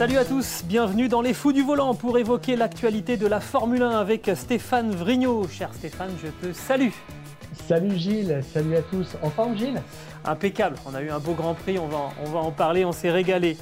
Salut 0.00 0.16
à 0.16 0.24
tous, 0.24 0.62
bienvenue 0.64 1.08
dans 1.08 1.20
les 1.20 1.34
Fous 1.34 1.52
du 1.52 1.62
Volant 1.62 1.94
pour 1.94 2.16
évoquer 2.16 2.56
l'actualité 2.56 3.18
de 3.18 3.26
la 3.26 3.38
Formule 3.38 3.82
1 3.82 3.90
avec 3.90 4.30
Stéphane 4.34 4.92
Vrignot. 4.92 5.46
Cher 5.46 5.68
Stéphane, 5.74 6.12
je 6.24 6.28
te 6.28 6.54
salue. 6.54 6.88
Salut 7.68 7.98
Gilles, 7.98 8.42
salut 8.50 8.76
à 8.76 8.80
tous. 8.80 9.18
En 9.20 9.28
forme 9.28 9.58
Gilles? 9.58 9.82
Impeccable, 10.24 10.76
on 10.86 10.94
a 10.94 11.02
eu 11.02 11.10
un 11.10 11.18
beau 11.18 11.34
Grand 11.34 11.52
Prix, 11.52 11.78
on 11.78 11.86
va, 11.86 12.12
on 12.24 12.30
va 12.30 12.38
en 12.38 12.50
parler, 12.50 12.86
on 12.86 12.92
s'est 12.92 13.10
régalé. 13.10 13.58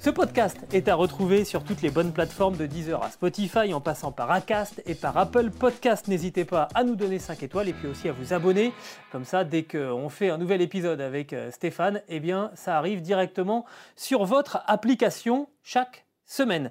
Ce 0.00 0.10
podcast 0.10 0.56
est 0.72 0.86
à 0.86 0.94
retrouver 0.94 1.44
sur 1.44 1.64
toutes 1.64 1.82
les 1.82 1.90
bonnes 1.90 2.12
plateformes 2.12 2.56
de 2.56 2.66
Deezer 2.66 3.02
à 3.02 3.10
Spotify 3.10 3.74
en 3.74 3.80
passant 3.80 4.12
par 4.12 4.30
Acast 4.30 4.80
et 4.86 4.94
par 4.94 5.16
Apple 5.18 5.50
Podcast. 5.50 6.06
N'hésitez 6.06 6.44
pas 6.44 6.68
à 6.76 6.84
nous 6.84 6.94
donner 6.94 7.18
5 7.18 7.42
étoiles 7.42 7.68
et 7.68 7.72
puis 7.72 7.88
aussi 7.88 8.08
à 8.08 8.12
vous 8.12 8.32
abonner. 8.32 8.72
Comme 9.10 9.24
ça, 9.24 9.42
dès 9.42 9.64
qu'on 9.64 10.08
fait 10.08 10.30
un 10.30 10.38
nouvel 10.38 10.62
épisode 10.62 11.00
avec 11.00 11.32
euh, 11.32 11.50
Stéphane, 11.50 12.00
eh 12.08 12.20
bien, 12.20 12.52
ça 12.54 12.78
arrive 12.78 13.00
directement 13.02 13.64
sur 13.96 14.24
votre 14.24 14.62
application 14.68 15.48
chaque 15.64 16.06
semaine. 16.26 16.70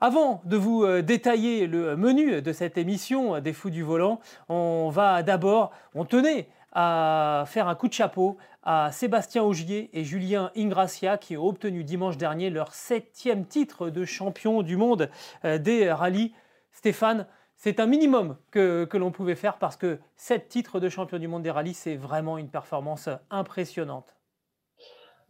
Avant 0.00 0.42
de 0.44 0.56
vous 0.56 0.82
euh, 0.82 1.00
détailler 1.00 1.68
le 1.68 1.96
menu 1.96 2.42
de 2.42 2.52
cette 2.52 2.76
émission 2.76 3.36
euh, 3.36 3.40
des 3.40 3.52
Fous 3.52 3.70
du 3.70 3.84
Volant, 3.84 4.18
on 4.48 4.90
va 4.90 5.22
d'abord, 5.22 5.70
on 5.94 6.04
tenait 6.04 6.48
à 6.72 7.44
faire 7.46 7.68
un 7.68 7.76
coup 7.76 7.88
de 7.88 7.92
chapeau 7.92 8.36
à 8.70 8.92
Sébastien 8.92 9.42
Augier 9.44 9.88
et 9.98 10.04
Julien 10.04 10.50
Ingracia 10.54 11.16
qui 11.16 11.38
ont 11.38 11.46
obtenu 11.46 11.84
dimanche 11.84 12.18
dernier 12.18 12.50
leur 12.50 12.74
septième 12.74 13.46
titre 13.46 13.88
de 13.88 14.04
champion 14.04 14.60
du 14.60 14.76
monde 14.76 15.08
euh, 15.46 15.56
des 15.56 15.90
rallyes. 15.90 16.34
Stéphane, 16.70 17.26
c'est 17.56 17.80
un 17.80 17.86
minimum 17.86 18.36
que, 18.50 18.86
l'on 18.92 19.10
pouvait 19.10 19.36
faire 19.36 19.56
parce 19.56 19.78
que 19.78 19.98
sept 20.16 20.50
titres 20.50 20.80
de 20.80 20.90
champion 20.90 21.18
du 21.18 21.28
monde 21.28 21.44
des 21.44 21.50
rallyes, 21.50 21.72
c'est 21.72 21.96
vraiment 21.96 22.36
une 22.36 22.50
performance 22.50 23.08
impressionnante. 23.30 24.14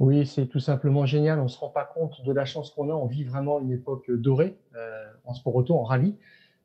Oui, 0.00 0.26
c'est 0.26 0.46
tout 0.46 0.58
simplement 0.58 1.06
génial. 1.06 1.38
On 1.38 1.44
ne 1.44 1.48
se 1.48 1.60
rend 1.60 1.70
pas 1.70 1.84
compte 1.84 2.20
de 2.24 2.32
la 2.32 2.44
chance 2.44 2.72
qu'on 2.72 2.90
a. 2.90 2.92
On 2.92 3.06
vit 3.06 3.22
vraiment 3.22 3.60
une 3.60 3.70
époque 3.70 4.10
dorée 4.10 4.58
euh, 4.74 5.06
en 5.24 5.34
sport 5.34 5.54
auto, 5.54 5.76
en 5.76 5.84
rallye. 5.84 6.16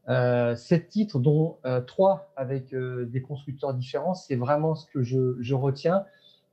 Euh, 0.09 0.55
sept 0.55 0.89
titres, 0.89 1.19
dont 1.19 1.59
trois 1.85 2.33
avec 2.35 2.73
des 2.73 3.21
constructeurs 3.21 3.75
différents, 3.75 4.15
c'est 4.15 4.35
vraiment 4.35 4.73
ce 4.73 4.87
que 4.87 5.03
je 5.03 5.53
retiens. 5.53 6.03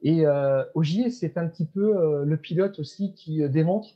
Et 0.02 0.26
euh, 0.26 0.64
Ogier, 0.74 1.10
c'est 1.10 1.36
un 1.36 1.46
petit 1.46 1.66
peu 1.66 1.96
euh, 1.96 2.24
le 2.24 2.36
pilote 2.36 2.78
aussi 2.78 3.12
qui 3.14 3.42
euh, 3.42 3.48
démontre 3.48 3.90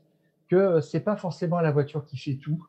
que 0.48 0.80
c'est 0.80 1.00
pas 1.00 1.16
forcément 1.16 1.60
la 1.60 1.70
voiture 1.70 2.04
qui 2.04 2.16
fait 2.16 2.36
tout. 2.36 2.66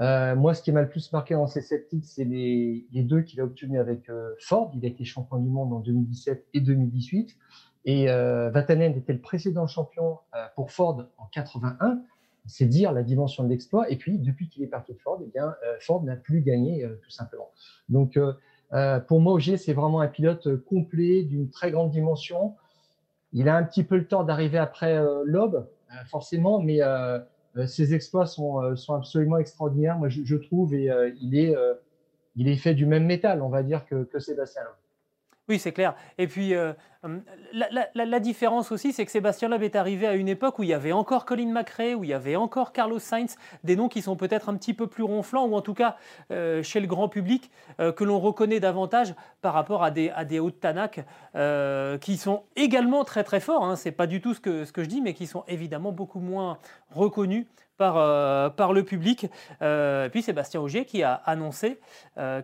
Euh, 0.00 0.34
moi, 0.34 0.54
ce 0.54 0.62
qui 0.62 0.72
m'a 0.72 0.82
le 0.82 0.88
plus 0.88 1.12
marqué 1.12 1.34
dans 1.34 1.46
ces 1.46 1.60
sept 1.60 1.88
c'est 2.02 2.24
les, 2.24 2.86
deux 2.92 3.22
qu'il 3.22 3.40
a 3.40 3.44
obtenus 3.44 3.78
avec 3.78 4.08
euh, 4.08 4.34
Ford. 4.40 4.72
Il 4.74 4.84
a 4.84 4.88
été 4.88 5.04
champion 5.04 5.38
du 5.38 5.48
monde 5.48 5.72
en 5.72 5.80
2017 5.80 6.46
et 6.54 6.60
2018. 6.60 7.36
Et 7.84 8.08
euh, 8.08 8.50
Vatanen 8.50 8.96
était 8.96 9.12
le 9.12 9.20
précédent 9.20 9.66
champion 9.66 10.18
euh, 10.34 10.46
pour 10.54 10.70
Ford 10.70 11.04
en 11.18 11.26
81. 11.26 12.02
C'est 12.46 12.66
dire 12.66 12.92
la 12.92 13.02
dimension 13.02 13.44
de 13.44 13.48
l'exploit. 13.48 13.90
Et 13.90 13.96
puis, 13.96 14.18
depuis 14.18 14.48
qu'il 14.48 14.62
est 14.62 14.68
parti 14.68 14.92
de 14.92 14.98
Ford, 14.98 15.20
eh 15.22 15.28
bien, 15.28 15.54
euh, 15.64 15.76
Ford 15.80 16.02
n'a 16.02 16.16
plus 16.16 16.40
gagné, 16.40 16.88
tout 17.02 17.10
simplement. 17.10 17.50
Donc, 17.88 18.18
pour 19.06 19.20
moi, 19.20 19.34
Ogier, 19.34 19.58
c'est 19.58 19.74
vraiment 19.74 20.00
un 20.00 20.08
pilote 20.08 20.56
complet, 20.64 21.22
d'une 21.22 21.50
très 21.50 21.70
grande 21.70 21.90
dimension. 21.90 22.56
Il 23.32 23.48
a 23.48 23.56
un 23.56 23.64
petit 23.64 23.84
peu 23.84 23.96
le 23.96 24.06
temps 24.06 24.24
d'arriver 24.24 24.58
après 24.58 24.96
euh, 24.96 25.22
Loeb, 25.24 25.54
euh, 25.54 25.94
forcément, 26.06 26.60
mais 26.60 26.82
euh, 26.82 27.18
ses 27.66 27.94
exploits 27.94 28.26
sont, 28.26 28.58
absolument 28.90 29.38
extraordinaires, 29.38 29.98
moi 29.98 30.08
je, 30.08 30.36
trouve, 30.36 30.74
et 30.74 30.90
il, 31.20 31.36
est, 31.36 31.54
il 32.34 32.48
est 32.48 32.56
fait 32.56 32.74
du 32.74 32.86
même 32.86 33.04
métal, 33.04 33.42
on 33.42 33.50
va 33.50 33.62
dire, 33.62 33.84
que, 33.84 34.04
que 34.04 34.18
Sébastien 34.18 34.62
Loeb. 34.62 34.81
Oui, 35.48 35.58
c'est 35.58 35.72
clair. 35.72 35.96
Et 36.18 36.28
puis, 36.28 36.54
euh, 36.54 36.72
la, 37.52 37.88
la, 37.94 38.20
différence 38.20 38.70
aussi, 38.70 38.92
c'est 38.92 39.04
que 39.04 39.10
Sébastien 39.10 39.48
Loeb 39.48 39.64
est 39.64 39.74
arrivé 39.74 40.06
à 40.06 40.14
une 40.14 40.28
époque 40.28 40.60
où 40.60 40.62
il 40.62 40.68
y 40.68 40.74
avait 40.74 40.92
encore 40.92 41.24
Colin 41.24 41.50
McRae, 41.50 41.94
où 41.96 42.04
il 42.04 42.10
y 42.10 42.14
avait 42.14 42.36
encore 42.36 42.72
Carlos 42.72 43.00
Sainz, 43.00 43.36
des 43.64 43.74
noms 43.74 43.88
qui 43.88 44.02
sont 44.02 44.14
peut-être 44.14 44.48
un 44.48 44.54
petit 44.54 44.72
peu 44.72 44.86
plus 44.86 45.02
ronflants, 45.02 45.46
ou 45.46 45.56
en 45.56 45.60
tout 45.60 45.74
cas 45.74 45.96
euh, 46.30 46.62
chez 46.62 46.78
le 46.78 46.86
grand 46.86 47.08
public, 47.08 47.50
euh, 47.80 47.90
que 47.90 48.04
l'on 48.04 48.20
reconnaît 48.20 48.60
davantage 48.60 49.16
par 49.40 49.52
rapport 49.52 49.82
à 49.82 49.90
des, 49.90 50.38
hauts 50.38 50.52
Tanak, 50.52 51.04
qui 52.00 52.16
sont 52.18 52.44
également 52.54 53.02
très 53.02 53.24
très 53.24 53.40
forts. 53.40 53.64
Hein. 53.64 53.74
Ce 53.74 53.88
n'est 53.88 53.92
pas 53.92 54.06
du 54.06 54.20
tout 54.20 54.34
ce 54.34 54.40
que, 54.40 54.64
je 54.64 54.88
dis, 54.88 55.00
mais 55.00 55.12
qui 55.12 55.26
sont 55.26 55.42
évidemment 55.48 55.90
beaucoup 55.90 56.20
moins 56.20 56.58
reconnus 56.90 57.46
par, 57.78 58.72
le 58.72 58.82
public. 58.82 59.26
Puis 60.12 60.22
Sébastien 60.22 60.60
Augier 60.60 60.84
qui 60.84 61.02
a 61.02 61.14
annoncé 61.14 61.80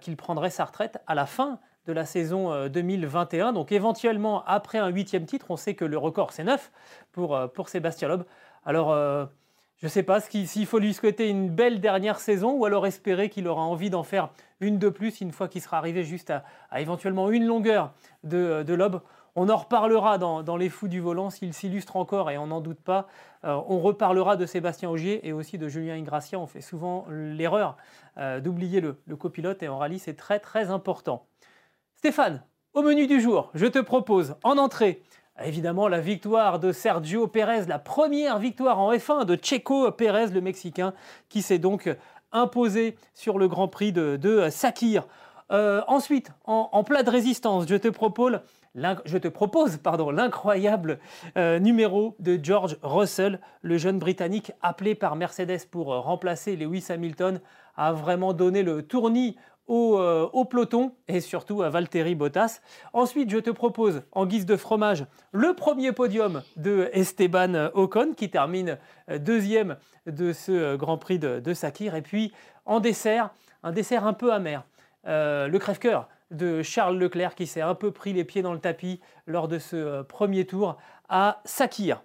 qu'il 0.01 0.17
prendrait 0.17 0.51
sa 0.51 0.65
retraite 0.65 0.99
à 1.07 1.15
la 1.15 1.27
fin 1.27 1.61
de 1.89 1.93
la 1.93 2.05
saison 2.05 2.69
2021. 2.69 3.53
Donc 3.53 3.73
éventuellement, 3.73 4.45
après 4.47 4.79
un 4.79 4.89
huitième 4.89 5.25
titre, 5.25 5.47
on 5.49 5.57
sait 5.57 5.75
que 5.75 5.85
le 5.85 5.99
record 5.99 6.33
c'est 6.33 6.45
9 6.45 6.71
pour, 7.11 7.37
pour 7.55 7.69
Sébastien 7.69 8.09
Loeb. 8.09 8.23
Alors, 8.65 8.95
je 9.79 9.87
ne 9.87 9.91
sais 9.91 10.03
pas 10.03 10.21
s'il 10.21 10.67
faut 10.67 10.81
lui 10.81 10.93
souhaiter 10.93 11.29
une 11.29 11.51
belle 11.51 11.81
dernière 11.81 12.19
saison 12.19 12.51
ou 12.51 12.65
alors 12.65 12.85
espérer 12.85 13.31
qu'il 13.31 13.47
aura 13.47 13.63
envie 13.63 13.91
d'en 13.91 14.03
faire 14.03 14.31
une 14.61 14.77
de 14.77 14.89
plus 14.89 15.21
une 15.21 15.31
fois 15.31 15.47
qu'il 15.47 15.63
sera 15.63 15.79
arrivé 15.79 16.03
juste 16.03 16.31
à, 16.31 16.81
éventuellement 16.81 17.31
une 17.31 17.47
longueur 17.47 17.93
de, 18.25 18.65
de 18.65 18.75
Loeb. 18.75 18.97
On 19.37 19.49
en 19.49 19.57
reparlera 19.57 20.19
dans, 20.19 20.43
dans, 20.43 20.57
les 20.57 20.69
fous 20.69 20.89
du 20.89 20.99
volant 20.99 21.31
s'il 21.31 21.55
s'illustre 21.55 21.95
encore 21.95 22.29
et 22.29 22.39
on 22.39 22.49
n'en 22.49 22.61
doute 22.61 22.81
pas. 22.81 23.07
Euh, 23.45 23.57
on 23.69 23.79
reparlera 23.79 24.35
de 24.35 24.47
Sébastien 24.47 24.91
Augier 24.91 25.29
et 25.29 25.33
aussi 25.33 25.59
de 25.59 25.69
Julien 25.69 25.95
Ingracia. 25.95 26.41
On 26.41 26.49
fait 26.49 26.61
souvent 26.61 27.07
l'erreur 27.09 27.77
euh, 28.17 28.41
d'oublier 28.41 28.81
le, 28.81 29.01
le, 29.07 29.15
copilote 29.15 29.63
et 29.63 29.69
en 29.69 29.79
rallye 29.79 30.01
c'est 30.01 30.17
très 30.17 30.41
très 30.41 30.71
important. 30.71 31.28
Stéphane, 31.99 32.45
au 32.75 32.83
menu 32.83 33.09
du 33.09 33.21
jour, 33.21 33.51
je 33.55 33.67
te 33.67 33.81
propose 33.81 34.37
en 34.45 34.57
entrée 34.57 35.03
évidemment 35.45 35.89
la 35.89 35.99
victoire 35.99 36.61
de 36.61 36.71
Sergio 36.71 37.27
Pérez, 37.27 37.65
la 37.67 37.81
première 37.81 38.39
victoire 38.39 38.79
en 38.79 38.93
F1 38.93 39.25
de 39.25 39.35
Checo 39.35 39.91
Pérez, 39.91 40.29
le 40.29 40.41
Mexicain, 40.41 40.95
qui 41.29 41.43
s'est 41.43 41.59
donc 41.59 41.93
imposé 42.31 42.97
sur 43.15 43.37
le 43.37 43.49
Grand 43.49 43.67
Prix 43.67 43.91
de, 43.91 44.49
Sakir. 44.49 45.09
Euh, 45.51 45.83
ensuite, 45.89 46.31
en, 46.45 46.85
plat 46.85 47.03
de 47.03 47.11
résistance, 47.11 47.67
je 47.69 47.75
te 47.75 47.89
propose, 47.89 48.39
je 48.77 49.19
te 49.19 49.27
propose 49.27 49.79
pardon, 49.79 50.13
l'incroyable 50.13 51.01
euh, 51.37 51.59
numéro 51.59 52.15
de 52.21 52.39
George 52.41 52.77
Russell, 52.83 53.41
le 53.63 53.77
jeune 53.77 53.99
Britannique 53.99 54.53
appelé 54.63 54.95
par 54.95 55.17
Mercedes 55.17 55.67
pour 55.69 55.93
euh, 55.93 55.99
remplacer 55.99 56.55
Lewis 56.55 56.87
Hamilton, 56.91 57.41
a 57.77 57.93
vraiment 57.93 58.35
donné 58.35 58.63
le 58.63 58.83
tournis 58.83 59.37
au, 59.69 59.99
euh, 59.99 60.29
au, 60.33 60.45
peloton 60.45 60.93
et 61.07 61.21
surtout 61.21 61.63
à 61.63 61.71
Valtteri 61.71 62.15
Bottas. 62.15 62.61
Ensuite, 62.93 63.31
je 63.31 63.39
te 63.39 63.51
propose, 63.51 64.03
en 64.13 64.27
guise 64.27 64.47
de 64.47 64.57
fromage, 64.57 65.07
le 65.33 65.55
premier 65.55 65.93
podium 65.93 66.43
de 66.57 66.91
Esteban 66.93 67.71
Ocon 67.75 68.15
qui 68.17 68.31
termine 68.31 68.79
deuxième 69.21 69.77
de 70.07 70.33
ce 70.33 70.77
Grand 70.77 70.99
Prix 70.99 71.19
de, 71.19 71.55
Sakir. 71.55 71.95
Et 71.95 72.03
puis, 72.03 72.33
en 72.65 72.81
dessert, 72.81 73.31
un 73.63 73.73
dessert 73.73 74.07
un 74.07 74.13
peu 74.13 74.33
amer. 74.33 74.65
Euh, 75.07 75.49
le 75.49 75.59
crève-cœur 75.59 76.09
de 76.31 76.63
Charles 76.63 76.99
Leclerc 76.99 77.35
qui 77.35 77.47
s'est 77.47 77.61
un 77.61 77.75
peu 77.75 77.91
pris 77.91 78.13
les 78.13 78.25
pieds 78.25 78.43
dans 78.43 78.53
le 78.53 78.59
tapis 78.59 79.01
lors 79.27 79.49
de 79.49 79.59
ce 79.59 79.77
euh, 79.77 80.03
premier 80.03 80.47
tour 80.47 80.77
à 81.09 81.41
Sakir. 81.45 82.03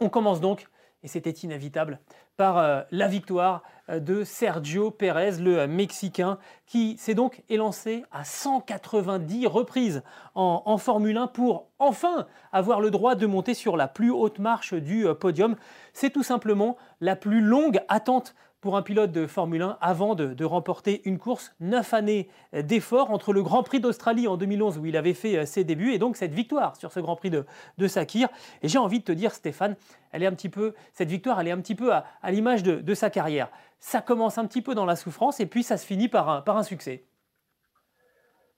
On 0.00 0.08
commence 0.08 0.40
donc, 0.40 0.66
et 1.02 1.08
c'était 1.08 1.30
inévitable, 1.30 2.00
par 2.38 2.56
euh, 2.56 2.80
la 2.90 3.06
victoire 3.08 3.62
de 3.90 4.22
Sergio 4.22 4.90
Pérez, 4.90 5.38
le 5.40 5.66
Mexicain, 5.66 6.38
qui 6.66 6.96
s'est 6.98 7.14
donc 7.14 7.42
élancé 7.48 8.04
à 8.12 8.22
190 8.22 9.46
reprises 9.46 10.02
en, 10.34 10.76
Formule 10.76 11.16
1 11.16 11.26
pour 11.28 11.68
enfin 11.78 12.26
avoir 12.52 12.82
le 12.82 12.90
droit 12.90 13.14
de 13.14 13.26
monter 13.26 13.54
sur 13.54 13.78
la 13.78 13.88
plus 13.88 14.10
haute 14.10 14.38
marche 14.38 14.74
du 14.74 15.06
podium. 15.18 15.56
C'est 15.94 16.10
tout 16.10 16.22
simplement 16.22 16.76
la 17.00 17.16
plus 17.16 17.40
longue 17.40 17.80
attente 17.88 18.34
pour 18.60 18.76
un 18.76 18.82
pilote 18.82 19.12
de 19.12 19.26
Formule 19.26 19.62
1 19.62 19.78
avant 19.80 20.14
de, 20.14 20.44
remporter 20.44 21.02
une 21.04 21.18
course. 21.18 21.54
Neuf 21.60 21.94
années 21.94 22.28
d'efforts 22.52 23.10
entre 23.10 23.32
le 23.32 23.42
Grand 23.42 23.62
Prix 23.62 23.80
d'Australie 23.80 24.26
en 24.26 24.36
2011 24.36 24.78
où 24.78 24.86
il 24.86 24.96
avait 24.96 25.14
fait 25.14 25.46
ses 25.46 25.64
débuts 25.64 25.92
et 25.92 25.98
donc 25.98 26.16
cette 26.16 26.32
victoire 26.32 26.76
sur 26.76 26.90
ce 26.90 27.00
Grand 27.00 27.16
Prix 27.16 27.30
de, 27.30 27.44
de 27.76 27.86
Sakir. 27.86 28.28
Et 28.62 28.68
j'ai 28.68 28.78
envie 28.78 29.00
de 29.00 29.04
te 29.04 29.12
dire, 29.12 29.32
Stéphane, 29.32 29.76
elle 30.12 30.22
est 30.22 30.26
un 30.26 30.32
petit 30.32 30.48
peu, 30.48 30.74
cette 30.92 31.08
victoire, 31.08 31.40
elle 31.40 31.48
est 31.48 31.52
un 31.52 31.60
petit 31.60 31.74
peu 31.74 31.92
à, 31.92 32.04
l'image 32.30 32.62
de, 32.62 32.94
sa 32.94 33.10
carrière. 33.10 33.50
Ça 33.78 34.00
commence 34.00 34.38
un 34.38 34.46
petit 34.46 34.62
peu 34.62 34.74
dans 34.74 34.86
la 34.86 34.96
souffrance 34.96 35.38
et 35.40 35.46
puis 35.46 35.62
ça 35.62 35.76
se 35.76 35.86
finit 35.86 36.08
par 36.08 36.28
un, 36.28 36.40
par 36.40 36.56
un 36.56 36.64
succès. 36.64 37.04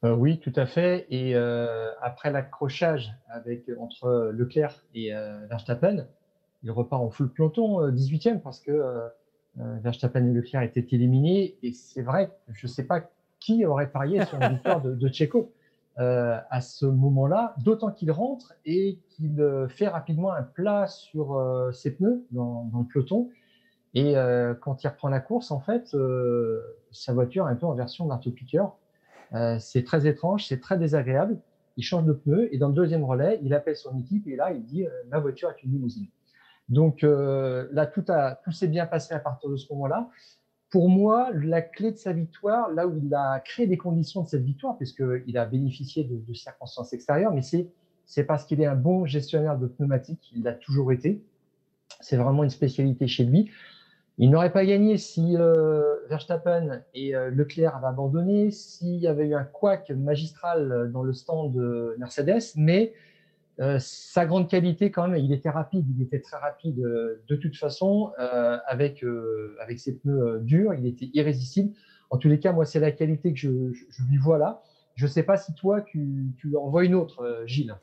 oui, 0.02 0.38
tout 0.41 0.52
à 0.56 0.64
fait. 0.64 1.06
Et 1.11 1.35
après 2.00 2.31
l'accrochage 2.31 3.12
entre 3.79 4.31
Leclerc 4.32 4.82
et 4.94 5.12
Verstappen, 5.50 6.06
il 6.62 6.70
repart 6.70 7.02
en 7.02 7.11
full 7.11 7.32
peloton 7.32 7.91
18e 7.91 8.41
parce 8.41 8.61
que 8.61 9.11
Verstappen 9.56 10.26
et 10.26 10.32
Leclerc 10.32 10.62
étaient 10.62 10.87
éliminés. 10.93 11.56
Et 11.62 11.73
c'est 11.73 12.02
vrai, 12.02 12.31
je 12.52 12.67
ne 12.67 12.70
sais 12.70 12.85
pas 12.85 13.11
qui 13.41 13.64
aurait 13.64 13.91
parié 13.91 14.25
sur 14.26 14.38
la 14.38 14.49
victoire 14.50 14.81
de, 14.81 14.94
de 14.94 15.08
Checo. 15.08 15.52
Euh, 15.99 16.38
à 16.49 16.61
ce 16.62 16.87
moment-là, 16.87 17.55
d'autant 17.58 17.91
qu'il 17.91 18.11
rentre 18.11 18.55
et 18.64 19.00
qu'il 19.11 19.38
euh, 19.41 19.69
fait 19.69 19.88
rapidement 19.88 20.32
un 20.32 20.43
plat 20.43 20.87
sur 20.87 21.37
euh, 21.37 21.73
ses 21.73 21.91
pneus 21.91 22.25
dans, 22.31 22.70
le 22.73 22.85
peloton. 22.91 23.29
Et 23.93 24.14
quand 24.61 24.85
il 24.85 24.87
reprend 24.87 25.08
la 25.08 25.19
course, 25.19 25.50
en 25.50 25.58
fait, 25.58 25.97
sa 26.93 27.12
voiture 27.12 27.49
est 27.49 27.50
un 27.50 27.56
peu 27.56 27.67
en 27.67 27.75
version 27.75 28.06
marteau-piqueur. 28.06 28.76
c'est 29.58 29.82
très 29.82 30.06
étrange, 30.06 30.47
c'est 30.47 30.61
très 30.61 30.79
désagréable. 30.79 31.38
Il 31.76 31.82
change 31.82 32.05
de 32.05 32.12
pneu 32.12 32.49
et 32.55 32.58
dans 32.58 32.69
le 32.69 32.75
deuxième 32.75 33.02
relais, 33.02 33.41
il 33.43 33.52
appelle 33.52 33.75
son 33.75 33.99
équipe 33.99 34.29
et 34.29 34.37
là, 34.37 34.52
il 34.52 34.64
dit 34.64 34.87
Ma 35.11 35.19
voiture 35.19 35.50
est 35.50 35.61
une 35.64 35.73
limousine. 35.73 36.06
Donc 36.70 37.02
là, 37.02 37.87
tout, 37.87 38.05
a, 38.08 38.37
tout 38.37 38.52
s'est 38.52 38.69
bien 38.69 38.87
passé 38.87 39.12
à 39.12 39.19
partir 39.19 39.50
de 39.50 39.56
ce 39.56 39.70
moment-là 39.72 40.08
pour 40.70 40.88
moi, 40.88 41.31
la 41.34 41.62
clé 41.62 41.90
de 41.90 41.96
sa 41.96 42.12
victoire, 42.12 42.70
là 42.72 42.87
où 42.87 42.96
il 42.96 43.12
a 43.12 43.40
créé 43.40 43.67
des 43.67 43.76
conditions 43.76 44.22
de 44.22 44.28
cette 44.28 44.44
victoire, 44.44 44.76
puisqu'il 44.76 45.37
a 45.37 45.44
bénéficié 45.44 46.05
de, 46.05 46.32
circonstances 46.32 46.93
extérieures, 46.93 47.34
mais 47.34 47.43
c'est 47.43 48.25
parce 48.25 48.44
qu'il 48.44 48.61
est 48.61 48.67
un 48.67 48.76
bon 48.76 49.05
gestionnaire 49.05 49.58
de 49.58 49.67
pneumatiques, 49.67 50.31
il 50.34 50.44
l'a 50.44 50.52
toujours 50.52 50.93
été. 50.93 51.22
C'est 52.00 52.17
vraiment 52.17 52.44
une 52.44 52.50
spécialité 52.50 53.08
chez 53.08 53.25
lui. 53.25 53.50
Il 54.16 54.31
n'aurait 54.31 54.52
pas 54.52 54.64
gagné 54.64 54.96
si 54.96 55.37
euh, 55.37 55.96
Verstappen 56.08 56.82
et 56.94 57.16
euh, 57.16 57.31
Leclerc 57.31 57.75
avaient 57.75 57.88
abandonné, 57.88 58.50
s'il 58.50 58.96
y 58.96 59.08
avait 59.08 59.28
eu 59.28 59.34
un 59.34 59.44
couac 59.44 59.90
magistral 59.90 60.90
dans 60.93 61.02
le 61.02 61.12
stand 61.12 61.52
de 61.52 61.96
Mercedes, 61.99 62.52
mais 62.55 62.93
euh, 63.60 63.78
sa 63.78 64.24
grande 64.24 64.48
qualité, 64.48 64.90
quand 64.90 65.06
même, 65.06 65.22
il 65.22 65.32
était 65.32 65.50
rapide, 65.50 65.86
il 65.94 66.02
était 66.02 66.20
très 66.20 66.38
rapide 66.38 66.78
euh, 66.80 67.22
de 67.28 67.36
toute 67.36 67.56
façon, 67.56 68.10
euh, 68.18 68.58
avec, 68.66 69.04
avec 69.60 69.78
ses 69.78 69.98
pneus 69.98 70.40
durs, 70.40 70.72
il 70.74 70.86
était 70.86 71.10
irrésistible. 71.12 71.74
En 72.08 72.16
tous 72.16 72.28
les 72.28 72.40
cas, 72.40 72.52
moi, 72.52 72.64
c'est 72.64 72.80
la 72.80 72.90
qualité 72.90 73.32
que 73.32 73.38
je, 73.38 73.48
lui 73.48 74.16
vois 74.18 74.38
là. 74.38 74.62
Je 74.94 75.04
ne 75.04 75.10
sais 75.10 75.22
pas 75.22 75.36
si 75.36 75.54
toi, 75.54 75.82
tu, 75.82 76.32
tu 76.38 76.56
en 76.56 76.68
vois 76.68 76.84
une 76.84 76.94
autre, 76.94 77.44
Gilles. 77.46 77.76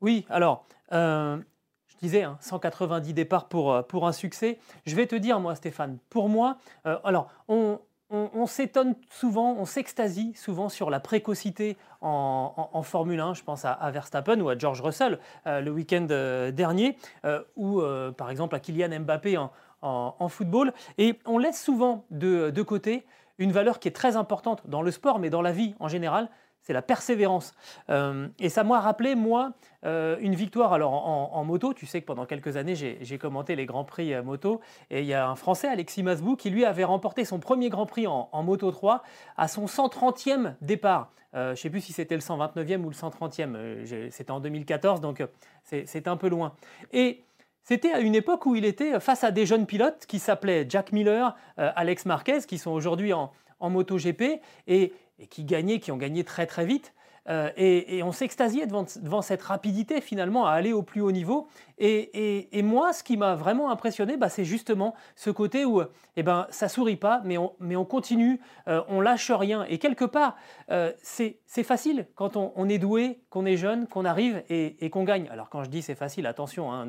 Oui, 0.00 0.24
alors, 0.28 0.66
je 0.90 1.96
disais, 2.00 2.24
190 2.40 3.10
hein, 3.10 3.12
départs 3.14 3.48
pour, 3.48 3.84
pour 3.86 4.06
un 4.06 4.12
succès. 4.12 4.58
Je 4.86 4.94
vais 4.94 5.06
te 5.06 5.16
dire, 5.16 5.40
moi, 5.40 5.54
Stéphane, 5.54 5.98
pour 6.10 6.28
moi, 6.28 6.58
alors, 6.84 7.32
on, 7.48 7.80
on, 8.12 8.46
s'étonne 8.46 8.94
souvent, 9.10 9.56
on 9.58 9.64
s'extasie 9.64 10.34
souvent 10.34 10.68
sur 10.68 10.90
la 10.90 11.00
précocité 11.00 11.76
en, 12.00 12.82
Formule 12.82 13.20
1. 13.20 13.34
Je 13.34 13.42
pense 13.42 13.64
à, 13.64 13.90
Verstappen 13.90 14.40
ou 14.40 14.48
à 14.48 14.58
George 14.58 14.80
Russell 14.80 15.18
euh, 15.46 15.60
le 15.60 15.70
week-end 15.70 16.06
euh, 16.10 16.50
dernier, 16.50 16.96
euh, 17.24 17.42
ou 17.56 17.82
par 18.16 18.30
exemple 18.30 18.54
à 18.54 18.60
Kylian 18.60 19.00
Mbappé 19.00 19.38
en, 19.82 20.28
football. 20.28 20.72
Et 20.98 21.18
on 21.26 21.38
laisse 21.38 21.62
souvent 21.62 22.04
de 22.10 22.62
côté 22.62 23.04
une 23.38 23.52
valeur 23.52 23.78
qui 23.78 23.88
est 23.88 23.92
très 23.92 24.16
importante 24.16 24.62
dans 24.66 24.82
le 24.82 24.90
sport, 24.90 25.18
mais 25.18 25.30
dans 25.30 25.42
la 25.42 25.52
vie 25.52 25.74
en 25.80 25.88
général, 25.88 26.28
c'est 26.62 26.72
la 26.72 26.82
persévérance. 26.82 27.54
Euh, 27.90 28.28
et 28.38 28.48
ça 28.48 28.64
m'a 28.64 28.80
rappelé, 28.80 29.14
moi, 29.14 29.52
euh, 29.84 30.16
une 30.20 30.34
victoire 30.34 30.72
alors 30.72 30.92
en, 30.92 31.44
moto. 31.44 31.74
Tu 31.74 31.86
sais 31.86 32.00
que 32.00 32.06
pendant 32.06 32.24
quelques 32.24 32.56
années, 32.56 32.74
j'ai 32.74 33.18
commenté 33.18 33.56
les 33.56 33.66
Grands 33.66 33.84
Prix 33.84 34.14
euh, 34.14 34.22
moto. 34.22 34.60
Et 34.90 35.00
il 35.00 35.06
y 35.06 35.14
a 35.14 35.28
un 35.28 35.34
Français, 35.34 35.68
Alexis 35.68 36.02
Masbou, 36.02 36.36
qui 36.36 36.50
lui 36.50 36.64
avait 36.64 36.84
remporté 36.84 37.24
son 37.24 37.40
premier 37.40 37.68
Grand 37.68 37.86
Prix 37.86 38.06
en, 38.06 38.42
Moto 38.42 38.70
3 38.70 39.02
à 39.36 39.48
son 39.48 39.66
130e 39.66 40.54
départ. 40.60 41.12
je 41.32 41.50
ne 41.50 41.54
sais 41.54 41.70
plus 41.70 41.80
si 41.80 41.92
c'était 41.92 42.14
le 42.14 42.20
129e 42.20 42.82
ou 42.82 42.90
le 42.90 42.94
130e. 42.94 44.10
c'était 44.10 44.30
en 44.30 44.40
2014, 44.40 45.00
donc 45.00 45.24
c'est 45.64 46.08
un 46.08 46.16
peu 46.16 46.28
loin. 46.28 46.54
Et 46.92 47.22
c'était 47.62 47.92
à 47.92 48.00
une 48.00 48.14
époque 48.14 48.46
où 48.46 48.56
il 48.56 48.64
était 48.64 48.98
face 48.98 49.22
à 49.22 49.30
des 49.30 49.46
jeunes 49.46 49.66
pilotes 49.66 50.06
qui 50.06 50.18
s'appelaient 50.18 50.66
Jack 50.68 50.92
Miller, 50.92 51.36
Alex 51.56 52.06
Marquez, 52.06 52.40
qui 52.46 52.58
sont 52.58 52.72
aujourd'hui 52.72 53.12
en, 53.12 53.32
en 53.60 53.70
MotoGP. 53.70 54.40
Et 54.66 54.92
et 55.18 55.26
qui 55.26 55.44
gagnaient, 55.44 55.80
qui 55.80 55.92
ont 55.92 55.96
gagné 55.96 56.24
très 56.24 56.46
très 56.46 56.66
vite. 56.66 56.92
Euh, 57.28 57.50
et, 57.56 58.02
on 58.02 58.10
s'extasiait 58.10 58.66
devant, 58.66 59.22
cette 59.22 59.42
rapidité 59.42 60.00
finalement 60.00 60.46
à 60.46 60.52
aller 60.52 60.72
au 60.72 60.82
plus 60.82 61.00
haut 61.00 61.12
niveau. 61.12 61.48
Et, 61.78 62.62
moi, 62.62 62.92
ce 62.92 63.02
qui 63.02 63.16
m'a 63.16 63.34
vraiment 63.34 63.70
impressionné, 63.70 64.16
bah, 64.16 64.28
c'est 64.28 64.44
justement 64.44 64.94
ce 65.14 65.30
côté 65.30 65.64
où 65.64 65.82
eh 66.16 66.22
ben, 66.22 66.46
ça 66.50 66.68
sourit 66.68 66.96
pas, 66.96 67.22
mais 67.24 67.38
on, 67.38 67.52
mais 67.60 67.76
on 67.76 67.84
continue, 67.84 68.40
euh, 68.68 68.82
on 68.88 69.00
lâche 69.00 69.30
rien. 69.30 69.64
Et 69.68 69.78
quelque 69.78 70.04
part, 70.04 70.36
euh, 70.70 70.92
c'est 71.02 71.38
facile 71.62 72.06
quand 72.16 72.36
on, 72.36 72.68
est 72.68 72.78
doué, 72.78 73.20
qu'on 73.30 73.46
est 73.46 73.56
jeune, 73.56 73.86
qu'on 73.86 74.04
arrive 74.04 74.42
et, 74.48 74.90
qu'on 74.90 75.04
gagne. 75.04 75.28
Alors 75.30 75.48
quand 75.48 75.62
je 75.62 75.70
dis 75.70 75.82
c'est 75.82 75.94
facile, 75.94 76.26
attention, 76.26 76.72
hein, 76.72 76.86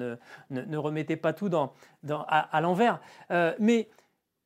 ne, 0.50 0.78
remettez 0.78 1.16
pas 1.16 1.34
tout 1.34 1.52
à, 2.10 2.62
l'envers. 2.62 3.00
mais 3.60 3.90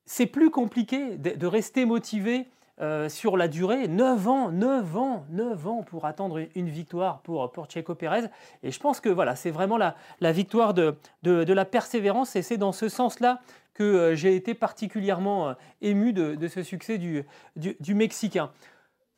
c'est 0.05 0.25
plus 0.25 0.51
compliqué 0.51 1.17
de 1.17 1.47
rester 1.47 1.85
motivé 1.85 2.47
euh, 2.79 3.09
sur 3.09 3.37
la 3.37 3.47
durée, 3.47 3.87
9 3.87 4.27
ans, 4.27 4.51
9 4.51 4.97
ans, 4.97 5.25
9 5.29 5.67
ans 5.67 5.83
pour 5.83 6.05
attendre 6.05 6.45
une 6.53 6.69
victoire 6.69 7.21
pour, 7.21 7.51
pour 7.51 7.65
Checo 7.65 7.95
Pérez. 7.95 8.25
Et 8.61 8.71
je 8.71 8.79
pense 8.79 8.99
que 8.99 9.09
voilà, 9.09 9.35
c'est 9.35 9.49
vraiment 9.49 9.77
la, 9.77 9.95
victoire 10.31 10.75
de, 10.75 10.95
la 11.23 11.65
persévérance 11.65 12.35
et 12.35 12.43
c'est 12.43 12.57
dans 12.57 12.71
ce 12.71 12.87
sens-là 12.87 13.41
que 13.73 13.83
euh, 13.83 14.15
j'ai 14.15 14.35
été 14.35 14.53
particulièrement 14.53 15.49
euh, 15.49 15.53
ému 15.81 16.13
de, 16.13 16.47
ce 16.47 16.61
succès 16.61 16.99
du, 16.99 17.25
Mexicain. 17.95 18.51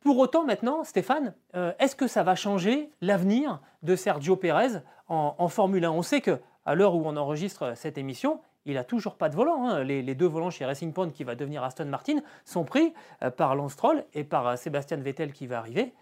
Pour 0.02 0.18
autant, 0.20 0.46
maintenant, 0.46 0.86
Stéphane, 0.86 1.34
est-ce 1.80 1.98
que 1.98 2.08
ça 2.08 2.24
va 2.24 2.36
changer 2.36 2.90
l'avenir 3.02 3.60
de 3.84 3.98
Sergio 3.98 4.38
Pérez 4.38 4.80
en, 5.10 5.36
en 5.38 5.48
Formule 5.50 5.84
1 5.84 5.92
On 5.92 6.02
sait 6.02 6.22
que 6.22 6.40
à 6.66 6.76
l'heure 6.76 6.96
où 6.96 7.02
on 7.06 7.18
enregistre 7.18 7.74
cette 7.76 7.98
émission, 7.98 8.40
il 8.70 8.76
n'a 8.76 8.84
toujours 8.84 9.16
pas 9.16 9.30
de 9.30 9.36
volant. 9.36 9.68
Hein. 9.68 9.84
Les, 9.84 10.16
deux 10.16 10.28
volants 10.28 10.50
chez 10.50 10.66
Racing 10.66 10.94
Point 10.94 11.10
qui 11.10 11.24
va 11.24 11.36
devenir 11.36 11.64
Aston 11.64 11.86
Martin 11.86 12.20
sont 12.46 12.64
pris 12.64 12.94
euh, 13.24 13.32
par 13.32 13.56
Lance 13.56 13.74
Stroll 13.74 14.04
et 14.14 14.24
par 14.24 14.48
euh, 14.48 14.56
Sébastien 14.56 14.98
Vettel 14.98 15.34
qui 15.34 15.48
va 15.48 15.58
arriver. 15.58 15.94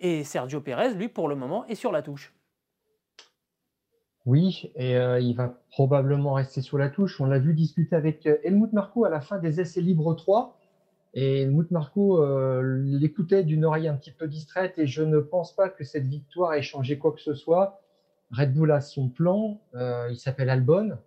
Et 0.00 0.24
Sergio 0.24 0.60
Pérez, 0.60 0.94
lui, 0.94 1.08
pour 1.08 1.28
le 1.28 1.36
moment, 1.36 1.66
est 1.66 1.74
sur 1.74 1.92
la 1.92 2.02
touche. 2.02 2.34
Oui, 4.26 4.72
et 4.74 4.96
euh, 4.96 5.20
il 5.20 5.36
va 5.36 5.60
probablement 5.70 6.32
rester 6.32 6.62
sur 6.62 6.78
la 6.78 6.88
touche. 6.88 7.20
On 7.20 7.26
l'a 7.26 7.38
vu 7.38 7.52
discuter 7.52 7.94
avec 7.94 8.26
Helmut 8.42 8.72
Marko 8.72 9.04
à 9.04 9.10
la 9.10 9.20
fin 9.20 9.38
des 9.38 9.60
essais 9.60 9.82
libres 9.82 10.14
3. 10.14 10.58
Et 11.12 11.42
Helmut 11.42 11.70
Marko 11.70 12.24
l'écoutait 12.72 13.44
d'une 13.44 13.64
oreille 13.64 13.86
un 13.86 13.94
petit 13.94 14.10
peu 14.10 14.26
distraite 14.26 14.80
et 14.80 14.86
je 14.88 15.02
ne 15.02 15.20
pense 15.20 15.54
pas 15.54 15.68
que 15.68 15.84
cette 15.84 16.06
victoire 16.06 16.54
ait 16.54 16.62
changé 16.62 16.98
quoi 16.98 17.12
que 17.12 17.20
ce 17.20 17.34
soit. 17.34 17.80
Red 18.32 18.52
Bull 18.52 18.72
a 18.72 18.80
son 18.80 19.08
plan, 19.10 19.60
il 19.74 20.16
s'appelle 20.16 20.50
Albon, 20.50 20.98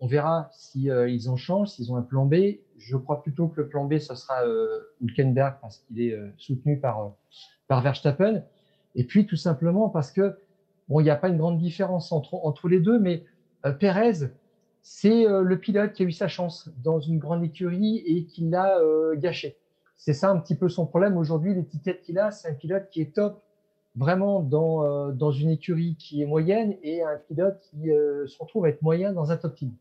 on 0.00 0.06
verra 0.06 0.50
si 0.52 0.90
euh, 0.90 1.08
ils 1.08 1.28
en 1.28 1.36
changent, 1.36 1.68
s'ils 1.68 1.92
ont 1.92 1.96
un 1.96 2.02
plan 2.02 2.26
B. 2.26 2.34
Je 2.78 2.96
crois 2.96 3.22
plutôt 3.22 3.48
que 3.48 3.60
le 3.60 3.68
plan 3.68 3.84
B, 3.84 3.98
ce 3.98 4.14
sera 4.14 4.44
euh, 4.44 4.80
Hülkenberg 5.00 5.56
parce 5.60 5.78
qu'il 5.78 6.00
est 6.00 6.18
soutenu 6.36 6.78
par, 6.78 7.12
par 7.68 7.82
Verstappen. 7.82 8.42
Et 8.94 9.04
puis 9.04 9.26
tout 9.26 9.36
simplement 9.36 9.88
parce 9.88 10.10
que 10.10 10.38
bon, 10.88 11.00
il 11.00 11.04
n'y 11.04 11.10
a 11.10 11.16
pas 11.16 11.28
une 11.28 11.38
grande 11.38 11.58
différence 11.58 12.12
entre, 12.12 12.34
entre 12.34 12.68
les 12.68 12.80
deux, 12.80 12.98
mais 12.98 13.24
Perez, 13.78 14.30
c'est 14.82 15.26
le 15.26 15.58
pilote 15.58 15.92
qui 15.92 16.02
a 16.02 16.06
eu 16.06 16.12
sa 16.12 16.28
chance 16.28 16.70
dans 16.82 16.98
une 16.98 17.18
grande 17.18 17.44
écurie 17.44 18.02
et 18.06 18.24
qui 18.24 18.48
l'a 18.48 18.78
gâché. 19.16 19.58
C'est 19.96 20.14
ça 20.14 20.30
un 20.30 20.38
petit 20.38 20.56
peu 20.56 20.68
son 20.68 20.86
problème 20.86 21.16
aujourd'hui. 21.16 21.54
L'étiquette 21.54 22.00
qu'il 22.00 22.18
a, 22.18 22.30
c'est 22.30 22.48
un 22.48 22.54
pilote 22.54 22.88
qui 22.90 23.02
est 23.02 23.14
top 23.14 23.44
vraiment 23.96 24.40
dans, 24.40 24.84
euh, 24.84 25.12
dans 25.12 25.30
une 25.30 25.50
écurie 25.50 25.96
qui 25.98 26.22
est 26.22 26.26
moyenne 26.26 26.76
et 26.82 27.02
un 27.02 27.16
pilote 27.28 27.58
qui 27.60 27.90
euh, 27.90 28.26
se 28.26 28.38
retrouve 28.38 28.64
à 28.64 28.68
être 28.68 28.82
moyen 28.82 29.12
dans 29.12 29.32
un 29.32 29.36
top 29.36 29.54
team. 29.54 29.72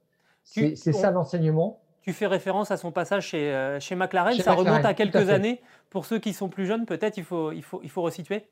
C'est 0.44 0.76
ça 0.76 1.12
l'enseignement. 1.12 1.80
Tu 2.02 2.14
fais 2.14 2.28
référence 2.28 2.72
à 2.72 2.78
son 2.78 2.92
passage 2.92 3.28
chez, 3.28 3.54
euh, 3.54 3.80
chez 3.80 3.96
McLaren. 3.96 4.34
ça 4.40 4.54
remonte 4.54 4.86
à 4.86 4.94
quelques 4.94 5.30
années. 5.30 5.62
Pour 5.90 6.06
ceux 6.06 6.20
qui 6.20 6.34
sont 6.34 6.50
plus 6.50 6.66
jeunes, 6.66 6.86
peut-être 6.86 7.18
il 7.18 7.24
faut, 7.24 7.52
il, 7.52 7.64
faut, 7.64 7.82
il 7.84 7.90
faut 7.90 8.02
resituer. 8.02 8.48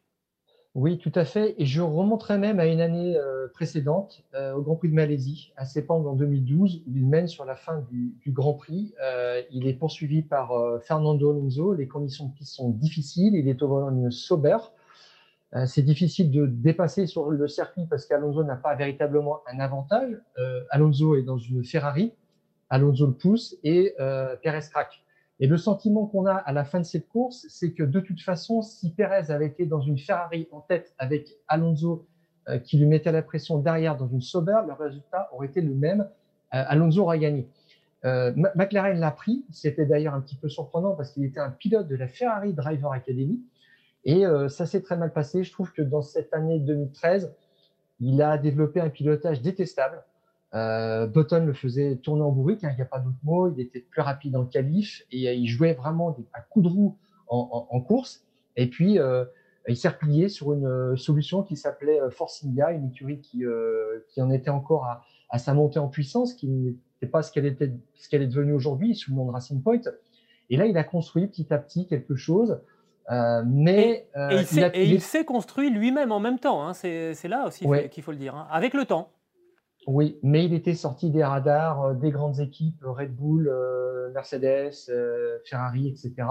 Oui, 0.75 0.99
tout 0.99 1.11
à 1.15 1.25
fait. 1.25 1.55
Et 1.57 1.65
je 1.65 1.81
remonterai 1.81 2.37
même 2.37 2.59
à 2.59 2.67
une 2.67 2.81
année 2.81 3.17
précédente, 3.53 4.23
au 4.55 4.61
Grand 4.61 4.75
Prix 4.75 4.89
de 4.89 4.93
Malaisie, 4.93 5.53
à 5.55 5.65
Sepang 5.65 6.05
en 6.05 6.13
2012, 6.13 6.83
où 6.85 6.95
il 6.95 7.07
mène 7.07 7.27
sur 7.27 7.45
la 7.45 7.55
fin 7.55 7.79
du, 7.89 8.15
du 8.21 8.31
Grand 8.31 8.53
Prix. 8.53 8.93
il 9.49 9.67
est 9.67 9.73
poursuivi 9.73 10.21
par 10.21 10.51
Fernando 10.83 11.31
Alonso. 11.31 11.73
Les 11.73 11.87
conditions 11.87 12.25
de 12.27 12.33
piste 12.33 12.53
sont 12.53 12.69
difficiles. 12.69 13.33
Il 13.33 13.47
est 13.47 13.63
au 13.63 13.69
volant 13.69 13.91
d'une 13.91 14.11
Sauber. 14.11 14.57
Euh, 15.55 15.65
c'est 15.65 15.81
difficile 15.81 16.29
de 16.29 16.45
dépasser 16.45 17.07
sur 17.07 17.29
le 17.29 17.47
circuit 17.47 17.85
parce 17.89 18.05
qu'Alonso 18.05 18.43
n'a 18.43 18.57
pas 18.57 18.75
véritablement 18.75 19.41
un 19.51 19.59
avantage. 19.59 20.11
Euh, 20.37 20.63
Alonso 20.69 21.15
est 21.15 21.23
dans 21.23 21.37
une 21.37 21.63
Ferrari, 21.63 22.13
Alonso 22.69 23.07
le 23.07 23.13
pousse 23.13 23.55
et 23.63 23.95
euh, 23.99 24.35
Perez 24.43 24.67
craque. 24.69 25.03
Et 25.39 25.47
le 25.47 25.57
sentiment 25.57 26.05
qu'on 26.07 26.25
a 26.25 26.33
à 26.33 26.51
la 26.51 26.65
fin 26.65 26.79
de 26.79 26.85
cette 26.85 27.07
course, 27.07 27.45
c'est 27.49 27.71
que 27.71 27.83
de 27.83 27.99
toute 27.99 28.21
façon, 28.21 28.61
si 28.61 28.91
Perez 28.91 29.31
avait 29.31 29.45
été 29.45 29.65
dans 29.65 29.79
une 29.79 29.97
Ferrari 29.97 30.47
en 30.51 30.61
tête 30.61 30.93
avec 30.97 31.29
Alonso 31.47 32.07
qui 32.63 32.77
lui 32.77 32.85
mettait 32.85 33.11
la 33.11 33.21
pression 33.21 33.59
derrière 33.59 33.97
dans 33.97 34.07
une 34.07 34.21
Sauber, 34.21 34.61
le 34.65 34.73
résultat 34.73 35.29
aurait 35.33 35.47
été 35.47 35.61
le 35.61 35.75
même. 35.75 36.07
Alonso 36.49 37.03
aurait 37.03 37.19
gagné. 37.19 37.47
McLaren 38.03 38.99
l'a 38.99 39.11
pris. 39.11 39.45
C'était 39.51 39.85
d'ailleurs 39.85 40.15
un 40.15 40.21
petit 40.21 40.37
peu 40.37 40.49
surprenant 40.49 40.95
parce 40.95 41.11
qu'il 41.11 41.23
était 41.25 41.41
un 41.41 41.51
pilote 41.51 41.87
de 41.87 41.95
la 41.95 42.07
Ferrari 42.07 42.53
Driver 42.53 42.91
Academy. 42.91 43.39
Et 44.07 44.23
ça 44.47 44.65
s'est 44.65 44.81
très 44.81 44.95
mal 44.95 45.11
passé. 45.11 45.43
Je 45.43 45.51
trouve 45.51 45.73
que 45.73 45.81
dans 45.81 46.01
cette 46.01 46.33
année 46.33 46.59
2013, 46.59 47.35
il 47.99 48.21
a 48.21 48.37
développé 48.37 48.79
un 48.79 48.89
pilotage 48.89 49.41
détestable. 49.41 50.01
Euh, 50.53 51.07
Button 51.07 51.45
le 51.45 51.53
faisait 51.53 51.97
tourner 51.97 52.21
en 52.21 52.31
bourrique, 52.31 52.63
hein, 52.63 52.69
il 52.71 52.77
n'y 52.77 52.81
a 52.81 52.85
pas 52.85 52.99
d'autre 52.99 53.17
mot. 53.23 53.51
Il 53.51 53.59
était 53.59 53.81
plus 53.81 54.01
rapide 54.01 54.37
en 54.37 54.45
qualif 54.45 55.03
et 55.11 55.33
il 55.33 55.47
jouait 55.47 55.73
vraiment 55.73 56.15
à 56.31 56.39
coups 56.39 56.63
de 56.63 56.69
roue 56.69 56.97
en, 57.27 57.81
course. 57.81 58.23
Et 58.55 58.67
puis, 58.67 58.97
il 59.67 59.75
s'est 59.75 59.89
replié 59.89 60.29
sur 60.29 60.53
une 60.53 60.95
solution 60.95 61.43
qui 61.43 61.57
s'appelait 61.57 61.99
Force 62.11 62.45
India, 62.45 62.71
une 62.71 62.87
écurie 62.87 63.19
qui, 63.19 63.43
en 64.21 64.31
était 64.31 64.49
encore 64.49 64.85
à, 65.29 65.37
sa 65.37 65.53
montée 65.53 65.79
en 65.79 65.89
puissance, 65.89 66.33
qui 66.33 66.47
n'était 66.47 67.11
pas 67.11 67.23
ce 67.23 67.33
qu'elle 67.33 67.45
est 67.45 68.27
devenue 68.27 68.53
aujourd'hui 68.53 68.95
sous 68.95 69.11
le 69.11 69.17
nom 69.17 69.25
Racing 69.27 69.61
Point. 69.61 69.81
Et 70.49 70.55
là, 70.55 70.65
il 70.65 70.77
a 70.77 70.85
construit 70.85 71.27
petit 71.27 71.53
à 71.53 71.57
petit 71.57 71.87
quelque 71.87 72.15
chose. 72.15 72.61
Euh, 73.09 73.43
mais 73.45 74.07
et, 74.15 74.19
euh, 74.19 74.43
il 74.75 75.01
s'est 75.01 75.23
construit 75.23 75.69
lui-même 75.69 76.11
en 76.11 76.19
même 76.19 76.39
temps. 76.39 76.65
Hein. 76.65 76.73
C'est 76.73 77.27
là 77.27 77.47
aussi 77.47 77.65
qu'il 77.91 78.03
faut 78.03 78.11
le 78.11 78.17
dire, 78.17 78.35
hein. 78.35 78.47
avec 78.51 78.73
le 78.73 78.85
temps. 78.85 79.11
Oui, 79.85 80.19
mais 80.21 80.43
il 80.43 80.53
était 80.53 80.73
sorti 80.73 81.09
des 81.09 81.23
radars 81.23 81.81
euh, 81.81 81.93
des 81.93 82.11
grandes 82.11 82.41
équipes, 82.41 82.81
Red 82.83 83.15
Bull, 83.15 83.49
Mercedes, 84.13 84.91
Ferrari, 85.45 85.87
etc. 85.87 86.27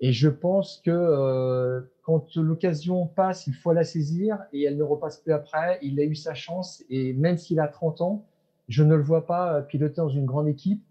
Et 0.00 0.12
je 0.12 0.28
pense 0.28 0.80
que 0.84 1.88
quand 2.02 2.36
l'occasion 2.36 3.06
passe, 3.06 3.46
il 3.46 3.54
faut 3.54 3.72
la 3.72 3.84
saisir 3.84 4.38
et 4.52 4.64
elle 4.64 4.76
ne 4.76 4.82
repasse 4.82 5.18
plus 5.18 5.32
après. 5.32 5.78
Il 5.82 5.98
a 5.98 6.04
eu 6.04 6.14
sa 6.14 6.34
chance 6.34 6.84
et 6.90 7.12
même 7.14 7.36
s'il 7.38 7.58
a 7.58 7.68
30 7.68 8.00
ans, 8.00 8.26
je 8.68 8.82
ne 8.82 8.94
le 8.94 9.02
vois 9.02 9.26
pas 9.26 9.62
piloter 9.62 9.96
dans 9.96 10.08
une 10.08 10.26
grande 10.26 10.48
équipe. 10.48 10.82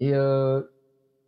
Et 0.00 0.14
euh, 0.14 0.62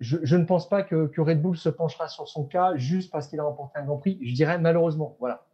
je, 0.02 0.36
ne 0.36 0.44
pense 0.44 0.68
pas 0.68 0.82
que, 0.82 1.10
Red 1.16 1.40
Bull 1.40 1.56
se 1.56 1.68
penchera 1.68 2.08
sur 2.08 2.28
son 2.28 2.44
cas 2.44 2.76
juste 2.76 3.10
parce 3.10 3.28
qu'il 3.28 3.38
a 3.40 3.44
remporté 3.44 3.78
un 3.78 3.84
Grand 3.84 3.98
Prix. 3.98 4.18
Je 4.22 4.34
dirais 4.34 4.58
malheureusement. 4.58 5.16
Voilà. 5.20 5.44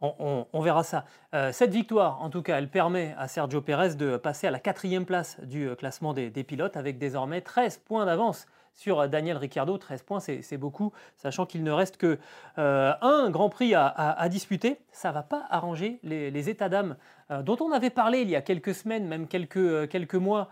On, 0.00 0.60
verra 0.60 0.82
ça. 0.82 1.06
Euh, 1.34 1.50
cette 1.50 1.72
victoire, 1.72 2.20
en 2.20 2.28
tout 2.28 2.42
cas, 2.42 2.58
elle 2.58 2.68
permet 2.68 3.14
à 3.16 3.26
Sergio 3.26 3.62
Pérez 3.62 3.94
de 3.94 4.18
passer 4.18 4.46
à 4.46 4.50
la 4.50 4.58
quatrième 4.58 5.06
place 5.06 5.40
du 5.40 5.66
euh, 5.66 5.74
classement 5.76 6.12
des, 6.12 6.30
pilotes 6.44 6.76
avec 6.76 6.98
désormais 6.98 7.40
13 7.40 7.78
points 7.78 8.04
d'avance 8.04 8.46
sur 8.74 9.08
Daniel 9.08 9.36
Ricciardo. 9.36 9.78
13 9.78 10.02
points, 10.02 10.20
c'est 10.20 10.56
beaucoup, 10.58 10.92
sachant 11.16 11.46
qu'il 11.46 11.62
ne 11.62 11.70
reste 11.70 11.96
que 11.96 12.18
euh, 12.58 12.92
un 13.00 13.30
Grand 13.30 13.48
Prix 13.48 13.74
à, 13.74 14.28
disputer. 14.28 14.78
Ça 14.92 15.08
ne 15.08 15.14
va 15.14 15.22
pas 15.22 15.46
arranger 15.48 15.98
les, 16.02 16.48
états 16.48 16.68
d'âme 16.68 16.92
euh, 16.92 16.96
dont 17.30 17.56
on 17.60 17.72
avait 17.72 17.90
parlé 17.90 18.20
il 18.20 18.30
y 18.30 18.36
a 18.36 18.42
quelques 18.42 18.74
semaines, 18.74 19.06
même 19.06 19.26
quelques, 19.26 19.56
euh, 19.56 19.86
quelques 19.86 20.14
mois, 20.14 20.48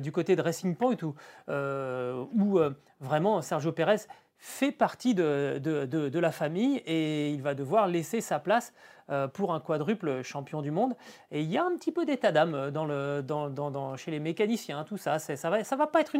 du 0.00 0.12
côté 0.12 0.36
de 0.36 0.42
Racing 0.42 0.76
Point, 0.76 0.96
où, 1.02 1.14
où 1.48 2.60
vraiment 3.00 3.42
Sergio 3.42 3.72
Pérez 3.72 4.06
fait 4.44 4.72
partie 4.72 5.14
de, 5.14 5.58
de, 5.58 6.18
la 6.18 6.30
famille 6.30 6.76
et 6.86 7.30
il 7.30 7.40
va 7.40 7.54
devoir 7.54 7.88
laisser 7.88 8.20
sa 8.20 8.38
place 8.38 8.74
euh, 9.10 9.26
pour 9.26 9.54
un 9.54 9.60
quadruple 9.60 10.22
champion 10.22 10.60
du 10.60 10.70
monde. 10.70 10.94
Et 11.30 11.40
il 11.40 11.50
y 11.50 11.56
a 11.56 11.64
un 11.64 11.74
petit 11.76 11.92
peu 11.92 12.04
d'état 12.04 12.30
d'âme 12.30 12.70
dans 12.70 12.84
le, 12.84 13.22
dans, 13.22 13.48
dans, 13.48 13.96
chez 13.96 14.10
les 14.10 14.20
mécaniciens, 14.20 14.84
tout 14.84 14.98
ça. 14.98 15.18
Ça 15.18 15.48
va, 15.48 15.64
ça 15.64 15.76
va 15.76 15.86
pas 15.86 16.02
être 16.02 16.14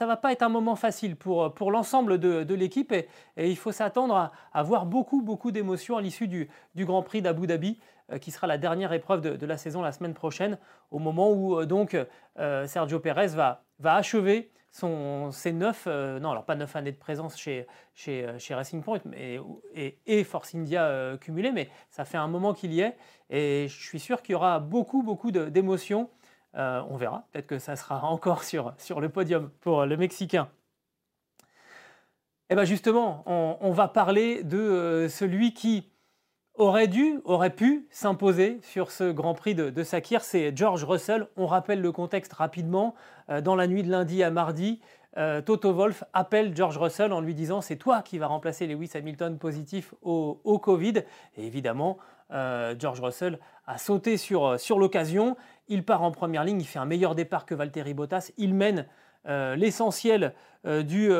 va 0.00 0.16
pas 0.16 0.32
être 0.32 0.42
un 0.42 0.48
moment 0.48 0.74
facile 0.74 1.14
pour, 1.14 1.54
pour 1.54 1.70
l'ensemble 1.70 2.18
de, 2.18 2.54
l'équipe 2.54 2.92
et, 2.92 3.08
il 3.36 3.56
faut 3.56 3.72
s'attendre 3.72 4.16
à, 4.16 4.32
avoir 4.52 4.84
beaucoup, 4.84 5.22
beaucoup 5.22 5.52
d'émotions 5.52 5.96
à 5.96 6.02
l'issue 6.02 6.26
du, 6.26 6.48
du 6.74 6.84
Grand 6.84 7.02
Prix 7.02 7.22
d'Abu 7.22 7.46
Dhabi 7.46 7.78
euh, 7.78 7.99
qui 8.18 8.30
sera 8.30 8.46
la 8.46 8.58
dernière 8.58 8.92
épreuve 8.92 9.20
de, 9.20 9.46
la 9.46 9.56
saison 9.56 9.82
la 9.82 9.92
semaine 9.92 10.14
prochaine, 10.14 10.58
au 10.90 10.98
moment 10.98 11.30
où 11.30 11.58
euh, 11.58 11.66
donc 11.66 11.96
Sergio 12.66 13.00
Pérez 13.00 13.28
va, 13.28 13.62
va 13.78 13.94
achever 13.94 14.50
son, 14.70 15.30
ses 15.32 15.52
neuf, 15.52 15.84
euh, 15.86 16.20
non 16.20 16.30
alors 16.30 16.44
pas 16.44 16.54
neuf 16.54 16.76
années 16.76 16.92
de 16.92 16.96
présence 16.96 17.36
chez, 17.36 17.66
chez, 17.94 18.24
euh, 18.24 18.38
chez 18.38 18.54
Racing 18.54 18.82
Point 18.82 19.00
mais, 19.04 19.40
et, 19.74 20.24
Force 20.24 20.54
India 20.54 20.84
euh, 20.84 21.16
mais 21.28 21.68
ça 21.90 22.04
fait 22.04 22.18
un 22.18 22.28
moment 22.28 22.54
qu'il 22.54 22.72
y 22.72 22.80
est 22.80 22.96
et 23.30 23.66
je 23.68 23.82
suis 23.82 24.00
sûr 24.00 24.22
qu'il 24.22 24.34
y 24.34 24.36
aura 24.36 24.60
beaucoup 24.60 25.02
beaucoup 25.02 25.30
d'émotions. 25.32 26.08
on 26.54 26.96
verra, 26.96 27.26
peut-être 27.32 27.46
que 27.46 27.58
ça 27.58 27.76
sera 27.76 28.04
encore 28.04 28.44
sur, 28.44 28.74
sur 28.78 29.00
le 29.00 29.08
podium 29.08 29.50
pour 29.60 29.86
le 29.86 29.96
Mexicain. 29.96 30.48
Et 32.48 32.54
eh 32.54 32.56
bien 32.56 32.64
justement, 32.64 33.22
on, 33.26 33.70
va 33.70 33.86
parler 33.86 34.42
de 34.42 35.06
celui 35.08 35.54
qui 35.54 35.88
aurait 36.60 36.88
dû, 36.88 37.20
aurait 37.24 37.54
pu 37.54 37.86
s'imposer 37.90 38.60
sur 38.62 38.90
ce 38.90 39.10
Grand 39.10 39.32
Prix 39.32 39.54
de, 39.54 39.82
Sakir, 39.82 40.22
c'est 40.22 40.54
George 40.54 40.84
Russell. 40.84 41.26
On 41.36 41.46
rappelle 41.46 41.80
le 41.80 41.90
contexte 41.90 42.34
rapidement. 42.34 42.94
Euh, 43.30 43.40
dans 43.40 43.56
la 43.56 43.66
nuit 43.66 43.82
de 43.82 43.90
lundi 43.90 44.22
à 44.22 44.30
mardi, 44.30 44.80
euh, 45.16 45.40
Toto 45.40 45.72
Wolff 45.72 46.04
appelle 46.12 46.54
George 46.54 46.76
Russell 46.76 47.14
en 47.14 47.22
lui 47.22 47.34
disant 47.34 47.62
c'est 47.62 47.76
toi 47.76 48.02
qui 48.02 48.18
vas 48.18 48.26
remplacer 48.26 48.66
Lewis 48.66 48.90
Hamilton 48.94 49.38
positif 49.38 49.94
au, 50.02 50.58
Covid. 50.62 51.02
Et 51.38 51.46
évidemment, 51.46 51.96
euh, 52.30 52.74
George 52.78 53.00
Russell 53.00 53.38
a 53.66 53.78
sauté 53.78 54.18
sur, 54.18 54.60
sur 54.60 54.78
l'occasion. 54.78 55.38
Il 55.68 55.82
part 55.82 56.02
en 56.02 56.10
première 56.10 56.44
ligne, 56.44 56.60
il 56.60 56.66
fait 56.66 56.78
un 56.78 56.84
meilleur 56.84 57.14
départ 57.14 57.46
que 57.46 57.54
Valtteri 57.54 57.94
Bottas. 57.94 58.32
Il 58.36 58.54
mène 58.54 58.86
l'essentiel 59.26 60.32
du, 60.64 61.10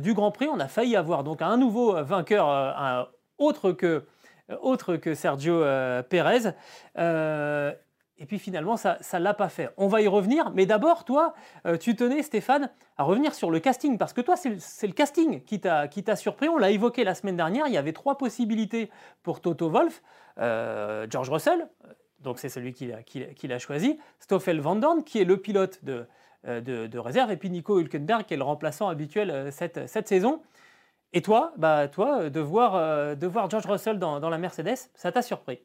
du, 0.00 0.14
Grand 0.14 0.32
Prix. 0.32 0.48
On 0.52 0.58
a 0.58 0.66
failli 0.66 0.96
avoir 0.96 1.22
donc 1.22 1.40
un 1.40 1.56
nouveau 1.56 2.02
vainqueur, 2.02 3.08
autre 3.38 3.70
que 3.70 4.04
autre 4.60 4.96
que 4.96 5.14
Sergio 5.14 5.62
euh, 5.62 6.02
Pérez. 6.02 6.52
Euh, 6.98 7.72
et 8.16 8.26
puis 8.26 8.38
finalement, 8.38 8.76
ça 8.76 8.98
ne 9.14 9.18
l'a 9.18 9.34
pas 9.34 9.48
fait. 9.48 9.70
On 9.76 9.88
va 9.88 10.00
y 10.00 10.06
revenir, 10.06 10.52
mais 10.54 10.66
d'abord, 10.66 11.04
toi, 11.04 11.34
tu 11.80 11.96
tenais, 11.96 12.22
Stéphane, 12.22 12.70
à 12.96 13.02
revenir 13.02 13.34
sur 13.34 13.50
le 13.50 13.58
casting, 13.58 13.98
parce 13.98 14.12
que 14.12 14.20
toi, 14.20 14.36
c'est 14.36 14.86
le, 14.86 14.92
casting 14.92 15.42
qui 15.42 15.58
t'a 15.58 16.16
surpris. 16.16 16.48
On 16.48 16.56
l'a 16.56 16.70
évoqué 16.70 17.02
la 17.02 17.16
semaine 17.16 17.36
dernière, 17.36 17.66
il 17.66 17.74
y 17.74 17.76
avait 17.76 17.92
trois 17.92 18.16
possibilités 18.16 18.88
pour 19.24 19.40
Toto 19.40 19.68
Wolff. 19.68 20.00
George 20.38 21.28
Russell, 21.28 21.66
donc 22.20 22.38
c'est 22.38 22.48
celui 22.48 22.72
qu'il 22.72 22.92
a, 22.92 23.58
choisi, 23.58 23.98
Stoffel 24.20 24.60
Van 24.60 24.76
Dorn, 24.76 25.02
qui 25.02 25.20
est 25.20 25.24
le 25.24 25.36
pilote 25.36 25.84
de, 25.84 26.06
de, 26.44 26.98
réserve, 26.98 27.32
et 27.32 27.36
puis 27.36 27.50
Nico 27.50 27.80
Hülkenberg, 27.80 28.26
qui 28.26 28.34
est 28.34 28.38
le 28.38 28.44
remplaçant 28.44 28.88
habituel 28.88 29.50
cette, 29.50 29.88
cette 29.88 30.06
saison. 30.06 30.40
Et 31.16 31.22
toi, 31.22 31.52
bah, 31.56 31.86
toi 31.86 32.28
de, 32.28 32.40
voir, 32.40 32.74
euh, 32.74 33.14
de 33.14 33.28
voir 33.28 33.48
George 33.48 33.66
Russell 33.66 34.00
dans, 34.00 34.28
la 34.28 34.36
Mercedes, 34.36 34.90
ça 34.94 35.12
t'a 35.12 35.22
surpris? 35.22 35.60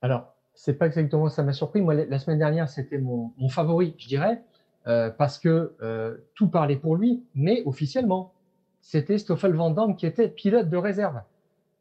Alors, 0.00 0.32
c'est 0.54 0.74
pas 0.74 0.86
exactement 0.86 1.28
ça 1.28 1.42
m'a 1.42 1.52
surpris. 1.52 1.80
Moi, 1.80 1.94
la 1.94 2.18
semaine 2.20 2.38
dernière, 2.38 2.68
c'était 2.68 2.98
mon, 2.98 3.32
favori, 3.48 3.96
je 3.98 4.06
dirais, 4.06 4.42
euh, 4.86 5.10
parce 5.10 5.40
que 5.40 5.74
euh, 5.82 6.18
tout 6.36 6.48
parlait 6.48 6.76
pour 6.76 6.94
lui, 6.94 7.24
mais 7.34 7.64
officiellement, 7.66 8.32
c'était 8.80 9.18
Stoffel 9.18 9.54
Van 9.54 9.70
Damme 9.70 9.96
qui 9.96 10.06
était 10.06 10.28
pilote 10.28 10.68
de 10.68 10.76
réserve, 10.76 11.20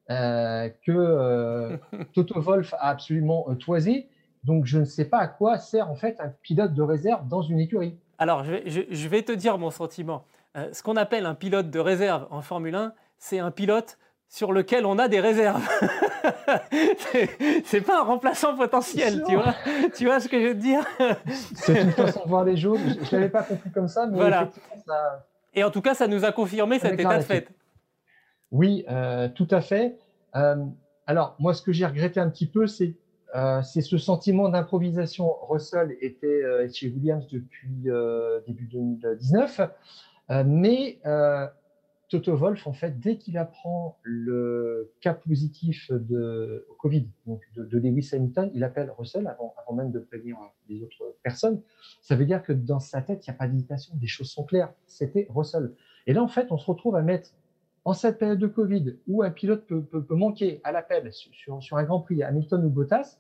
que 0.08 1.77
Toto 2.13 2.41
Wolff 2.41 2.74
a 2.74 2.89
absolument 2.89 3.53
toisé. 3.60 4.10
Donc, 4.43 4.65
je 4.65 4.79
ne 4.79 4.86
sais 4.86 5.05
pas 5.05 5.19
à 5.19 5.27
quoi 5.27 5.60
sert 5.60 5.91
en 5.91 5.96
fait 5.96 6.19
un 6.19 6.29
pilote 6.41 6.74
de 6.74 6.81
réserve 6.81 7.27
dans 7.27 7.43
une 7.43 7.60
écurie. 7.60 7.96
Alors, 8.17 8.43
je 8.43 9.08
vais 9.08 9.22
te 9.22 9.31
dire 9.31 9.60
mon 9.60 9.69
sentiment. 9.69 10.25
Euh, 10.58 10.70
ce 10.74 10.82
qu'on 10.82 10.96
appelle 10.96 11.25
un 11.25 11.36
pilote 11.36 11.70
de 11.70 11.79
réserve 11.79 12.27
en 12.32 12.41
Formule 12.41 12.74
1, 12.74 12.94
c'est 13.20 13.39
un 13.39 13.51
pilote 13.51 14.00
sur 14.27 14.51
lequel 14.51 14.86
on 14.86 14.98
a 14.98 15.08
des 15.08 15.20
réserves. 15.20 15.68
c'est 17.65 17.82
pas 17.82 18.01
un 18.01 18.03
remplaçant 18.03 18.56
potentiel, 18.56 19.24
tu 19.27 19.36
vois, 19.36 19.56
tu 19.96 20.06
vois 20.06 20.20
ce 20.20 20.27
que 20.27 20.39
je 20.39 20.48
veux 20.48 20.56
dire? 20.56 20.84
C'est 21.56 21.82
une 21.82 21.91
façon 21.91 22.24
de 22.24 22.29
voir 22.29 22.44
les 22.46 22.58
choses. 22.58 22.79
Je, 22.79 23.00
ne 23.00 23.12
l'avais 23.12 23.29
pas 23.29 23.44
compris 23.44 23.72
comme 23.72 23.88
ça, 23.88 24.08
mais 24.08 24.18
voilà. 24.18 24.50
Et 25.53 25.63
en 25.63 25.72
tout 25.72 25.82
cas, 25.82 25.94
ça 25.94 26.08
nous 26.08 26.25
a 26.25 26.32
confirmé 26.32 26.79
cet 26.79 27.00
état 27.00 27.18
de 27.18 27.24
fait. 27.24 27.48
Oui, 28.51 28.86
euh, 28.89 29.29
tout 29.29 29.48
à 29.51 29.62
fait. 29.62 29.98
Euh, 30.36 30.56
alors, 31.06 31.36
moi, 31.39 31.53
ce 31.53 31.62
que 31.62 31.72
j'ai 31.72 31.86
regretté 31.86 32.20
un 32.20 32.29
petit 32.29 32.48
peu, 32.48 32.65
c'est 32.65 32.96
c'est 33.63 33.82
ce 33.82 34.00
sentiment 34.00 34.50
d'improvisation. 34.50 35.32
Russell 35.48 35.96
était 36.01 36.41
chez 36.74 36.88
Williams 36.88 37.27
depuis 37.27 37.70
début 38.48 38.65
2019. 38.65 39.62
Euh, 40.32 40.44
mais 40.46 41.00
euh, 41.06 41.48
Toto 42.10 42.36
Wolf, 42.36 42.66
en 42.66 42.74
fait, 42.74 43.00
dès 43.00 43.18
qu'il 43.18 43.38
apprend 43.38 43.98
le 44.04 44.92
cas 45.00 45.14
positif 45.14 45.92
de 45.92 46.66
Covid, 46.80 47.08
donc 47.28 47.42
de, 47.56 47.78
Lewis 47.78 48.10
Hamilton, 48.14 48.50
il 48.54 48.64
appelle 48.64 48.92
Russell 48.98 49.28
avant, 49.28 49.54
même 49.74 49.92
de 49.92 50.00
prévenir 50.00 50.38
les 50.68 50.82
autres 50.82 51.16
personnes. 51.24 51.62
Ça 52.02 52.16
veut 52.16 52.26
dire 52.26 52.42
que 52.42 52.52
dans 52.52 52.80
sa 52.80 53.02
tête, 53.02 53.26
il 53.26 53.30
n'y 53.30 53.36
a 53.36 53.38
pas 53.38 53.48
d'hésitation, 53.48 53.96
des 53.96 54.08
choses 54.08 54.32
sont 54.32 54.44
claires. 54.44 54.74
C'était 54.88 55.28
Russell. 55.30 55.74
Et 56.08 56.14
là, 56.14 56.24
en 56.24 56.28
fait, 56.28 56.52
on 56.52 56.58
se 56.58 56.66
retrouve 56.66 56.96
à 56.96 57.04
mettre 57.04 57.30
en 57.86 57.94
cette 57.94 58.18
période 58.18 58.40
de 58.40 58.48
Covid 58.48 58.98
où 59.08 59.22
un 59.24 59.32
pilote 59.32 59.66
peut, 59.68 59.82
peut, 59.84 60.16
manquer 60.16 60.62
à 60.64 60.72
l'appel 60.72 61.14
sur, 61.14 61.62
sur, 61.62 61.78
un 61.78 61.84
Grand 61.84 62.02
Prix, 62.02 62.24
Hamilton 62.24 62.66
ou 62.66 62.70
Bottas, 62.70 63.20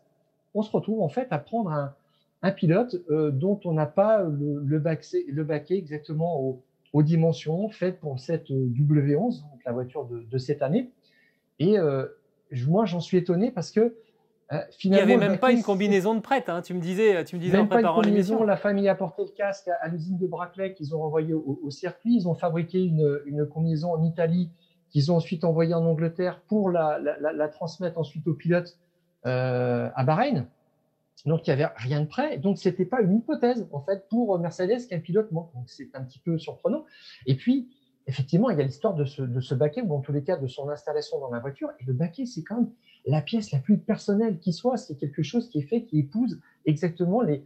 on 0.55 0.63
se 0.63 0.71
retrouve 0.71 1.01
en 1.01 1.09
fait 1.09 1.27
à 1.31 1.37
prendre 1.37 1.71
un, 1.71 1.93
un 2.41 2.51
pilote 2.51 2.95
euh, 3.09 3.31
dont 3.31 3.59
on 3.65 3.73
n'a 3.73 3.85
pas 3.85 4.23
le, 4.23 4.61
le, 4.63 4.83
le 5.27 5.43
baquet 5.43 5.77
exactement 5.77 6.41
au, 6.41 6.63
aux 6.93 7.03
dimensions 7.03 7.69
faites 7.69 7.99
pour 7.99 8.19
cette 8.19 8.49
euh, 8.51 8.69
W11, 8.73 9.41
donc 9.41 9.63
la 9.65 9.71
voiture 9.71 10.05
de, 10.05 10.37
cette 10.37 10.61
année. 10.61 10.91
Et 11.59 11.77
euh, 11.77 12.05
moi, 12.67 12.85
j'en 12.85 12.99
suis 12.99 13.17
étonné 13.17 13.51
parce 13.51 13.71
que 13.71 13.95
euh, 14.51 14.57
finalement, 14.71 15.03
il 15.03 15.07
n'y 15.07 15.13
avait 15.13 15.29
même 15.29 15.39
pas 15.39 15.51
une 15.51 15.61
combinaison 15.61 16.15
de 16.15 16.21
prête. 16.21 16.49
Hein. 16.49 16.61
Tu 16.61 16.73
me 16.73 16.79
disais, 16.79 17.23
tu 17.23 17.35
me 17.35 17.41
disais 17.41 17.57
en 17.57 17.67
préparant 17.67 18.01
l'émission. 18.01 18.43
La 18.43 18.57
famille 18.57 18.89
a 18.89 18.95
porté 18.95 19.23
le 19.23 19.31
casque 19.31 19.69
à, 19.81 19.87
l'usine 19.87 20.17
de 20.17 20.25
Braclay 20.25 20.73
qu'ils 20.73 20.95
ont 20.95 21.03
envoyé 21.03 21.33
au, 21.33 21.69
circuit. 21.69 22.15
Ils 22.15 22.27
ont 22.27 22.33
fabriqué 22.33 22.83
une, 22.83 23.21
une, 23.27 23.45
combinaison 23.45 23.93
en 23.93 24.03
Italie 24.03 24.49
qu'ils 24.89 25.11
ont 25.11 25.17
ensuite 25.17 25.43
envoyée 25.43 25.75
en 25.75 25.85
Angleterre 25.85 26.41
pour 26.47 26.71
la, 26.71 27.47
transmettre 27.49 27.99
ensuite 27.99 28.27
aux 28.27 28.33
pilotes 28.33 28.79
à 29.23 30.03
Bahreïn. 30.03 30.47
Donc, 31.25 31.47
il 31.47 31.49
n'y 31.49 31.61
avait 31.61 31.71
rien 31.75 32.01
de 32.01 32.05
prêt. 32.05 32.37
Donc, 32.37 32.57
ce 32.57 32.69
n'était 32.69 32.85
pas 32.85 33.01
une 33.01 33.17
hypothèse, 33.17 33.67
en 33.71 33.81
fait, 33.81 34.07
pour 34.09 34.37
Mercedes 34.39 34.87
qu'un 34.87 34.99
pilote 34.99 35.31
manque. 35.31 35.53
Donc, 35.53 35.69
c'est 35.69 35.93
un 35.93 36.03
petit 36.03 36.19
peu 36.19 36.37
surprenant. 36.37 36.85
Et 37.25 37.35
puis, 37.35 37.69
effectivement, 38.07 38.49
il 38.49 38.57
y 38.57 38.61
a 38.61 38.63
l'histoire 38.63 38.93
de 38.93 39.05
ce, 39.05 39.53
baquet, 39.53 39.81
ou 39.81 39.93
en 39.93 39.99
tous 39.99 40.13
les 40.13 40.23
cas, 40.23 40.37
de 40.37 40.47
son 40.47 40.69
installation 40.69 41.19
dans 41.19 41.29
la 41.29 41.39
voiture. 41.39 41.69
Et 41.79 41.85
le 41.85 41.93
baquet, 41.93 42.25
c'est 42.25 42.43
quand 42.43 42.55
même 42.55 42.71
la 43.05 43.21
pièce 43.21 43.51
la 43.51 43.59
plus 43.59 43.77
personnelle 43.77 44.39
qui 44.39 44.53
soit. 44.53 44.77
C'est 44.77 44.95
quelque 44.95 45.23
chose 45.23 45.49
qui 45.49 45.59
est 45.59 45.67
fait, 45.67 45.83
qui 45.83 45.99
épouse 45.99 46.39
exactement 46.65 47.21
les, 47.21 47.43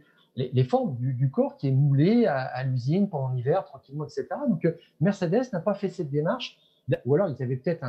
formes 0.64 0.96
du, 0.96 1.30
corps, 1.30 1.56
qui 1.56 1.68
est 1.68 1.72
moulé 1.72 2.26
à, 2.26 2.62
l'usine 2.64 3.08
pendant 3.08 3.30
l'hiver, 3.30 3.64
tranquillement, 3.64 4.04
etc. 4.04 4.26
Donc, 4.48 4.66
Mercedes 5.00 5.50
n'a 5.52 5.60
pas 5.60 5.74
fait 5.74 5.88
cette 5.88 6.10
démarche. 6.10 6.58
Ou 7.06 7.14
alors, 7.14 7.28
ils 7.28 7.42
avaient 7.42 7.56
peut-être 7.56 7.82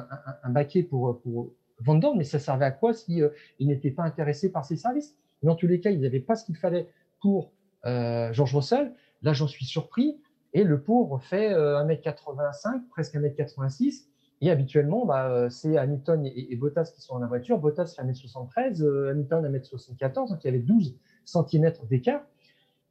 un, 0.44 0.50
baquet 0.50 0.84
pour, 0.84 1.20
pour 1.22 1.52
vendre, 1.80 2.16
mais 2.16 2.24
ça 2.24 2.40
servait 2.40 2.66
à 2.66 2.72
quoi 2.72 2.94
si 2.94 3.22
euh, 3.22 3.30
n'étaient 3.60 3.92
pas 3.92 4.04
intéressés 4.04 4.52
par 4.52 4.66
ces 4.66 4.78
services? 4.78 5.18
Dans 5.44 5.56
tous 5.56 5.68
les 5.68 5.80
cas, 5.80 5.92
ils 5.92 6.02
n'avaient 6.02 6.20
pas 6.20 6.36
ce 6.36 6.46
qu'il 6.46 6.56
fallait 6.56 6.88
pour 7.22 7.52
euh, 7.86 8.34
George 8.34 8.56
Russell. 8.56 8.94
Là, 9.22 9.34
j'en 9.34 9.48
suis 9.48 9.66
surpris. 9.66 10.20
Et 10.54 10.64
le 10.64 10.82
pauvre 10.82 11.20
fait 11.20 11.52
1m85, 11.52 12.76
euh, 12.76 12.80
presque 12.90 13.16
1m86. 13.16 14.06
Et 14.42 14.52
habituellement, 14.52 15.06
bah, 15.06 15.30
euh, 15.30 15.50
c'est 15.50 15.78
Hamilton 15.78 16.26
et, 16.26 16.56
Bottas 16.56 16.92
qui 16.94 17.02
sont 17.02 17.16
dans 17.16 17.22
la 17.22 17.28
voiture. 17.28 17.58
Bottas 17.58 17.94
fait 17.96 18.04
1m73, 18.04 19.10
Hamilton 19.10 19.46
1m74, 19.52 20.30
donc 20.30 20.44
il 20.44 20.46
y 20.46 20.50
avait 20.50 20.60
12 20.60 20.96
cm 21.26 21.74
d'écart. 21.90 22.22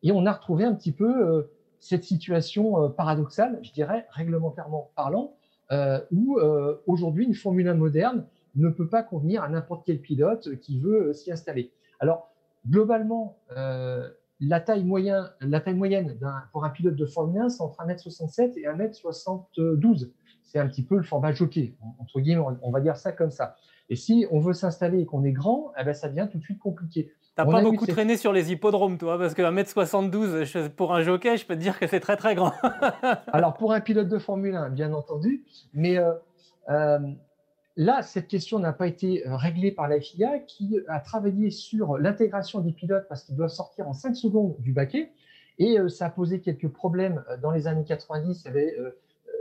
Et 0.03 0.13
on 0.13 0.27
a 0.27 0.33
retrouvé 0.33 0.65
un 0.65 0.75
petit 0.75 0.93
peu 0.93 1.49
cette 1.81 2.05
situation 2.05 2.91
paradoxale, 2.91 3.59
je 3.63 3.73
dirais, 3.73 4.07
réglementairement 4.11 4.91
parlant, 4.97 5.35
où 6.11 6.39
aujourd'hui 6.87 7.25
une 7.25 7.35
Formule 7.35 7.69
1 7.69 7.75
moderne 7.75 8.27
ne 8.55 8.69
peut 8.69 8.89
pas 8.89 9.03
convenir 9.03 9.43
à 9.43 9.49
n'importe 9.49 9.87
quel 9.87 10.01
pilote 10.01 10.59
qui 10.61 10.79
veut 10.79 11.15
s'y 11.15 11.33
installer. 11.33 11.73
Alors, 12.01 12.34
globalement, 12.69 13.39
euh, 13.57 14.09
la, 14.41 14.61
taille 14.61 14.85
moyenne, 14.85 15.31
la 15.41 15.61
taille 15.61 15.75
moyenne 15.75 16.19
pour 16.53 16.65
un 16.65 16.71
pilote 16.71 16.97
de 16.97 17.07
Formule 17.07 17.43
1, 17.43 17.49
c'est 17.51 17.63
entre 17.63 17.85
1m67 17.85 18.59
et 18.59 18.63
1m72. 18.63 20.11
C'est 20.43 20.59
un 20.59 20.69
petit 20.69 20.85
peu 20.85 20.97
le 20.97 21.03
format 21.03 21.33
jockey, 21.33 21.75
entre 21.99 22.21
guillemets, 22.21 22.45
on 22.63 22.71
va 22.71 22.81
dire 22.81 22.97
ça 22.97 23.13
comme 23.13 23.31
ça. 23.31 23.57
Et 23.91 23.97
si 23.97 24.27
on 24.31 24.41
veut 24.41 24.53
s'installer 24.53 25.01
et 25.01 25.07
qu'on 25.07 25.25
est 25.25 25.33
grand, 25.33 25.73
eh 25.79 25.85
ben, 25.85 25.93
ça 25.93 26.09
devient 26.09 26.29
tout 26.31 26.39
de 26.39 26.43
suite 26.43 26.59
compliqué. 26.59 27.13
T'as 27.37 27.45
pas 27.45 27.63
beaucoup 27.63 27.87
traîné 27.87 28.17
sur 28.17 28.33
les 28.33 28.53
hippodromes, 28.53 28.97
toi, 28.97 29.19
parce 29.19 29.35
que 29.35 29.43
1m72 29.43 30.69
pour 30.71 30.95
un 30.95 31.03
jockey, 31.03 31.37
je 31.37 31.45
peux 31.45 31.57
te 31.57 31.61
dire 31.61 31.79
que 31.79 31.87
c'est 31.89 31.99
très 31.99 32.17
très 32.17 32.37
grand. 32.37 32.53
Alors 33.33 33.55
pour 33.55 33.73
un 33.73 33.81
pilote 33.81 34.09
de 34.09 34.19
Formule 34.19 34.55
1, 34.55 34.71
bien 34.71 34.93
entendu, 34.93 35.45
mais 35.73 35.99
euh, 35.99 36.13
euh, 36.71 37.01
Là, 37.77 38.03
cette 38.03 38.29
question 38.29 38.61
n'a 38.61 38.73
pas 38.73 38.87
été 38.87 39.27
euh, 39.27 39.37
réglée 39.37 39.73
par 39.73 39.89
la 39.89 40.01
FIA 40.01 40.39
qui 40.39 40.79
a 40.87 41.01
travaillé 41.01 41.51
sur 41.51 41.99
l'intégration 41.99 42.61
des 42.61 42.73
pilotes 42.73 43.07
parce 43.09 43.25
qu'ils 43.25 43.35
doivent 43.35 43.51
sortir 43.51 43.89
en 43.89 43.93
5 43.93 44.15
secondes 44.15 44.55
du 44.61 44.73
baquet. 44.73 45.11
Et 45.59 45.79
euh, 45.79 45.89
ça 45.89 46.07
a 46.07 46.11
posé 46.11 46.41
quelques 46.41 46.69
problèmes 46.69 47.25
euh, 47.29 47.37
dans 47.37 47.51
les 47.51 47.67
années 47.67 47.85
90. 47.85 48.43
Il 48.43 48.47
y 48.47 48.49
avait 48.49 48.77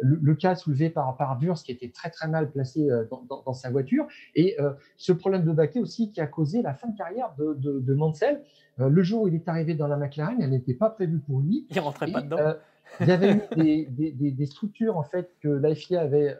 le, 0.01 0.33
cas 0.33 0.55
soulevé 0.55 0.89
par, 0.89 1.15
par 1.15 1.37
Burst 1.37 1.65
qui 1.65 1.71
était 1.71 1.89
très 1.89 2.09
très 2.09 2.27
mal 2.27 2.49
placé 2.49 2.89
dans, 3.29 3.53
sa 3.53 3.69
voiture. 3.69 4.05
Et 4.35 4.57
ce 4.97 5.13
problème 5.13 5.45
de 5.45 5.51
baquet 5.53 5.79
aussi 5.79 6.11
qui 6.11 6.19
a 6.19 6.27
causé 6.27 6.61
la 6.61 6.73
fin 6.73 6.89
de 6.89 6.97
carrière 6.97 7.33
de, 7.37 7.53
de, 7.53 7.93
Mansell. 7.93 8.41
le 8.79 9.03
jour 9.03 9.21
où 9.21 9.27
il 9.29 9.35
est 9.35 9.47
arrivé 9.47 9.75
dans 9.75 9.87
la 9.87 9.95
McLaren, 9.95 10.41
elle 10.41 10.49
n'était 10.49 10.73
pas 10.73 10.89
prévue 10.89 11.19
pour 11.19 11.39
lui. 11.39 11.67
Il 11.69 11.79
rentrait 11.79 12.11
pas 12.11 12.21
dedans. 12.21 12.55
il 12.99 13.07
y 13.07 13.11
avait 13.11 13.33
eu 13.33 13.85
des, 13.87 14.31
des, 14.31 14.45
structures 14.45 14.97
en 14.97 15.03
fait 15.03 15.31
que 15.39 15.47
la 15.47 15.73
FIA 15.73 16.01
avait 16.01 16.35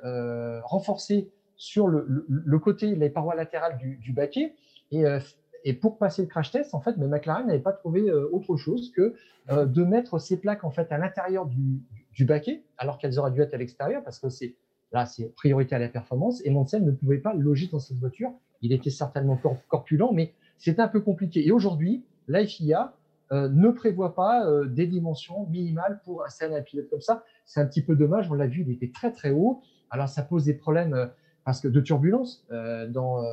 renforcées 0.64 1.32
sur 1.56 1.88
le, 1.88 2.60
côté, 2.60 2.96
les 2.96 3.10
parois 3.10 3.36
latérales 3.36 3.78
du, 3.78 4.14
baquet. 4.14 4.56
Euh, 4.94 5.20
et, 5.64 5.74
pour 5.74 5.98
passer 5.98 6.22
le 6.22 6.28
crash 6.28 6.52
test, 6.52 6.74
en 6.74 6.82
fait, 6.82 6.98
mais 6.98 7.08
McLaren 7.08 7.48
n'avait 7.48 7.60
pas 7.60 7.72
trouvé 7.72 8.10
euh, 8.10 8.28
autre 8.32 8.58
chose 8.58 8.92
que 8.92 9.13
euh, 9.50 9.66
de 9.66 9.84
mettre 9.84 10.20
ces 10.20 10.39
plaques 10.39 10.63
en 10.63 10.72
fait 10.72 10.92
à 10.92 10.98
l'intérieur 10.98 11.46
du, 11.46 12.26
baquet, 12.26 12.63
alors 12.78 12.98
qu'elles 12.98 13.18
auraient 13.18 13.32
dû 13.32 13.42
être 13.42 13.54
à 13.54 13.58
l'extérieur, 13.58 14.04
parce 14.04 14.20
que 14.20 14.30
c'est 14.30 14.56
là, 14.92 15.06
c'est 15.06 15.34
priorité 15.36 15.76
à 15.76 15.80
la 15.80 15.89
performance. 15.89 16.46
Et 16.46 16.52
Mansell 16.52 16.84
ne 16.84 16.92
pouvait 16.92 17.18
pas 17.18 17.34
loger 17.34 17.68
dans 17.72 17.80
cette 17.80 17.98
voiture. 17.98 18.32
Il 18.62 18.72
était 18.72 18.92
certainement 18.92 19.39
corpulent, 19.68 20.13
mais 20.13 20.34
c'était 20.58 20.82
un 20.82 20.88
peu 20.88 21.02
compliqué. 21.02 21.46
Et 21.46 21.52
aujourd'hui, 21.52 22.06
la 22.28 22.46
FIA 22.46 22.94
ne 23.32 23.70
prévoit 23.70 24.13
pas 24.13 24.46
des 24.68 24.86
dimensions 24.86 25.48
minimales 25.48 26.00
pour 26.06 26.24
installer 26.24 26.56
un 26.56 26.62
pilote 26.62 26.88
comme 26.92 27.02
ça. 27.02 27.24
C'est 27.46 27.60
un 27.60 27.66
petit 27.66 27.82
peu 27.82 27.96
dommage. 27.96 28.30
On 28.30 28.36
l'a 28.36 28.46
vu, 28.46 28.62
il 28.62 28.72
était 28.72 28.92
très 28.92 29.12
très 29.12 29.32
haut. 29.32 29.62
Alors 29.89 30.08
ça 30.08 30.22
pose 30.22 30.46
des 30.46 30.54
problèmes 30.54 31.10
parce 31.45 31.62
que 31.62 31.67
de 31.67 31.82
turbulence 31.82 32.45
euh, 32.51 32.88
dans, 32.88 33.23
euh, 33.23 33.29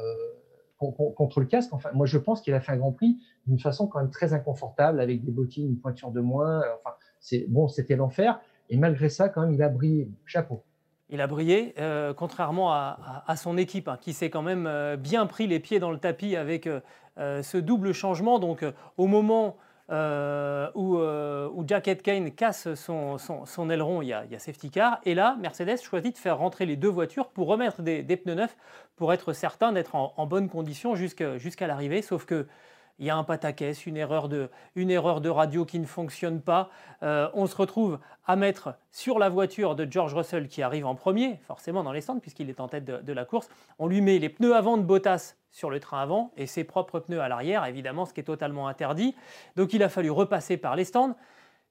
contre 0.78 1.40
le 1.40 1.46
casque. 1.46 1.70
Moi, 1.94 2.06
je 2.06 2.18
pense 2.18 2.40
qu'il 2.40 2.54
a 2.54 2.60
fait 2.60 2.72
un 2.72 2.76
Grand 2.76 2.92
Prix 2.92 3.18
d'une 3.46 3.58
façon 3.58 3.86
quand 3.86 3.98
même 3.98 4.10
très 4.10 4.32
inconfortable, 4.32 5.00
avec 5.00 5.24
des 5.24 5.30
bottines, 5.30 5.68
une 5.68 5.78
pointure 5.78 6.10
de 6.10 6.20
moins. 6.20 6.62
Enfin, 6.78 6.96
c'est 7.20 7.46
bon, 7.48 7.68
c'était 7.68 7.96
l'enfer. 7.96 8.40
Et 8.70 8.76
malgré 8.76 9.08
ça, 9.08 9.28
quand 9.28 9.42
même, 9.42 9.52
il 9.52 9.62
a 9.62 9.68
brillé. 9.68 10.10
Chapeau. 10.24 10.62
Il 11.10 11.20
a 11.20 11.26
brillé, 11.26 11.74
euh, 11.78 12.14
contrairement 12.14 12.72
à, 12.72 13.24
à, 13.26 13.36
son 13.36 13.58
équipe, 13.58 13.88
hein, 13.88 13.98
qui 14.00 14.12
s'est 14.12 14.30
quand 14.30 14.42
même 14.42 14.96
bien 14.96 15.26
pris 15.26 15.46
les 15.46 15.58
pieds 15.58 15.80
dans 15.80 15.90
le 15.90 15.98
tapis 15.98 16.36
avec 16.36 16.68
ce 17.16 17.56
double 17.58 17.92
changement. 17.92 18.38
Donc, 18.38 18.64
au 18.96 19.06
moment 19.06 19.56
euh, 19.90 20.70
où, 20.74 20.98
euh, 20.98 21.48
Kane 22.02 22.30
casse 22.30 22.68
son, 22.74 23.70
aileron, 23.70 24.02
il 24.02 24.08
y, 24.08 24.12
a, 24.12 24.24
il 24.24 24.34
a, 24.34 24.38
safety 24.38 24.70
car. 24.70 25.00
Et 25.04 25.14
là, 25.14 25.36
Mercedes 25.40 25.78
choisit 25.82 26.14
de 26.14 26.18
faire 26.18 26.38
rentrer 26.38 26.66
les 26.66 26.76
deux 26.76 26.88
voitures 26.88 27.28
pour 27.28 27.48
remettre 27.48 27.82
des, 27.82 28.02
pneus 28.16 28.34
neufs, 28.34 28.56
pour 28.96 29.12
être 29.12 29.32
certain 29.32 29.72
d'être 29.72 29.94
en, 29.94 30.26
bonne 30.26 30.48
condition 30.48 30.94
jusqu'à 30.94 31.66
l'arrivée. 31.66 32.02
Sauf 32.02 32.24
que 32.24 32.46
il 33.00 33.06
y 33.06 33.10
a 33.10 33.16
un 33.16 33.24
pataquès, 33.24 33.86
une 33.86 33.96
erreur 33.96 34.28
de, 34.28 34.50
une 34.76 34.90
erreur 34.90 35.22
de 35.22 35.30
radio 35.30 35.64
qui 35.64 35.78
ne 35.78 35.86
fonctionne 35.86 36.42
pas. 36.42 36.68
Euh, 37.02 37.30
on 37.32 37.46
se 37.46 37.56
retrouve 37.56 37.98
à 38.26 38.36
mettre 38.36 38.74
sur 38.90 39.18
la 39.18 39.30
voiture 39.30 39.74
de 39.74 39.90
George 39.90 40.14
Russell 40.14 40.48
qui 40.48 40.62
arrive 40.62 40.84
en 40.84 40.94
premier, 40.94 41.38
forcément 41.42 41.82
dans 41.82 41.92
les 41.92 42.02
stands 42.02 42.20
puisqu'il 42.20 42.50
est 42.50 42.60
en 42.60 42.68
tête 42.68 42.84
de, 42.84 43.12
la 43.12 43.24
course. 43.24 43.48
On 43.78 43.88
lui 43.88 44.02
met 44.02 44.18
les 44.18 44.28
pneus 44.28 44.54
avant 44.54 44.76
de 44.76 44.82
Bottas 44.82 45.34
sur 45.50 45.70
le 45.70 45.80
train 45.80 46.02
avant 46.02 46.30
et 46.36 46.46
ses 46.46 46.62
propres 46.62 47.00
pneus 47.00 47.22
à 47.22 47.28
l'arrière, 47.28 47.64
évidemment, 47.64 48.04
ce 48.04 48.12
qui 48.12 48.20
est 48.20 48.24
totalement 48.24 48.68
interdit. 48.68 49.16
Donc 49.56 49.72
il 49.72 49.82
a 49.82 49.88
fallu 49.88 50.10
repasser 50.10 50.58
par 50.58 50.76
les 50.76 50.84
stands. 50.84 51.16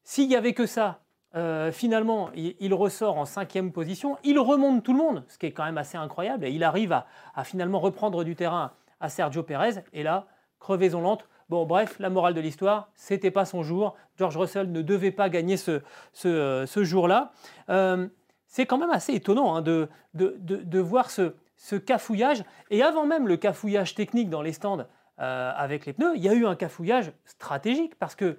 S'il 0.03 0.27
n'y 0.27 0.35
avait 0.35 0.53
que 0.53 0.65
ça, 0.65 0.99
euh, 1.35 1.71
finalement, 1.71 2.31
il, 2.33 2.73
ressort 2.73 3.19
en 3.19 3.25
cinquième 3.25 3.71
position. 3.71 4.17
Il 4.23 4.39
remonte 4.39 4.81
tout 4.83 4.93
le 4.93 4.97
monde, 4.97 5.23
ce 5.27 5.37
qui 5.37 5.45
est 5.45 5.51
quand 5.51 5.65
même 5.65 5.77
assez 5.77 5.95
incroyable. 5.95 6.45
Et 6.45 6.49
il 6.49 6.63
arrive 6.63 6.91
à, 6.91 7.05
à 7.35 7.43
finalement 7.43 7.79
reprendre 7.79 8.23
du 8.23 8.35
terrain 8.35 8.71
à 8.99 9.09
Sergio 9.09 9.43
Pérez. 9.43 9.83
Et 9.93 10.01
là, 10.01 10.25
crevaison 10.59 11.01
lente. 11.01 11.27
Bon, 11.49 11.65
bref, 11.65 11.97
la 11.99 12.11
morale 12.11 12.35
de 12.35 12.41
l'histoire, 12.41 12.91
c'était 12.93 13.31
pas 13.31 13.43
son 13.43 13.63
jour. 13.63 13.95
George 14.17 14.37
Russell 14.37 14.71
ne 14.71 14.81
devait 14.83 15.11
pas 15.11 15.29
gagner 15.29 15.57
ce, 15.57 15.81
ce, 16.13 16.27
euh, 16.27 16.83
jour-là. 16.83 17.31
Euh, 17.69 18.07
c'est 18.45 18.67
quand 18.67 18.77
même 18.77 18.91
assez 18.91 19.13
étonnant 19.13 19.55
hein, 19.55 19.61
de, 19.61 19.89
de, 20.13 20.35
de, 20.37 20.79
voir 20.79 21.09
ce, 21.09 21.33
ce, 21.55 21.75
cafouillage. 21.75 22.43
Et 22.69 22.83
avant 22.83 23.05
même 23.05 23.27
le 23.27 23.35
cafouillage 23.35 23.95
technique 23.95 24.29
dans 24.29 24.43
les 24.43 24.53
stands 24.53 24.85
euh, 25.19 25.51
avec 25.55 25.87
les 25.87 25.93
pneus, 25.93 26.13
il 26.15 26.23
y 26.23 26.29
a 26.29 26.33
eu 26.33 26.45
un 26.45 26.55
cafouillage 26.55 27.11
stratégique. 27.25 27.95
Parce 27.95 28.13
que 28.13 28.37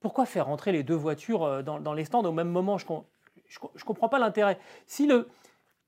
pourquoi 0.00 0.24
faire 0.24 0.46
rentrer 0.46 0.70
les 0.70 0.84
deux 0.84 0.94
voitures 0.94 1.64
dans, 1.64 1.80
dans 1.80 1.94
les 1.94 2.04
stands 2.04 2.24
au 2.24 2.32
même 2.32 2.48
moment? 2.48 2.78
Je 2.78 2.86
ne 2.88 3.84
comprends 3.84 4.08
pas 4.08 4.20
l'intérêt. 4.20 4.58
Si 4.86 5.06
le 5.06 5.28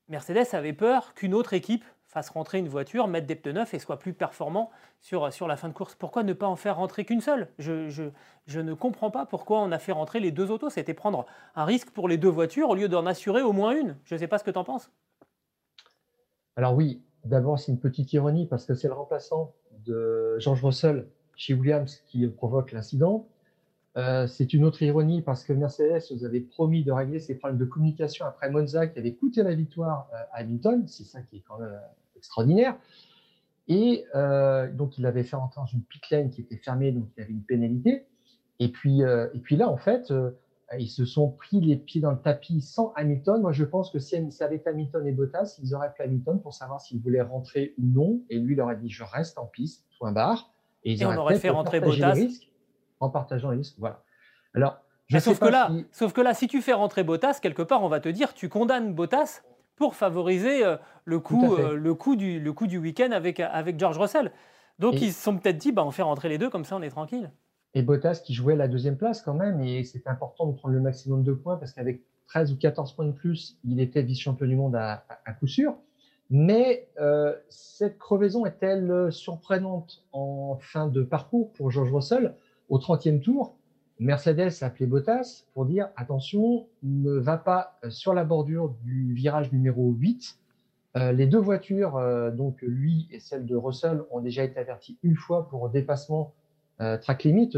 Mercedes 0.08 0.54
avait 0.54 0.72
peur 0.72 1.14
qu'une 1.14 1.34
autre 1.34 1.52
équipe 1.52 1.84
fasse 2.14 2.30
rentrer 2.30 2.58
une 2.58 2.68
voiture, 2.68 3.08
mettre 3.08 3.26
des 3.26 3.34
pneus 3.34 3.52
neufs 3.52 3.74
et 3.74 3.80
soit 3.80 3.98
plus 3.98 4.14
performant 4.14 4.70
sur, 5.00 5.32
sur 5.32 5.48
la 5.48 5.56
fin 5.56 5.68
de 5.68 5.72
course. 5.72 5.96
Pourquoi 5.96 6.22
ne 6.22 6.32
pas 6.32 6.46
en 6.46 6.54
faire 6.54 6.76
rentrer 6.76 7.04
qu'une 7.04 7.20
seule? 7.20 7.48
Je, 7.58 7.88
je, 7.88 8.04
je, 8.46 8.60
ne 8.60 8.72
comprends 8.72 9.10
pas 9.10 9.26
pourquoi 9.26 9.60
on 9.60 9.72
a 9.72 9.80
fait 9.80 9.90
rentrer 9.90 10.20
les 10.20 10.30
deux 10.30 10.52
autos. 10.52 10.70
C'était 10.70 10.94
prendre 10.94 11.26
un 11.56 11.64
risque 11.64 11.90
pour 11.90 12.08
les 12.08 12.16
deux 12.16 12.28
voitures 12.28 12.70
au 12.70 12.76
lieu 12.76 12.88
d'en 12.88 13.04
assurer 13.04 13.42
au 13.42 13.52
moins 13.52 13.72
une. 13.76 13.96
Je 14.04 14.14
ne 14.14 14.20
sais 14.20 14.28
pas 14.28 14.38
ce 14.38 14.44
que 14.44 14.52
tu 14.52 14.58
en 14.58 14.64
penses. 14.64 14.92
Alors 16.54 16.76
oui, 16.76 17.02
d'abord 17.24 17.58
c'est 17.58 17.72
une 17.72 17.80
petite 17.80 18.12
ironie 18.12 18.46
parce 18.46 18.64
que 18.64 18.74
c'est 18.74 18.86
le 18.86 18.94
remplaçant 18.94 19.52
de 19.84 20.38
George 20.38 20.64
Russell 20.64 21.08
chez 21.34 21.52
Williams 21.52 22.00
qui 22.06 22.24
provoque 22.28 22.70
l'incident. 22.70 23.26
Euh, 23.96 24.28
c'est 24.28 24.54
une 24.54 24.64
autre 24.64 24.82
ironie 24.82 25.20
parce 25.20 25.42
que 25.44 25.52
Mercedes 25.52 26.02
vous 26.12 26.24
avait 26.24 26.40
promis 26.40 26.84
de 26.84 26.92
régler 26.92 27.18
ses 27.18 27.34
problèmes 27.36 27.58
de 27.58 27.64
communication 27.64 28.24
après 28.24 28.50
Monza 28.50 28.86
qui 28.86 29.00
avait 29.00 29.14
coûté 29.14 29.42
la 29.42 29.54
victoire 29.54 30.08
euh, 30.12 30.16
à 30.32 30.38
Hamilton. 30.42 30.86
C'est 30.86 31.04
ça 31.04 31.22
qui 31.22 31.38
est 31.38 31.42
quand 31.46 31.58
même 31.58 31.76
extraordinaire. 32.16 32.76
Et 33.68 34.04
euh, 34.14 34.70
donc, 34.70 34.98
il 34.98 35.06
avait 35.06 35.24
fait 35.24 35.36
entrer 35.36 35.60
dans 35.60 35.66
une 35.66 35.82
pit 35.82 36.10
lane 36.10 36.30
qui 36.30 36.42
était 36.42 36.56
fermée, 36.56 36.92
donc 36.92 37.08
il 37.16 37.20
y 37.20 37.22
avait 37.24 37.32
une 37.32 37.44
pénalité. 37.44 38.06
Et 38.58 38.68
puis, 38.68 39.02
euh, 39.02 39.28
et 39.34 39.38
puis 39.38 39.56
là, 39.56 39.68
en 39.68 39.76
fait, 39.76 40.10
euh, 40.10 40.30
ils 40.78 40.88
se 40.88 41.04
sont 41.04 41.30
pris 41.30 41.60
les 41.60 41.76
pieds 41.76 42.00
dans 42.00 42.10
le 42.10 42.20
tapis 42.20 42.60
sans 42.60 42.92
Hamilton. 42.96 43.40
Moi, 43.40 43.52
je 43.52 43.64
pense 43.64 43.90
que 43.90 43.98
si 43.98 44.30
ça 44.32 44.44
avait 44.44 44.62
Hamilton 44.66 45.06
et 45.06 45.12
Bottas, 45.12 45.58
ils 45.62 45.74
auraient 45.74 45.86
appelé 45.86 46.08
Hamilton 46.08 46.40
pour 46.40 46.52
savoir 46.52 46.80
s'il 46.80 47.00
voulait 47.00 47.22
rentrer 47.22 47.74
ou 47.78 47.86
non. 47.86 48.20
Et 48.28 48.38
lui, 48.38 48.54
il 48.54 48.60
aurait 48.60 48.76
dit 48.76 48.90
Je 48.90 49.04
reste 49.04 49.38
en 49.38 49.46
piste, 49.46 49.86
point 49.98 50.12
barre. 50.12 50.52
Et, 50.84 50.92
ils 50.92 51.06
on 51.06 51.16
aurait 51.16 51.38
fait 51.38 51.50
rentrer 51.50 51.80
Bottas. 51.80 52.16
en 53.00 53.08
partageant 53.08 53.50
les 53.50 53.58
risques. 53.58 53.76
Voilà. 53.78 54.02
Alors, 54.52 54.78
sauf, 55.18 55.40
que 55.40 55.46
là, 55.46 55.70
sauf 55.90 56.12
que 56.12 56.20
là, 56.20 56.34
si 56.34 56.46
tu 56.46 56.60
fais 56.60 56.74
rentrer 56.74 57.02
Bottas, 57.02 57.38
quelque 57.40 57.62
part, 57.62 57.82
on 57.82 57.88
va 57.88 58.00
te 58.00 58.10
dire 58.10 58.34
Tu 58.34 58.48
condamnes 58.48 58.94
Bottas 58.94 59.42
pour 59.76 59.94
favoriser 59.94 60.62
le 61.04 61.18
coup, 61.18 61.56
le 61.56 61.94
coup 61.94 62.16
du, 62.16 62.40
le 62.40 62.52
coup 62.52 62.66
du 62.66 62.78
week-end 62.78 63.10
avec, 63.12 63.40
avec 63.40 63.78
George 63.78 63.98
Russell. 63.98 64.30
Donc 64.78 65.00
ils 65.00 65.12
se 65.12 65.22
sont 65.22 65.36
peut-être 65.36 65.58
dit, 65.58 65.72
bah, 65.72 65.84
on 65.84 65.90
fait 65.90 66.02
rentrer 66.02 66.28
les 66.28 66.38
deux, 66.38 66.50
comme 66.50 66.64
ça 66.64 66.76
on 66.76 66.82
est 66.82 66.90
tranquille. 66.90 67.30
Et 67.74 67.82
Bottas 67.82 68.22
qui 68.24 68.34
jouait 68.34 68.56
la 68.56 68.68
deuxième 68.68 68.96
place 68.96 69.20
quand 69.20 69.34
même, 69.34 69.60
et 69.60 69.82
c'est 69.84 70.06
important 70.06 70.46
de 70.46 70.56
prendre 70.56 70.74
le 70.74 70.80
maximum 70.80 71.24
de 71.24 71.32
points 71.32 71.56
parce 71.56 71.72
qu'avec 71.72 72.02
13 72.28 72.52
ou 72.52 72.56
14 72.56 72.92
points 72.94 73.06
de 73.06 73.12
plus, 73.12 73.58
il 73.64 73.80
était 73.80 74.02
vice-champion 74.02 74.46
du 74.46 74.56
monde 74.56 74.76
à, 74.76 75.04
coup 75.38 75.46
sûr. 75.46 75.74
Mais 76.30 76.88
euh, 77.00 77.34
cette 77.50 77.98
crevaison 77.98 78.46
est-elle 78.46 79.12
surprenante 79.12 80.04
en 80.12 80.56
fin 80.60 80.86
de 80.86 81.02
parcours 81.02 81.52
pour 81.52 81.70
George 81.70 81.92
Russell 81.92 82.34
Au 82.68 82.78
30e 82.78 83.20
tour, 83.20 83.56
Mercedes 83.98 84.62
a 84.62 84.66
appelé 84.66 84.86
Bottas 84.86 85.44
pour 85.54 85.66
dire 85.66 85.88
attention, 85.96 86.66
ne 86.82 87.12
va 87.12 87.36
pas 87.36 87.78
sur 87.88 88.12
la 88.14 88.24
bordure 88.24 88.74
du 88.82 89.14
virage 89.14 89.52
numéro 89.52 89.92
8. 89.92 90.38
Euh, 90.96 91.12
les 91.12 91.26
deux 91.26 91.38
voitures, 91.38 91.96
euh, 91.96 92.30
donc 92.30 92.60
lui 92.62 93.08
et 93.10 93.20
celle 93.20 93.46
de 93.46 93.56
Russell, 93.56 94.02
ont 94.10 94.20
déjà 94.20 94.44
été 94.44 94.58
averties 94.58 94.98
une 95.02 95.16
fois 95.16 95.48
pour 95.48 95.68
dépassement 95.68 96.32
track 96.78 97.22
limit, 97.22 97.48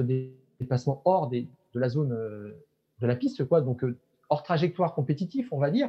dépassement 0.61 1.01
hors 1.07 1.29
de 1.29 1.47
la 1.73 1.89
zone 1.89 2.11
de 2.11 3.07
la 3.07 3.17
piste, 3.17 3.45
quoi. 3.47 3.63
Donc 3.63 3.83
hors 4.29 4.43
trajectoire 4.43 4.95
compétitif, 4.95 5.49
on 5.53 5.59
va 5.59 5.71
dire. 5.71 5.89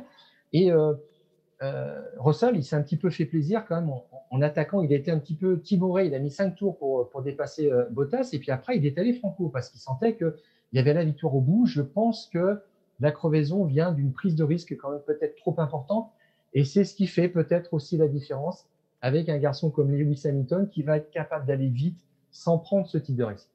Et 0.53 0.71
euh, 1.63 2.01
Russell, 2.17 2.55
il 2.55 2.63
s'est 2.63 2.75
un 2.75 2.81
petit 2.81 2.97
peu 2.97 3.09
fait 3.09 3.25
plaisir 3.25 3.65
quand 3.67 3.79
même 3.81 3.91
en, 4.31 4.41
attaquant. 4.41 4.81
Il 4.81 4.93
a 4.93 4.95
été 4.95 5.11
un 5.11 5.19
petit 5.19 5.35
peu 5.35 5.59
timoré. 5.59 6.07
Il 6.07 6.15
a 6.15 6.19
mis 6.19 6.31
cinq 6.31 6.55
tours 6.55 6.77
pour, 6.77 7.09
pour 7.09 7.21
dépasser 7.21 7.71
euh, 7.71 7.85
Bottas. 7.89 8.29
Et 8.33 8.39
puis 8.39 8.51
après, 8.51 8.77
il 8.77 8.85
est 8.85 8.97
allé 8.97 9.13
franco 9.13 9.49
parce 9.49 9.69
qu'il 9.69 9.79
sentait 9.79 10.15
qu'il 10.15 10.33
y 10.73 10.79
avait 10.79 10.93
la 10.93 11.03
victoire 11.03 11.35
au 11.35 11.41
bout. 11.41 11.65
Je 11.65 11.81
pense 11.81 12.27
que 12.27 12.59
la 12.99 13.11
crevaison 13.11 13.65
vient 13.65 13.91
d'une 13.91 14.11
prise 14.11 14.35
de 14.35 14.43
risque 14.43 14.75
quand 14.77 14.91
même 14.91 15.01
peut-être 15.05 15.35
trop 15.35 15.55
importante. 15.59 16.11
Et 16.53 16.63
c'est 16.63 16.83
ce 16.83 16.95
qui 16.95 17.07
fait 17.07 17.29
peut-être 17.29 17.73
aussi 17.73 17.97
la 17.97 18.07
différence 18.07 18.65
avec 19.01 19.29
un 19.29 19.37
garçon 19.37 19.69
comme 19.69 19.91
Lewis 19.91 20.21
Hamilton 20.25 20.67
qui 20.69 20.81
va 20.81 20.97
être 20.97 21.11
capable 21.11 21.45
d'aller 21.45 21.67
vite 21.67 21.99
sans 22.31 22.57
prendre 22.57 22.87
ce 22.87 22.97
type 22.97 23.15
de 23.15 23.23
risque. 23.23 23.49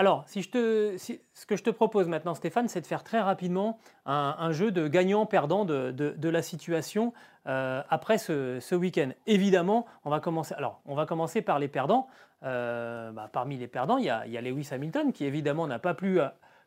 Alors, 0.00 0.24
si 0.26 0.40
je 0.40 0.48
te, 0.48 0.96
ce 0.96 1.44
que 1.44 1.56
je 1.56 1.62
te 1.62 1.68
propose 1.68 2.08
maintenant, 2.08 2.32
Stéphane, 2.32 2.68
c'est 2.68 2.80
de 2.80 2.86
faire 2.86 3.04
très 3.04 3.20
rapidement 3.20 3.78
un, 4.06 4.50
jeu 4.50 4.70
de 4.70 4.88
gagnant-perdant 4.88 5.66
de, 5.66 6.28
la 6.30 6.40
situation 6.40 7.12
euh, 7.46 7.82
après 7.90 8.16
ce, 8.16 8.74
week-end. 8.74 9.10
Évidemment, 9.26 9.84
on 10.06 10.08
va 10.08 10.20
commencer. 10.20 10.54
Alors, 10.54 10.80
on 10.86 10.94
va 10.94 11.04
commencer 11.04 11.42
par 11.42 11.58
les 11.58 11.68
perdants. 11.68 12.08
Euh, 12.44 13.12
bah, 13.12 13.28
parmi 13.30 13.58
les 13.58 13.68
perdants, 13.68 13.98
il 13.98 14.06
y, 14.06 14.08
a, 14.08 14.40
Lewis 14.40 14.70
Hamilton 14.72 15.12
qui 15.12 15.26
évidemment 15.26 15.66
n'a 15.66 15.78
pas 15.78 15.92
pu 15.92 16.18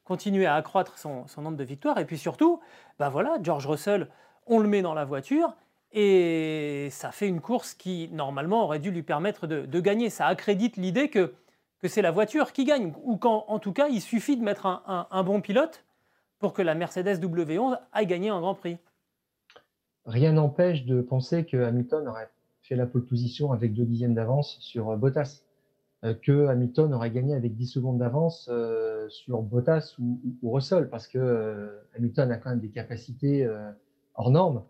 continuer 0.04 0.46
à 0.46 0.54
accroître 0.54 1.00
son, 1.00 1.26
nombre 1.38 1.58
de 1.58 1.64
victoires. 1.64 1.98
Et 1.98 2.06
puis 2.06 2.20
surtout, 2.20 2.60
bah 3.00 3.10
voilà, 3.10 3.40
George 3.42 3.66
Russell, 3.66 4.10
on 4.46 4.60
le 4.60 4.68
met 4.68 4.84
dans 4.84 4.94
la 4.94 5.06
voiture. 5.06 5.56
Et 5.92 6.90
ça 6.92 7.12
fait 7.12 7.30
une 7.30 7.42
course 7.42 7.74
qui, 7.74 8.10
normalement, 8.12 8.64
aurait 8.64 8.78
dû 8.78 8.92
lui 8.92 9.02
permettre 9.02 9.48
de, 9.48 9.66
de 9.66 9.80
gagner. 9.80 10.12
Ça 10.12 10.28
accrédite 10.28 10.78
l'idée 10.78 11.10
que 11.10 11.34
c'est 11.88 12.02
la 12.02 12.12
voiture 12.12 12.54
qui 12.54 12.66
gagne, 12.66 12.94
ou 13.04 13.18
qu'en 13.18 13.60
tout 13.60 13.74
cas, 13.74 13.88
il 13.88 14.02
suffit 14.02 14.38
de 14.38 14.44
mettre 14.44 14.66
un, 14.66 15.24
bon 15.24 15.42
pilote 15.42 15.84
pour 16.40 16.54
que 16.54 16.62
la 16.62 16.76
Mercedes 16.76 17.16
W11 17.16 17.80
aille 17.92 18.08
gagner 18.08 18.30
un 18.30 18.40
Grand 18.40 18.56
Prix. 18.56 18.78
Rien 20.06 20.34
n'empêche 20.34 20.86
de 20.86 21.02
penser 21.02 21.46
que 21.46 21.58
Hamilton 21.58 22.08
aurait 22.08 22.30
fait 22.62 22.76
la 22.76 22.86
pole 22.86 23.06
position 23.06 23.52
avec 23.52 23.74
deux 23.74 23.86
dixièmes 23.86 24.14
d'avance 24.14 24.58
sur 24.60 24.90
euh, 24.90 24.98
Bottas, 24.98 25.44
euh, 26.04 26.14
que 26.14 26.48
Hamilton 26.48 26.94
aurait 26.94 27.12
gagné 27.12 27.36
avec 27.36 27.56
10 27.56 27.68
secondes 27.68 27.98
d'avance 27.98 28.50
euh, 28.52 29.08
sur 29.10 29.42
Bottas 29.42 29.96
ou, 30.00 30.20
Russell, 30.44 30.90
parce 30.90 31.08
que 31.08 31.82
Hamilton 31.96 32.32
a 32.32 32.38
quand 32.38 32.50
même 32.50 32.60
des 32.60 32.72
capacités 32.72 33.48
hors 34.16 34.32
normes. 34.32 34.64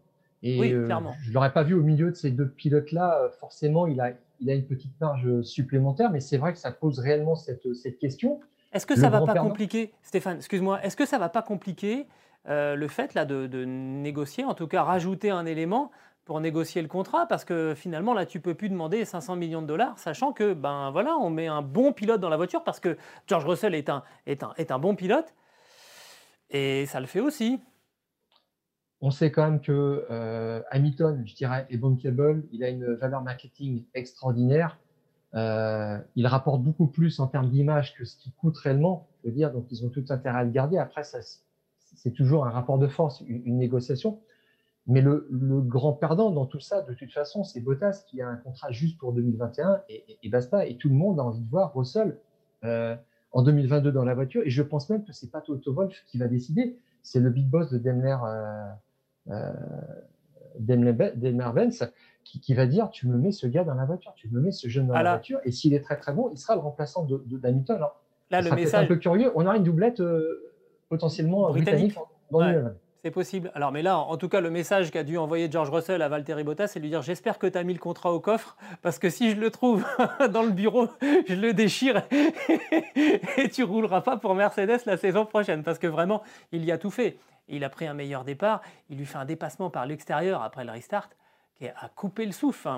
Et 0.43 0.59
oui, 0.59 0.69
je 0.71 0.77
ne 0.77 1.33
l'aurais 1.33 1.53
pas 1.53 1.63
vu 1.63 1.73
au 1.73 1.81
milieu 1.81 2.11
de 2.11 2.15
ces 2.15 2.29
deux 2.29 2.49
pilotes-là. 2.49 3.29
forcément, 3.39 3.87
il 3.87 3.99
a, 4.01 4.11
il 4.41 4.49
a 4.49 4.53
une 4.53 4.65
petite 4.65 4.99
marge 4.99 5.41
supplémentaire, 5.41 6.11
mais 6.11 6.19
c'est 6.19 6.37
vrai 6.37 6.51
que 6.51 6.59
ça 6.59 6.71
pose 6.71 6.99
réellement 6.99 7.35
cette, 7.35 7.73
cette 7.73 7.97
question. 7.97 8.41
Est-ce 8.73 8.85
que 8.85 8.95
ça 8.95 9.07
ne 9.07 9.11
va 9.11 9.21
pas 9.21 9.39
compliquer, 9.39 9.93
Stéphane, 10.01 10.37
excuse-moi, 10.37 10.83
est-ce 10.83 10.97
que 10.97 11.05
ça 11.05 11.17
ne 11.17 11.21
va 11.21 11.29
pas 11.29 11.43
compliquer 11.43 12.07
euh, 12.49 12.75
le 12.75 12.87
fait 12.87 13.13
là, 13.13 13.23
de, 13.23 13.65
négocier, 13.65 14.43
en 14.43 14.55
tout 14.55 14.67
cas 14.67 14.83
rajouter 14.83 15.29
un 15.29 15.45
élément 15.45 15.91
pour 16.25 16.41
négocier 16.41 16.81
le 16.81 16.87
contrat? 16.87 17.27
Parce 17.27 17.45
que 17.45 17.75
finalement, 17.75 18.13
là, 18.13 18.25
tu 18.25 18.39
peux 18.39 18.55
plus 18.55 18.69
demander 18.69 19.05
500 19.05 19.35
millions 19.35 19.61
de 19.61 19.67
dollars, 19.67 19.97
sachant 19.99 20.33
que, 20.33 20.53
ben 20.53 20.89
voilà, 20.91 21.15
on 21.17 21.29
met 21.29 21.47
un 21.47 21.61
bon 21.61 21.93
pilote 21.93 22.19
dans 22.19 22.29
la 22.29 22.37
voiture, 22.37 22.63
parce 22.63 22.79
que 22.79 22.97
George 23.27 23.45
Russell 23.45 23.75
est 23.75 23.89
un, 23.89 24.03
est 24.25 24.43
un, 24.43 24.53
est 24.57 24.71
un 24.71 24.79
bon 24.79 24.95
pilote, 24.95 25.35
et 26.49 26.87
ça 26.87 26.99
le 26.99 27.05
fait 27.05 27.19
aussi. 27.19 27.61
On 29.05 29.11
sait 29.11 29.33
quand 29.33 29.43
même 29.43 29.59
que 29.59 30.05
euh, 30.09 30.61
Hamilton, 30.71 31.23
je 31.25 31.35
dirais, 31.35 31.67
est 31.69 31.75
bankable. 31.75 32.45
Il 32.53 32.63
a 32.63 32.69
une 32.69 32.93
valeur 32.93 33.21
marketing 33.21 33.83
extraordinaire. 33.93 34.79
Euh, 35.35 35.99
il 36.15 36.25
rapporte 36.25 36.63
beaucoup 36.63 36.87
plus 36.87 37.19
en 37.19 37.27
termes 37.27 37.49
d'image 37.49 37.95
que 37.95 38.05
ce 38.05 38.15
qui 38.15 38.31
coûte 38.31 38.57
réellement. 38.57 39.09
Je 39.21 39.27
veux 39.27 39.35
dire, 39.35 39.51
donc 39.51 39.65
ils 39.71 39.85
ont 39.85 39.89
tout 39.89 40.05
intérêt 40.07 40.39
à 40.39 40.43
le 40.45 40.51
garder. 40.51 40.77
Après, 40.77 41.01
c'est 41.03 42.11
toujours 42.11 42.45
un 42.45 42.49
rapport 42.49 42.77
de 42.77 42.87
force, 42.87 43.21
une, 43.27 43.57
négociation. 43.57 44.21
Mais 44.87 45.01
le, 45.01 45.27
grand 45.29 45.91
perdant 45.91 46.31
dans 46.31 46.45
tout 46.45 46.61
ça, 46.61 46.81
de 46.81 46.93
toute 46.93 47.11
façon, 47.11 47.43
c'est 47.43 47.59
Bottas 47.59 48.05
qui 48.07 48.21
a 48.21 48.29
un 48.29 48.37
contrat 48.37 48.71
juste 48.71 48.97
pour 48.97 49.11
2021 49.11 49.81
et, 49.89 50.29
basta. 50.29 50.65
Et 50.65 50.77
tout 50.77 50.87
le 50.87 50.95
monde 50.95 51.19
a 51.19 51.23
envie 51.23 51.41
de 51.41 51.49
voir 51.49 51.75
Russell 51.75 52.17
euh, 52.63 52.95
en 53.33 53.43
2022 53.43 53.91
dans 53.91 54.05
la 54.05 54.15
voiture. 54.15 54.43
Et 54.45 54.49
je 54.49 54.63
pense 54.63 54.89
même 54.89 55.03
que 55.03 55.11
c'est 55.11 55.29
pas 55.29 55.41
Toto 55.41 55.73
Wolff 55.73 56.05
qui 56.07 56.17
va 56.17 56.29
décider. 56.29 56.77
C'est 57.01 57.19
le 57.19 57.31
big 57.31 57.49
boss 57.49 57.69
de 57.69 57.77
Daimler 57.77 58.15
Benz 61.53 61.91
qui, 62.23 62.53
va 62.53 62.65
dire 62.65 62.89
tu 62.89 63.07
me 63.07 63.17
mets 63.17 63.31
ce 63.31 63.47
gars 63.47 63.63
dans 63.63 63.73
la 63.75 63.85
voiture, 63.85 64.13
tu 64.15 64.29
me 64.29 64.39
mets 64.39 64.51
ce 64.51 64.67
jeune 64.67 64.87
dans 64.87 64.93
la 64.93 65.11
voiture, 65.11 65.39
et 65.43 65.51
s'il 65.51 65.73
est 65.73 65.81
très 65.81 65.97
très 65.97 66.13
bon, 66.13 66.29
il 66.31 66.37
sera 66.37 66.55
le 66.55 66.61
remplaçant 66.61 67.03
de, 67.03 67.23
d'Hamilton. 67.25 67.79
Là, 68.31 68.41
le 68.41 68.51
message 68.55 68.85
un 68.85 68.87
peu 68.87 68.95
curieux. 68.95 69.31
On 69.35 69.45
aura 69.45 69.57
une 69.57 69.63
doublette 69.63 69.99
euh, 69.99 70.51
potentiellement 70.89 71.49
britannique, 71.51 71.95
C'est 73.03 73.11
possible. 73.11 73.51
Alors, 73.53 73.73
mais 73.73 73.81
là, 73.81 73.97
en 73.97 74.15
tout 74.15 74.29
cas, 74.29 74.39
le 74.39 74.49
message 74.49 74.89
qu'a 74.89 75.03
dû 75.03 75.17
envoyer 75.17 75.51
George 75.51 75.69
Russell 75.69 76.01
à 76.01 76.07
Valtteri 76.07 76.43
Bottas, 76.45 76.69
c'est 76.69 76.79
lui 76.79 76.89
dire 76.89 77.01
J'espère 77.01 77.37
que 77.37 77.47
tu 77.47 77.57
as 77.57 77.63
mis 77.63 77.73
le 77.73 77.79
contrat 77.79 78.13
au 78.13 78.21
coffre, 78.21 78.55
parce 78.81 78.97
que 78.97 79.09
si 79.09 79.31
je 79.31 79.35
le 79.35 79.51
trouve 79.51 79.85
dans 80.31 80.43
le 80.43 80.51
bureau, 80.51 80.87
je 81.27 81.35
le 81.35 81.53
déchire 81.53 82.03
et 83.37 83.49
tu 83.49 83.63
rouleras 83.63 84.01
pas 84.01 84.15
pour 84.15 84.35
Mercedes 84.35 84.79
la 84.85 84.95
saison 84.95 85.25
prochaine, 85.25 85.63
parce 85.63 85.79
que 85.79 85.87
vraiment, 85.87 86.23
il 86.53 86.63
y 86.63 86.71
a 86.71 86.77
tout 86.77 86.91
fait 86.91 87.17
il 87.47 87.63
a 87.63 87.69
pris 87.69 87.87
un 87.87 87.93
meilleur 87.93 88.23
départ, 88.23 88.61
il 88.89 88.97
lui 88.97 89.05
fait 89.05 89.17
un 89.17 89.25
dépassement 89.25 89.69
par 89.69 89.85
l'extérieur 89.85 90.41
après 90.41 90.63
le 90.63 90.71
restart 90.71 91.09
qui 91.55 91.67
a 91.67 91.89
coupé 91.95 92.25
le 92.25 92.31
souffle. 92.31 92.69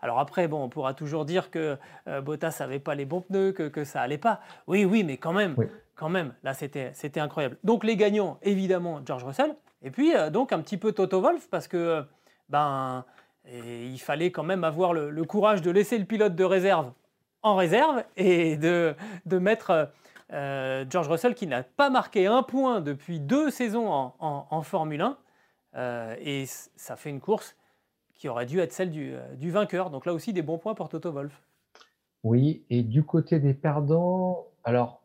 Alors 0.00 0.18
après, 0.18 0.48
bon, 0.48 0.62
on 0.62 0.68
pourra 0.68 0.94
toujours 0.94 1.24
dire 1.24 1.50
que 1.50 1.76
euh, 2.06 2.20
Bottas 2.20 2.56
n'avait 2.60 2.78
pas 2.78 2.94
les 2.94 3.04
bons 3.04 3.20
pneus, 3.20 3.52
que, 3.52 3.84
ça 3.84 4.00
allait 4.00 4.18
pas. 4.18 4.40
Oui, 4.66 4.84
oui, 4.84 5.04
mais 5.04 5.16
quand 5.16 5.32
même, 5.32 5.56
quand 5.98 6.08
même, 6.08 6.34
là 6.42 6.54
c'était, 6.54 7.20
incroyable. 7.20 7.58
Donc 7.64 7.84
les 7.84 7.96
gagnants, 7.96 8.38
évidemment, 8.42 9.00
George 9.04 9.24
Russell, 9.24 9.54
et 9.82 9.90
puis 9.90 10.14
euh, 10.14 10.30
donc 10.30 10.52
un 10.52 10.60
petit 10.60 10.76
peu 10.76 10.92
Toto 10.92 11.20
Wolff 11.20 11.48
parce 11.50 11.68
que 11.68 11.76
euh, 11.76 12.02
ben 12.48 13.04
il 13.50 13.98
fallait 13.98 14.30
quand 14.30 14.42
même 14.42 14.62
avoir 14.62 14.92
le, 14.92 15.24
courage 15.24 15.62
de 15.62 15.70
laisser 15.70 15.96
le 15.96 16.04
pilote 16.04 16.34
de 16.34 16.44
réserve 16.44 16.92
en 17.42 17.56
réserve 17.56 18.04
et 18.16 18.56
de, 18.56 18.94
mettre 19.30 19.90
euh, 20.32 20.84
George 20.88 21.08
Russell 21.08 21.34
qui 21.34 21.46
n'a 21.46 21.62
pas 21.62 21.90
marqué 21.90 22.26
un 22.26 22.42
point 22.42 22.80
depuis 22.80 23.20
deux 23.20 23.50
saisons 23.50 24.12
en, 24.18 24.62
Formule 24.62 25.00
1. 25.00 25.16
Euh, 25.76 26.16
et 26.20 26.44
ça 26.46 26.96
fait 26.96 27.10
une 27.10 27.20
course 27.20 27.56
qui 28.14 28.28
aurait 28.28 28.46
dû 28.46 28.58
être 28.58 28.72
celle 28.72 28.92
euh, 28.96 29.34
du, 29.36 29.50
vainqueur. 29.50 29.90
Donc 29.90 30.06
là 30.06 30.12
aussi, 30.12 30.32
des 30.32 30.42
bons 30.42 30.58
points 30.58 30.74
pour 30.74 30.88
Toto 30.88 31.12
Wolff. 31.12 31.40
Oui, 32.24 32.64
et 32.68 32.82
du 32.82 33.04
côté 33.04 33.38
des 33.38 33.54
perdants, 33.54 34.46
alors 34.64 35.00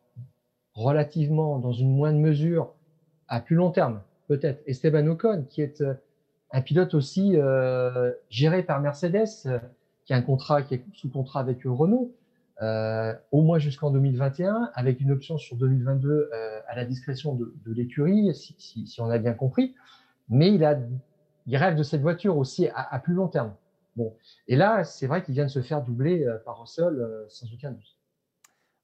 relativement 0.75 1.59
dans 1.59 1.71
une 1.71 1.95
moindre 1.95 2.19
mesure, 2.19 2.73
à 3.27 3.39
plus 3.39 3.55
long 3.55 3.71
terme, 3.71 4.01
peut-être, 4.27 4.61
Esteban 4.67 5.07
Ocon, 5.07 5.45
qui 5.49 5.61
est 5.61 5.83
un 6.51 6.61
pilote 6.61 6.93
aussi 6.93 7.35
géré 8.29 8.63
par 8.63 8.79
Mercedes, 8.81 9.61
qui 10.05 10.13
a 10.13 10.17
un 10.17 10.21
contrat, 10.21 10.61
qui 10.61 10.75
est 10.75 10.83
sous 10.93 11.09
contrat 11.09 11.39
avec 11.39 11.61
Renault. 11.63 12.13
Euh, 12.61 13.13
au 13.31 13.41
moins 13.41 13.57
jusqu'en 13.57 13.89
2021, 13.89 14.69
avec 14.75 15.01
une 15.01 15.11
option 15.11 15.37
sur 15.37 15.57
2022 15.57 16.09
euh, 16.09 16.59
à 16.67 16.75
la 16.75 16.85
discrétion 16.85 17.33
de, 17.33 17.51
l'écurie, 17.73 18.33
si, 18.35 18.95
on 18.99 19.09
a 19.09 19.17
bien 19.17 19.33
compris. 19.33 19.73
Mais 20.29 20.53
il, 20.53 20.63
a, 20.63 20.77
rêve 21.51 21.75
de 21.75 21.83
cette 21.83 22.01
voiture 22.01 22.37
aussi 22.37 22.69
à, 22.75 22.99
plus 22.99 23.15
long 23.15 23.27
terme. 23.27 23.53
Bon, 23.95 24.15
et 24.47 24.55
là, 24.55 24.83
c'est 24.83 25.07
vrai 25.07 25.23
qu'il 25.23 25.33
vient 25.33 25.45
de 25.45 25.49
se 25.49 25.61
faire 25.61 25.81
doubler 25.81 26.25
euh, 26.25 26.37
par 26.45 26.61
Russell 26.61 27.05
sans 27.27 27.51
aucun 27.53 27.71
doute. 27.71 27.92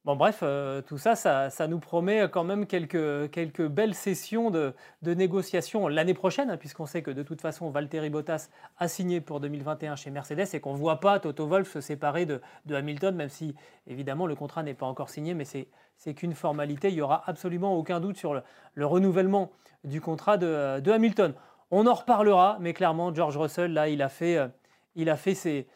Bon, 0.05 0.15
bref, 0.15 0.39
euh, 0.43 0.81
tout 0.81 0.97
ça, 0.97 1.15
ça, 1.15 1.67
nous 1.67 1.79
promet 1.79 2.29
quand 2.31 2.45
même 2.45 2.67
quelques, 2.67 3.67
belles 3.67 3.93
sessions 3.93 4.49
de, 4.49 4.73
de 5.01 5.13
négociation 5.13 5.89
l'année 5.89 6.13
prochaine, 6.13 6.49
hein, 6.49 6.55
puisqu'on 6.55 6.85
sait 6.85 7.01
que 7.01 7.11
de 7.11 7.21
toute 7.21 7.41
façon, 7.41 7.69
Valtteri 7.69 8.09
Bottas 8.09 8.49
a 8.77 8.87
signé 8.87 9.19
pour 9.19 9.41
2021 9.41 9.97
chez 9.97 10.09
Mercedes 10.09 10.47
et 10.53 10.61
qu'on 10.61 10.71
ne 10.71 10.77
voit 10.77 11.01
pas 11.01 11.19
Toto 11.19 11.47
Wolff 11.47 11.73
se 11.73 11.81
séparer 11.81 12.25
de, 12.25 12.41
Hamilton, 12.73 13.13
même 13.13 13.27
si 13.27 13.55
évidemment 13.87 14.25
le 14.25 14.35
contrat 14.35 14.63
n'est 14.63 14.73
pas 14.73 14.85
encore 14.85 15.09
signé, 15.09 15.33
mais 15.33 15.43
c'est 15.43 16.13
qu'une 16.13 16.33
formalité. 16.33 16.87
Il 16.87 16.95
n'y 16.95 17.01
aura 17.01 17.21
absolument 17.27 17.75
aucun 17.75 17.99
doute 17.99 18.15
sur 18.15 18.33
le, 18.33 18.41
le 18.75 18.85
renouvellement 18.85 19.51
du 19.83 19.99
contrat 19.99 20.37
de, 20.37 20.89
Hamilton. 20.89 21.33
On 21.71 21.85
en 21.87 21.93
reparlera, 21.93 22.57
mais 22.61 22.71
clairement, 22.71 23.13
George 23.13 23.35
Russell, 23.35 23.73
là, 23.73 23.89
il 23.89 24.01
a 24.01 24.07
fait, 24.07 24.49
fait 24.95 25.33
ses, 25.35 25.67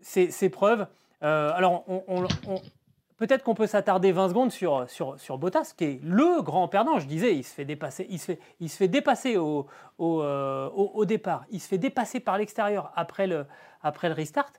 ses, 0.00 0.48
preuves. 0.48 0.86
alors, 1.20 1.84
on, 2.08 2.24
Peut-être 3.20 3.44
qu'on 3.44 3.54
peut, 3.54 3.66
s'attarder 3.66 4.12
20 4.12 4.30
secondes 4.30 4.50
sur, 4.50 4.88
sur, 4.88 5.20
sur, 5.20 5.36
Bottas, 5.36 5.74
qui 5.76 5.84
est 5.84 6.00
le 6.02 6.40
grand 6.40 6.68
perdant. 6.68 6.98
Je 6.98 7.06
disais, 7.06 7.36
il 7.36 7.44
se 7.44 7.52
fait 7.52 7.66
dépasser, 7.66 8.06
il 8.08 8.18
se 8.18 8.24
fait, 8.24 8.38
il 8.60 8.70
se 8.70 8.78
fait 8.78 8.88
dépasser 8.88 9.36
au, 9.36 9.66
au, 9.98 10.22
au, 10.24 11.04
départ. 11.04 11.44
Il 11.50 11.60
se 11.60 11.68
fait 11.68 11.76
dépasser 11.76 12.18
par 12.18 12.38
l'extérieur 12.38 12.90
après 12.96 13.26
le, 13.26 13.44
après 13.82 14.08
le 14.08 14.14
restart. 14.14 14.54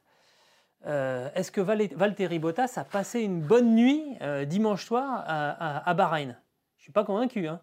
Euh, 0.85 1.29
est-ce 1.33 1.51
que 1.51 1.59
Valtteri 1.59 2.37
Bottas 2.37 2.73
a 2.75 2.83
passé 2.83 3.21
une 3.21 3.41
bonne 3.41 3.73
nuit 3.73 4.03
euh, 4.21 4.45
dimanche 4.45 4.85
soir 4.85 5.23
à, 5.25 5.89
à, 5.89 5.93
Bahreïn? 5.95 6.37
Je 6.77 6.81
ne 6.81 6.83
suis 6.83 6.91
pas 6.91 7.03
convaincu. 7.03 7.47
Hein. 7.47 7.61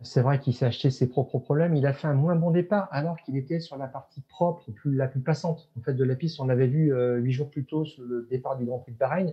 C'est 0.00 0.20
vrai 0.20 0.40
qu'il 0.40 0.52
s'est 0.52 0.66
acheté 0.66 0.90
ses 0.90 1.08
propres 1.08 1.38
problèmes. 1.38 1.76
Il 1.76 1.86
a 1.86 1.92
fait 1.92 2.08
un 2.08 2.14
moins 2.14 2.34
bon 2.34 2.50
départ 2.50 2.88
alors 2.90 3.18
qu'il 3.18 3.36
était 3.36 3.60
sur 3.60 3.76
la 3.76 3.86
partie 3.86 4.20
propre, 4.22 4.68
plus, 4.72 4.96
la 4.96 5.06
plus 5.06 5.20
passante 5.20 5.70
en 5.78 5.80
fait, 5.80 5.94
de 5.94 6.02
la 6.02 6.16
piste. 6.16 6.40
On 6.40 6.46
l'avait 6.46 6.66
vu 6.66 6.92
euh, 6.92 7.18
huit 7.18 7.32
jours 7.32 7.50
plus 7.50 7.64
tôt 7.64 7.84
sur 7.84 8.02
le 8.02 8.26
départ 8.30 8.56
du 8.56 8.64
Grand 8.64 8.80
Prix 8.80 8.92
de 8.92 8.98
Bahreïn. 8.98 9.32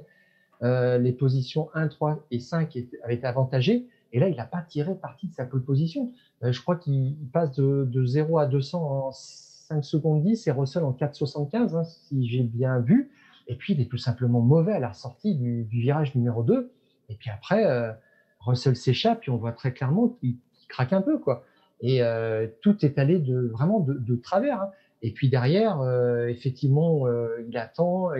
Les 0.62 1.12
positions 1.12 1.70
1, 1.74 1.88
3 1.88 2.26
et 2.32 2.40
5 2.40 2.78
avaient 3.04 3.16
été 3.16 3.26
avantagées. 3.26 3.88
Et 4.14 4.20
là, 4.20 4.28
il 4.28 4.36
n'a 4.36 4.46
pas 4.46 4.62
tiré 4.62 4.94
parti 4.94 5.28
de 5.28 5.34
sa 5.34 5.46
pole 5.46 5.64
position. 5.64 6.12
je 6.42 6.62
crois 6.62 6.76
qu'il 6.76 7.16
passe 7.34 7.54
de, 7.54 7.88
de 7.90 8.06
0 8.06 8.38
à 8.38 8.46
200 8.46 9.08
en 9.08 9.12
5 9.72 9.86
secondes 9.86 10.24
10 10.24 10.48
et 10.48 10.52
Russell 10.52 10.84
en 10.84 10.92
4,75, 10.92 11.76
hein, 11.76 11.84
si 11.84 12.28
j'ai 12.28 12.44
bien 12.44 12.80
vu. 12.80 13.10
Et 13.48 13.56
puis, 13.56 13.74
il 13.74 13.82
est 13.82 13.90
tout 13.90 13.98
simplement 13.98 14.42
mauvais 14.42 14.74
à 14.74 14.80
la 14.80 14.94
sortie 14.94 15.36
du, 15.36 15.64
virage 15.64 16.14
numéro 16.16 16.44
2. 16.44 16.72
Et 17.10 17.16
puis 17.16 17.30
après, 17.30 17.66
euh, 17.66 17.92
Russell 18.40 18.76
s'échappe 18.76 19.28
et 19.28 19.32
on 19.32 19.38
voit 19.38 19.52
très 19.54 19.74
clairement 19.74 20.10
qu'il 20.10 20.36
craque 20.68 20.94
un 20.94 21.02
peu. 21.02 21.20
quoi. 21.20 21.46
Et 21.82 22.04
euh, 22.04 22.48
tout 22.62 22.86
est 22.86 22.98
allé 23.00 23.20
de, 23.20 23.48
vraiment 23.48 23.80
de, 23.80 24.16
travers. 24.18 24.62
Hein. 24.62 24.72
Et 25.02 25.12
puis 25.12 25.30
derrière, 25.30 25.82
euh, 25.82 26.28
effectivement, 26.28 27.08
il 27.48 27.58
attend, 27.58 28.14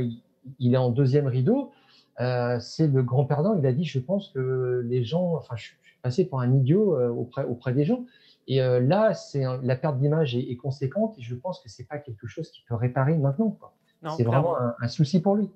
il, 0.60 0.74
est 0.74 0.78
en 0.78 0.90
deuxième 0.90 1.28
rideau. 1.28 1.72
C'est 2.18 2.88
le 2.88 3.04
grand 3.04 3.26
perdant. 3.26 3.56
Il 3.56 3.66
a 3.66 3.72
dit, 3.72 3.86
je 3.86 4.00
pense 4.00 4.30
que 4.30 4.84
les 4.86 5.04
gens, 5.04 5.36
enfin, 5.36 5.56
je 5.56 5.64
suis 5.64 5.76
passé 6.02 6.26
pour 6.26 6.42
un 6.42 6.54
idiot 6.54 7.00
auprès, 7.10 7.44
auprès 7.44 7.74
des 7.74 7.86
gens. 7.86 8.06
Et 8.48 8.62
euh, 8.62 8.80
là, 8.80 9.14
c'est 9.14 9.44
la 9.64 9.76
perte 9.76 9.98
d'image 9.98 10.36
est, 10.36 10.58
conséquente 10.58 11.18
et 11.18 11.22
je 11.22 11.36
pense 11.36 11.60
que 11.60 11.70
c'est 11.70 11.88
pas 11.88 11.98
quelque 11.98 12.28
chose 12.28 12.50
qui 12.52 12.64
peut 12.68 12.76
réparer 12.76 13.18
maintenant. 13.18 13.58
C'est 14.18 14.24
vraiment 14.24 14.58
un, 14.58 14.88
souci 14.88 15.22
pour 15.22 15.36
lui. 15.36 15.50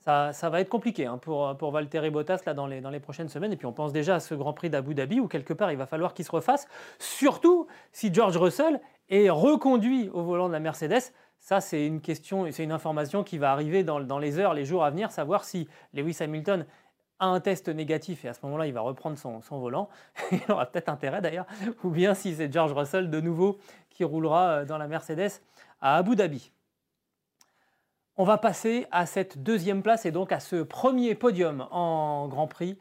Ça, 0.00 0.32
ça, 0.34 0.50
va 0.50 0.60
être 0.60 0.68
compliqué 0.68 1.06
hein, 1.06 1.16
pour, 1.16 1.56
pour 1.56 1.70
Valtteri 1.70 2.10
Bottas 2.10 2.42
là, 2.44 2.52
dans, 2.52 2.66
les, 2.66 2.82
dans 2.82 2.90
les 2.90 3.00
prochaines 3.00 3.28
semaines. 3.28 3.52
Et 3.52 3.56
puis 3.56 3.66
on 3.66 3.72
pense 3.72 3.92
déjà 3.92 4.16
à 4.16 4.20
ce 4.20 4.34
Grand 4.34 4.52
Prix 4.52 4.68
d'Abu 4.68 4.94
Dhabi 4.94 5.20
où 5.20 5.28
quelque 5.28 5.54
part 5.54 5.72
il 5.72 5.78
va 5.78 5.86
falloir 5.86 6.12
qu'il 6.12 6.24
se 6.24 6.30
refasse, 6.30 6.66
surtout 6.98 7.66
si 7.92 8.12
George 8.12 8.36
Russell 8.36 8.80
est 9.08 9.30
reconduit 9.30 10.10
au 10.10 10.22
volant 10.22 10.48
de 10.48 10.52
la 10.52 10.60
Mercedes. 10.60 11.12
Ça, 11.44 11.60
c'est 11.60 11.86
une 11.86 12.00
question, 12.00 12.50
c'est 12.50 12.64
une 12.64 12.72
information 12.72 13.22
qui 13.22 13.36
va 13.36 13.52
arriver 13.52 13.84
dans, 13.84 14.18
les 14.18 14.38
heures, 14.38 14.54
les 14.54 14.64
jours 14.64 14.82
à 14.82 14.90
venir, 14.90 15.12
savoir 15.12 15.44
si 15.44 15.68
Lewis 15.92 16.16
Hamilton 16.20 16.64
un 17.20 17.38
test 17.38 17.68
négatif 17.68 18.24
et 18.24 18.28
à 18.28 18.32
ce 18.32 18.40
moment-là, 18.44 18.66
il 18.66 18.72
va 18.72 18.80
reprendre 18.80 19.18
son, 19.18 19.58
volant. 19.58 19.90
il 20.32 20.40
aura 20.48 20.64
peut-être 20.64 20.88
intérêt 20.88 21.20
d'ailleurs. 21.20 21.44
Ou 21.82 21.90
bien 21.90 22.14
si 22.14 22.34
c'est 22.34 22.50
George 22.50 22.72
Russell 22.72 23.10
de 23.10 23.20
nouveau 23.20 23.58
qui 23.90 24.04
roulera 24.04 24.48
euh, 24.48 24.64
dans 24.64 24.78
la 24.78 24.88
Mercedes 24.88 25.42
à 25.82 25.96
Abu 25.96 26.16
Dhabi. 26.16 26.50
On 28.16 28.24
va 28.24 28.38
passer 28.38 28.86
à 28.90 29.04
cette 29.04 29.42
deuxième 29.42 29.82
place 29.82 30.06
et 30.06 30.12
donc 30.12 30.32
à 30.32 30.40
ce 30.40 30.62
premier 30.62 31.14
podium 31.14 31.68
en 31.70 32.26
Grand 32.26 32.46
Prix 32.46 32.78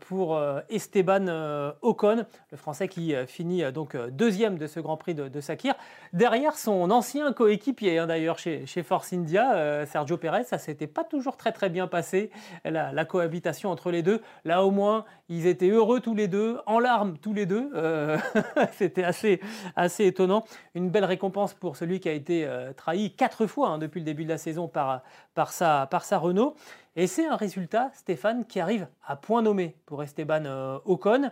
pour 0.00 0.36
euh, 0.36 0.60
Esteban 0.68 1.28
euh, 1.28 1.72
Ocon, 1.80 2.26
le 2.50 2.56
Français 2.56 2.88
qui 2.88 3.14
finit 3.26 3.70
donc 3.72 3.96
deuxième 3.96 4.58
de 4.58 4.66
ce 4.66 4.80
Grand 4.80 4.96
Prix 4.96 5.14
de, 5.14 5.40
Sakir. 5.40 5.74
Derrière 6.12 6.56
son 6.56 6.90
ancien 6.90 7.32
coéquipier, 7.32 7.98
hein, 7.98 8.06
d'ailleurs 8.06 8.38
chez, 8.38 8.66
chez, 8.66 8.82
Force 8.82 9.12
India, 9.12 9.86
Sergio 9.86 10.16
Perez, 10.16 10.44
ça 10.44 10.58
s'était 10.58 10.86
pas 10.86 11.04
toujours 11.04 11.36
très 11.36 11.52
très 11.52 11.70
bien 11.70 11.86
passé, 11.86 12.30
la, 12.64 13.04
cohabitation 13.04 13.70
entre 13.70 13.90
les 13.90 14.02
deux. 14.02 14.20
Là 14.44 14.64
au 14.64 14.70
moins, 14.70 15.04
ils 15.36 15.46
étaient 15.46 15.70
heureux 15.70 16.00
tous 16.00 16.14
les 16.14 16.28
deux, 16.28 16.58
en 16.66 16.78
larmes 16.78 17.16
tous 17.18 17.32
les 17.32 17.46
deux. 17.46 17.70
C'était 18.72 19.04
assez, 19.04 19.40
assez 19.76 20.06
étonnant. 20.06 20.44
Une 20.74 20.90
belle 20.90 21.04
récompense 21.04 21.54
pour 21.54 21.76
celui 21.76 22.00
qui 22.00 22.08
a 22.08 22.12
été 22.12 22.48
trahi 22.76 23.14
quatre 23.14 23.46
fois 23.46 23.70
hein, 23.70 23.78
depuis 23.78 24.00
le 24.00 24.04
début 24.04 24.24
de 24.24 24.28
la 24.28 24.38
saison 24.38 24.68
par, 24.68 25.02
par, 25.34 25.52
sa, 25.52 25.86
par 25.90 26.04
sa 26.04 26.18
Renault. 26.18 26.54
Et 26.94 27.06
c'est 27.06 27.26
un 27.26 27.36
résultat, 27.36 27.90
Stéphane, 27.94 28.44
qui 28.44 28.60
arrive 28.60 28.86
à 29.06 29.16
point 29.16 29.42
nommé 29.42 29.76
pour 29.86 30.02
Esteban 30.02 30.44
euh, 30.44 30.78
Ocon, 30.84 31.30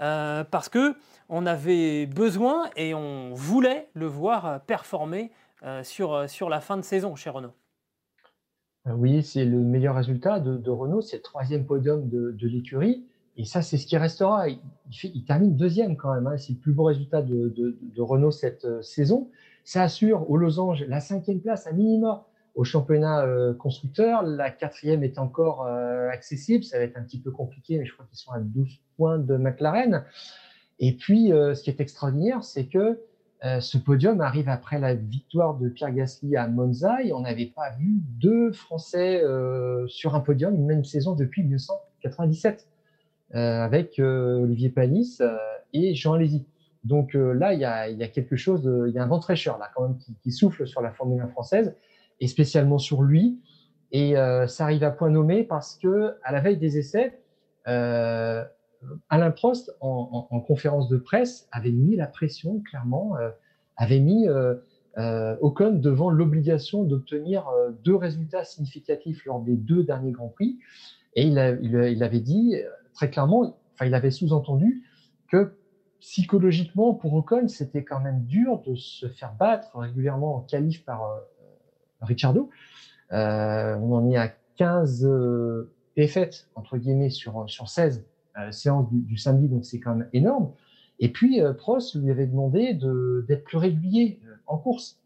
euh, 0.00 0.44
parce 0.44 0.68
que 0.68 0.94
on 1.30 1.46
avait 1.46 2.06
besoin 2.06 2.68
et 2.76 2.94
on 2.94 3.32
voulait 3.32 3.88
le 3.94 4.06
voir 4.06 4.60
performer 4.62 5.32
euh, 5.62 5.82
sur, 5.82 6.28
sur 6.28 6.50
la 6.50 6.60
fin 6.60 6.76
de 6.76 6.82
saison 6.82 7.16
chez 7.16 7.30
Renault. 7.30 7.54
Oui, 8.86 9.22
c'est 9.22 9.44
le 9.44 9.58
meilleur 9.58 9.94
résultat 9.94 10.40
de, 10.40 10.70
Renault, 10.70 11.02
c'est 11.02 11.16
le 11.16 11.22
troisième 11.22 11.66
podium 11.66 12.08
de, 12.08 12.46
l'écurie. 12.46 13.06
Et 13.38 13.44
ça, 13.44 13.62
c'est 13.62 13.76
ce 13.76 13.86
qui 13.86 13.96
restera. 13.96 14.46
Il, 14.48 15.24
termine 15.24 15.54
deuxième 15.54 15.96
quand 15.96 16.12
même. 16.12 16.26
Hein. 16.26 16.36
C'est 16.36 16.54
le 16.54 16.58
plus 16.58 16.72
beau 16.72 16.84
résultat 16.84 17.22
de, 17.22 17.78
Renault 17.98 18.32
cette 18.32 18.82
saison. 18.82 19.30
Ça 19.64 19.84
assure 19.84 20.28
aux 20.28 20.36
losanges 20.36 20.84
la 20.88 20.98
cinquième 20.98 21.40
place 21.40 21.66
à 21.66 21.72
minima 21.72 22.26
au 22.56 22.64
championnat 22.64 23.24
euh, 23.24 23.54
constructeur. 23.54 24.24
La 24.24 24.50
quatrième 24.50 25.04
est 25.04 25.18
encore 25.18 25.66
euh, 25.66 26.10
accessible. 26.10 26.64
Ça 26.64 26.78
va 26.78 26.84
être 26.84 26.96
un 26.96 27.02
petit 27.02 27.20
peu 27.20 27.30
compliqué, 27.30 27.78
mais 27.78 27.86
je 27.86 27.92
crois 27.92 28.04
qu'ils 28.06 28.18
sont 28.18 28.32
à 28.32 28.40
12 28.40 28.80
points 28.96 29.18
de 29.18 29.36
McLaren. 29.36 30.04
Et 30.80 30.96
puis, 30.96 31.32
euh, 31.32 31.54
ce 31.54 31.62
qui 31.62 31.70
est 31.70 31.80
extraordinaire, 31.80 32.42
c'est 32.42 32.66
que 32.66 33.00
ce 33.60 33.78
podium 33.78 34.20
arrive 34.20 34.48
après 34.48 34.80
la 34.80 34.94
victoire 34.94 35.56
de 35.56 35.68
Pierre 35.68 35.94
Gasly 35.94 36.34
à 36.34 36.48
Monza 36.48 37.04
et 37.04 37.12
on 37.12 37.20
n'avait 37.20 37.46
pas 37.46 37.70
vu 37.78 38.00
deux 38.18 38.50
Français 38.50 39.22
sur 39.86 40.16
un 40.16 40.20
podium 40.20 40.56
une 40.56 40.66
même 40.66 40.82
saison 40.82 41.14
depuis 41.14 41.44
1997 41.44 42.66
avec 43.32 43.98
Olivier 43.98 44.70
Panis 44.70 45.18
et 45.72 45.94
Jean 45.94 46.14
Lézy. 46.14 46.46
Donc 46.84 47.14
là, 47.14 47.52
il 47.52 47.60
y, 47.60 47.64
a, 47.64 48.08
quelque 48.08 48.36
chose, 48.36 48.62
il 48.88 48.94
y 48.94 48.98
a 48.98 49.02
un 49.02 49.06
vent 49.06 49.20
fraîcheur 49.20 49.58
là 49.58 49.68
quand 49.74 49.82
même 49.82 49.98
qui, 50.22 50.32
souffle 50.32 50.66
sur 50.66 50.80
la 50.80 50.92
Formule 50.92 51.20
1 51.20 51.28
française 51.28 51.74
et 52.20 52.26
spécialement 52.26 52.78
sur 52.78 53.02
lui. 53.02 53.40
Et 53.92 54.16
euh, 54.16 54.46
ça 54.46 54.64
arrive 54.64 54.84
à 54.84 54.90
point 54.90 55.10
nommé 55.10 55.44
parce 55.44 55.76
que 55.76 56.14
à 56.22 56.32
la 56.32 56.40
veille 56.40 56.58
des 56.58 56.78
essais, 56.78 57.18
euh, 57.66 58.44
Alain 59.08 59.30
Prost, 59.30 59.74
en, 59.80 60.28
en, 60.30 60.36
en, 60.36 60.40
conférence 60.40 60.88
de 60.88 60.98
presse, 60.98 61.48
avait 61.52 61.72
mis 61.72 61.96
la 61.96 62.06
pression, 62.06 62.60
clairement, 62.60 63.16
euh, 63.16 63.30
avait 63.78 64.00
mis 64.00 64.28
euh, 64.28 64.56
euh, 64.98 65.36
Ocon 65.40 65.72
devant 65.74 66.10
l'obligation 66.10 66.82
d'obtenir 66.82 67.48
euh, 67.48 67.70
deux 67.84 67.94
résultats 67.94 68.44
significatifs 68.44 69.24
lors 69.24 69.40
des 69.40 69.56
deux 69.56 69.84
derniers 69.84 70.12
Grands 70.12 70.28
Prix. 70.28 70.58
Et 71.14 71.22
il 71.22 71.38
avait 71.38 72.20
dit 72.20 72.54
très 72.98 73.10
clairement, 73.10 73.56
enfin, 73.74 73.86
il 73.86 73.94
avait 73.94 74.10
sous-entendu 74.10 74.82
que 75.28 75.56
psychologiquement, 76.00 76.94
pour 76.94 77.14
Ocon, 77.14 77.46
c'était 77.46 77.84
quand 77.84 78.00
même 78.00 78.24
dur 78.24 78.60
de 78.66 78.74
se 78.74 79.06
faire 79.06 79.34
battre 79.34 79.78
régulièrement 79.78 80.34
en 80.34 80.40
qualif 80.40 80.84
par 80.84 81.20
Ricciardo. 82.00 82.50
Euh, 83.12 83.76
on 83.76 83.94
en 83.94 84.10
est 84.10 84.16
à 84.16 84.32
15 84.56 85.04
euh, 85.04 85.72
défaites, 85.96 86.48
entre 86.56 86.76
guillemets, 86.76 87.10
sur, 87.10 87.48
sur 87.48 87.68
16 87.68 88.04
euh, 88.36 88.50
séances 88.50 88.88
du, 88.90 89.16
samedi, 89.16 89.46
donc 89.46 89.64
c'est 89.64 89.78
quand 89.78 89.94
même 89.94 90.08
énorme. 90.12 90.50
Et 90.98 91.12
puis, 91.12 91.40
Prost 91.56 91.94
lui 91.94 92.10
avait 92.10 92.26
demandé 92.26 92.74
d'être 92.74 93.44
plus 93.44 93.58
régulier 93.58 94.20
en 94.48 94.58
course, 94.58 94.98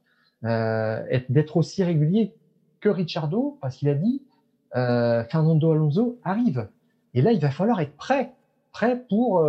d'être 0.43 1.59
aussi 1.59 1.85
régulier 1.85 2.33
que 2.81 2.89
Ricciardo, 2.89 3.59
parce 3.61 3.77
qu'il 3.77 3.91
a 3.91 3.95
dit 3.95 4.23
Fernando 4.73 5.71
Alonso 5.71 6.19
arrive. 6.25 6.67
Et 7.15 7.23
là, 7.23 7.33
il 7.33 7.41
va 7.41 7.51
falloir 7.51 7.81
être 7.81 7.97
prêt, 7.97 8.33
prêt 8.73 9.05
pour, 9.09 9.45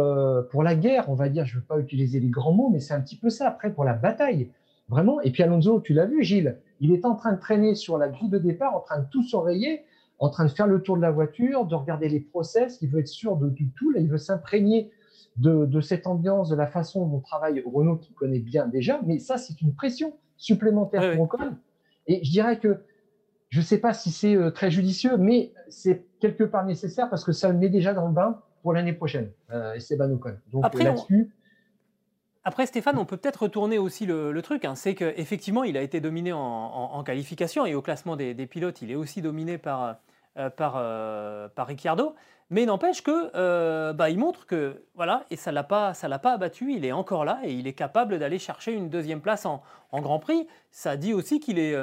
pour 0.51 0.63
la 0.63 0.75
guerre, 0.75 1.09
on 1.09 1.15
va 1.15 1.29
dire. 1.29 1.45
Je 1.45 1.55
ne 1.55 1.61
veux 1.61 1.65
pas 1.65 1.79
utiliser 1.79 2.19
les 2.19 2.29
grands 2.29 2.51
mots, 2.51 2.69
mais 2.69 2.79
c'est 2.79 2.93
un 2.93 3.01
petit 3.01 3.15
peu 3.15 3.29
ça, 3.29 3.51
prêt 3.51 3.73
pour 3.73 3.83
la 3.83 3.93
bataille. 3.93 4.49
Vraiment. 4.89 5.21
Et 5.21 5.31
puis 5.31 5.43
Alonso, 5.43 5.79
tu 5.79 5.93
l'as 5.93 6.05
vu, 6.05 6.23
Gilles, 6.23 6.57
il 6.79 6.91
est 6.91 7.05
en 7.05 7.15
train 7.15 7.33
de 7.33 7.39
traîner 7.39 7.75
sur 7.75 7.97
la 7.97 8.09
grille 8.09 8.29
de 8.29 8.37
départ, 8.37 8.75
en 8.75 8.81
train 8.81 8.99
de 8.99 9.05
tout 9.09 9.23
surveiller, 9.23 9.83
en 10.19 10.29
train 10.29 10.45
de 10.45 10.51
faire 10.51 10.67
le 10.67 10.81
tour 10.81 10.97
de 10.97 11.01
la 11.01 11.11
voiture, 11.11 11.65
de 11.65 11.75
regarder 11.75 12.09
les 12.09 12.19
process. 12.19 12.79
Il 12.81 12.89
veut 12.89 12.99
être 12.99 13.07
sûr 13.07 13.37
de, 13.37 13.49
tout. 13.75 13.91
Là, 13.91 13.99
il 13.99 14.09
veut 14.09 14.17
s'imprégner 14.17 14.91
de, 15.37 15.81
cette 15.81 16.05
ambiance, 16.05 16.49
de 16.49 16.55
la 16.55 16.67
façon 16.67 17.07
dont 17.07 17.19
travaille 17.19 17.63
Renault, 17.65 17.97
qu'il 17.97 18.13
connaît 18.13 18.39
bien 18.39 18.67
déjà. 18.67 18.99
Mais 19.05 19.19
ça, 19.19 19.37
c'est 19.37 19.61
une 19.61 19.73
pression 19.73 20.13
supplémentaire 20.37 21.15
pour 21.15 21.23
Ocon. 21.23 21.55
Et 22.07 22.23
je 22.23 22.31
dirais 22.31 22.59
que 22.59 22.81
je 23.53 23.59
ne 23.59 23.63
sais 23.63 23.77
pas 23.77 23.93
si 23.93 24.09
c'est 24.09 24.35
euh, 24.35 24.49
très 24.49 24.71
judicieux, 24.71 25.15
mais 25.15 25.53
c'est 25.69 26.07
quelque 26.19 26.43
part 26.43 26.65
nécessaire 26.65 27.07
parce 27.07 27.23
que 27.23 27.31
ça 27.31 27.49
le 27.49 27.53
met 27.53 27.69
déjà 27.69 27.93
dans 27.93 28.07
le 28.07 28.11
bain 28.11 28.41
pour 28.63 28.73
l'année 28.73 28.93
prochaine, 28.93 29.29
euh, 29.51 29.75
Esteban 29.75 30.09
Ocon. 30.09 30.37
Donc 30.51 30.73
là-dessus, 30.73 31.29
après, 32.43 32.65
Stéphane, 32.65 32.97
on 32.97 33.05
peut 33.05 33.15
peut-être 33.15 33.43
retourner 33.43 33.77
aussi 33.77 34.07
le, 34.07 34.41
truc. 34.41 34.65
Hein. 34.65 34.73
C'est 34.73 34.95
qu'effectivement, 34.95 35.63
il 35.63 35.77
a 35.77 35.83
été 35.83 36.01
dominé 36.01 36.33
en, 36.33 37.03
qualification 37.05 37.65
et 37.65 37.75
au 37.75 37.81
classement 37.83 38.15
des, 38.17 38.33
pilotes, 38.47 38.81
il 38.81 38.91
est 38.91 38.95
aussi 38.95 39.21
dominé 39.21 39.57
par, 39.57 39.95
par, 40.57 40.73
par 41.51 41.67
Ricciardo. 41.67 42.15
Mais 42.49 42.65
n'empêche 42.65 43.01
que 43.01 43.93
bah, 43.93 44.09
il 44.09 44.19
montre 44.19 44.45
que 44.45 44.83
voilà 44.93 45.23
et 45.31 45.37
ça 45.37 45.53
l'a 45.53 45.63
pas 45.63 45.93
ça 45.93 46.09
l'a 46.09 46.19
pas 46.19 46.33
abattu. 46.33 46.73
Il 46.73 46.83
est 46.83 46.91
encore 46.91 47.23
là 47.23 47.39
et 47.45 47.53
il 47.53 47.65
est 47.65 47.73
capable 47.73 48.19
d'aller 48.19 48.39
chercher 48.39 48.73
une 48.73 48.89
deuxième 48.89 49.21
place 49.21 49.45
en, 49.45 49.63
en 49.93 50.01
Grand 50.01 50.19
Prix. 50.19 50.45
Ça 50.69 50.97
dit 50.97 51.13
aussi 51.13 51.39
qu'il 51.39 51.59
est 51.59 51.77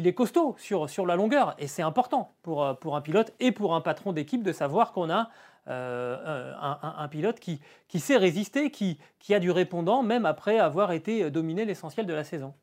qu'il 0.00 0.08
est 0.08 0.14
costaud 0.14 0.54
sur, 0.56 0.88
sur 0.88 1.04
la 1.04 1.14
longueur 1.14 1.54
et 1.58 1.66
c'est 1.66 1.82
important 1.82 2.32
pour, 2.42 2.78
pour 2.80 2.96
un 2.96 3.02
pilote 3.02 3.34
et 3.38 3.52
pour 3.52 3.74
un 3.74 3.82
patron 3.82 4.14
d'équipe 4.14 4.42
de 4.42 4.52
savoir 4.52 4.92
qu'on 4.92 5.10
a 5.10 5.28
euh, 5.68 6.54
un, 6.58 7.06
pilote 7.08 7.38
qui, 7.38 7.60
qui 7.86 8.00
sait 8.00 8.16
résister, 8.16 8.70
qui, 8.70 8.98
qui, 9.18 9.34
a 9.34 9.40
du 9.40 9.50
répondant, 9.50 10.02
même 10.02 10.24
après 10.24 10.58
avoir 10.58 10.92
été 10.92 11.30
dominé 11.30 11.66
l'essentiel 11.66 12.06
de 12.06 12.14
la 12.14 12.24
saison. 12.24 12.54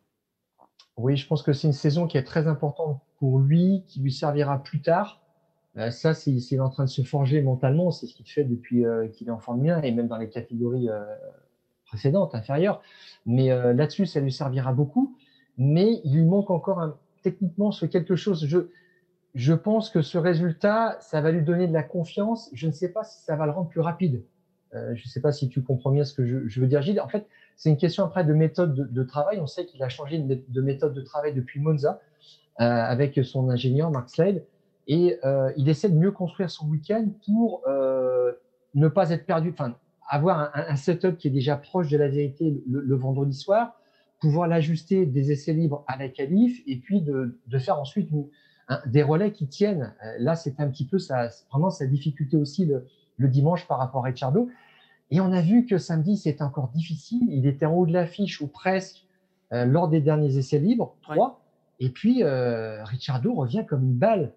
Oui, 0.97 1.15
je 1.15 1.27
pense 1.27 1.43
que 1.43 1.53
c'est 1.53 1.67
une 1.67 1.73
saison 1.73 2.07
qui 2.07 2.17
est 2.17 2.23
très 2.23 2.47
importante 2.47 2.99
pour 3.19 3.37
lui, 3.37 3.83
qui 3.87 3.99
lui 3.99 4.11
servira 4.11 4.63
plus 4.63 4.81
tard. 4.81 5.21
Euh, 5.77 5.91
ça, 5.91 6.15
c'est 6.15 6.31
il 6.31 6.53
est 6.55 6.59
en 6.59 6.69
train 6.69 6.85
de 6.85 6.89
se 6.89 7.03
forger 7.03 7.41
mentalement, 7.43 7.91
c'est 7.91 8.07
ce 8.07 8.15
qu'il 8.15 8.25
fait 8.25 8.43
depuis 8.43 8.83
euh, 8.83 9.07
qu'il 9.09 9.27
est 9.27 9.31
en 9.31 9.39
Formule 9.39 9.69
1 9.69 9.83
et 9.83 9.91
même 9.91 10.07
dans 10.07 10.17
les 10.17 10.29
catégories 10.29 10.89
précédentes, 11.85 12.33
inférieures. 12.33 12.81
Mais 13.27 13.49
là-dessus, 13.73 14.07
ça 14.07 14.19
lui 14.19 14.31
servira 14.31 14.73
beaucoup. 14.73 15.15
Mais 15.57 16.01
il 16.03 16.15
lui 16.15 16.25
manque 16.25 16.51
encore 16.51 16.81
un, 16.81 16.97
techniquement 17.31 17.71
ce 17.71 17.85
quelque 17.85 18.15
chose. 18.15 18.47
Je, 19.35 19.53
pense 19.53 19.89
que 19.89 20.01
ce 20.01 20.17
résultat, 20.17 20.97
ça 21.01 21.21
va 21.21 21.31
lui 21.31 21.43
donner 21.43 21.67
de 21.67 21.73
la 21.73 21.83
confiance. 21.83 22.49
Je 22.53 22.67
ne 22.67 22.71
sais 22.71 22.89
pas 22.89 23.03
si 23.03 23.21
ça 23.21 23.35
va 23.35 23.45
le 23.45 23.51
rendre 23.51 23.69
plus 23.69 23.81
rapide. 23.81 24.23
Euh, 24.73 24.95
je 24.95 25.03
ne 25.03 25.07
sais 25.07 25.21
pas 25.21 25.31
si 25.31 25.49
tu 25.49 25.61
comprends 25.61 25.91
bien 25.91 26.03
ce 26.03 26.13
que 26.13 26.25
je, 26.25 26.61
veux 26.61 26.67
dire, 26.67 26.81
Gilles. 26.81 27.01
En 27.01 27.07
fait, 27.07 27.27
c'est 27.55 27.69
une 27.69 27.77
question 27.77 28.03
après 28.03 28.23
de 28.23 28.33
méthode 28.33 28.91
de, 28.91 29.03
travail. 29.03 29.39
On 29.39 29.47
sait 29.47 29.65
qu'il 29.65 29.83
a 29.83 29.89
changé 29.89 30.19
de, 30.19 30.61
méthode 30.61 30.93
de 30.93 31.01
travail 31.01 31.33
depuis 31.33 31.59
Monza 31.59 31.99
euh, 32.59 32.63
avec 32.63 33.19
son 33.23 33.49
ingénieur 33.49 33.91
Mark 33.91 34.09
Slade. 34.09 34.43
Et 34.87 35.19
euh, 35.25 35.51
il 35.57 35.67
essaie 35.67 35.89
de 35.89 35.97
mieux 35.97 36.11
construire 36.11 36.49
son 36.49 36.67
week-end 36.67 37.07
pour 37.25 37.63
ne 38.73 38.87
pas 38.87 39.09
être 39.09 39.25
perdu, 39.25 39.49
enfin, 39.51 39.75
avoir 40.07 40.51
un, 40.53 40.75
setup 40.75 41.17
qui 41.17 41.27
est 41.27 41.31
déjà 41.31 41.57
proche 41.57 41.89
de 41.89 41.97
la 41.97 42.07
vérité 42.07 42.63
le, 42.69 42.95
vendredi 42.95 43.35
soir, 43.35 43.76
pouvoir 44.19 44.47
l'ajuster 44.47 45.05
des 45.05 45.31
essais 45.31 45.53
libres 45.53 45.83
à 45.87 45.97
la 45.97 46.09
qualif 46.09 46.61
et 46.65 46.77
puis 46.77 47.01
de, 47.01 47.39
de 47.47 47.57
faire 47.59 47.79
ensuite 47.79 48.09
une, 48.11 48.27
des 48.85 49.03
relais 49.03 49.31
qui 49.31 49.47
tiennent. 49.47 49.93
Euh, 50.03 50.15
là, 50.19 50.35
c'est 50.35 50.59
un 50.59 50.67
petit 50.69 50.85
peu 50.85 50.99
sa, 50.99 51.29
vraiment 51.51 51.69
sa 51.69 51.85
difficulté 51.85 52.37
aussi 52.37 52.65
le, 52.65 52.85
dimanche 53.19 53.67
par 53.67 53.79
rapport 53.79 54.05
à 54.05 54.07
Ricciardo. 54.07 54.49
Et 55.09 55.21
on 55.21 55.31
a 55.31 55.41
vu 55.41 55.65
que 55.65 55.77
samedi, 55.77 56.17
c'est 56.17 56.41
encore 56.41 56.67
difficile. 56.69 57.23
Il 57.29 57.47
était 57.47 57.65
en 57.65 57.73
haut 57.73 57.85
de 57.85 57.93
l'affiche 57.93 58.41
ou 58.41 58.47
presque 58.47 59.05
euh, 59.53 59.65
lors 59.65 59.87
des 59.87 60.01
derniers 60.01 60.37
essais 60.37 60.59
libres, 60.59 60.95
trois. 61.01 61.41
Et 61.79 61.89
puis, 61.89 62.23
euh, 62.23 62.83
Ricciardo 62.83 63.33
revient 63.33 63.65
comme 63.67 63.83
une 63.83 63.97
balle 63.97 64.33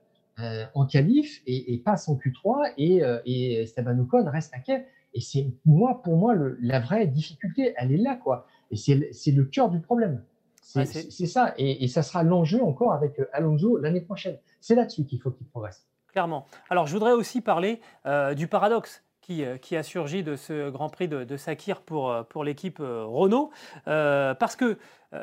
en 0.75 0.87
qualif 0.87 1.43
et, 1.47 1.77
passe 1.85 2.09
en 2.09 2.15
Q3 2.15 2.73
et, 2.79 3.03
et 3.27 3.61
Esteban 3.61 3.99
Ocon 3.99 4.25
reste 4.25 4.55
à 4.55 4.59
quai. 4.59 4.87
Et 5.13 5.21
c'est 5.21 5.53
moi, 5.67 6.01
pour 6.03 6.17
moi, 6.17 6.35
la 6.63 6.81
vraie 6.81 7.07
difficulté, 7.07 7.75
elle 7.77 7.93
est 7.93 7.99
là, 7.99 8.17
quoi. 8.17 8.47
Et 8.71 8.77
c'est 8.77 9.33
le 9.33 9.45
cœur 9.45 9.71
du 9.71 9.81
problème. 9.81 10.23
C'est 10.63 11.27
ça, 11.27 11.55
et, 11.59 11.89
ça 11.89 12.03
sera 12.03 12.23
l'enjeu 12.23 12.63
encore 12.63 12.93
avec 12.93 13.19
euh, 13.19 13.29
Alonso 13.33 13.79
l'année 13.79 14.01
prochaine. 14.01 14.39
C'est 14.61 14.75
là-dessus 14.75 15.05
qu'il 15.05 15.21
faut 15.21 15.31
qu'il 15.31 15.47
progresse. 15.47 15.87
Clairement. 16.13 16.47
Alors, 16.69 16.87
je 16.87 16.93
voudrais 16.93 17.13
aussi 17.13 17.41
parler 17.41 17.81
euh, 18.07 18.35
du 18.35 18.47
paradoxe 18.47 19.03
qui, 19.21 19.45
euh, 19.45 19.59
qui, 19.59 19.77
a 19.77 19.83
surgi 19.83 20.23
de 20.23 20.37
ce 20.37 20.71
Grand 20.71 20.89
Prix 20.89 21.09
de, 21.09 21.37
Sakir 21.37 21.81
pour, 21.81 22.15
pour 22.29 22.45
l'équipe 22.45 22.79
Renault, 22.79 23.51
parce 23.85 24.57
que 24.57 24.79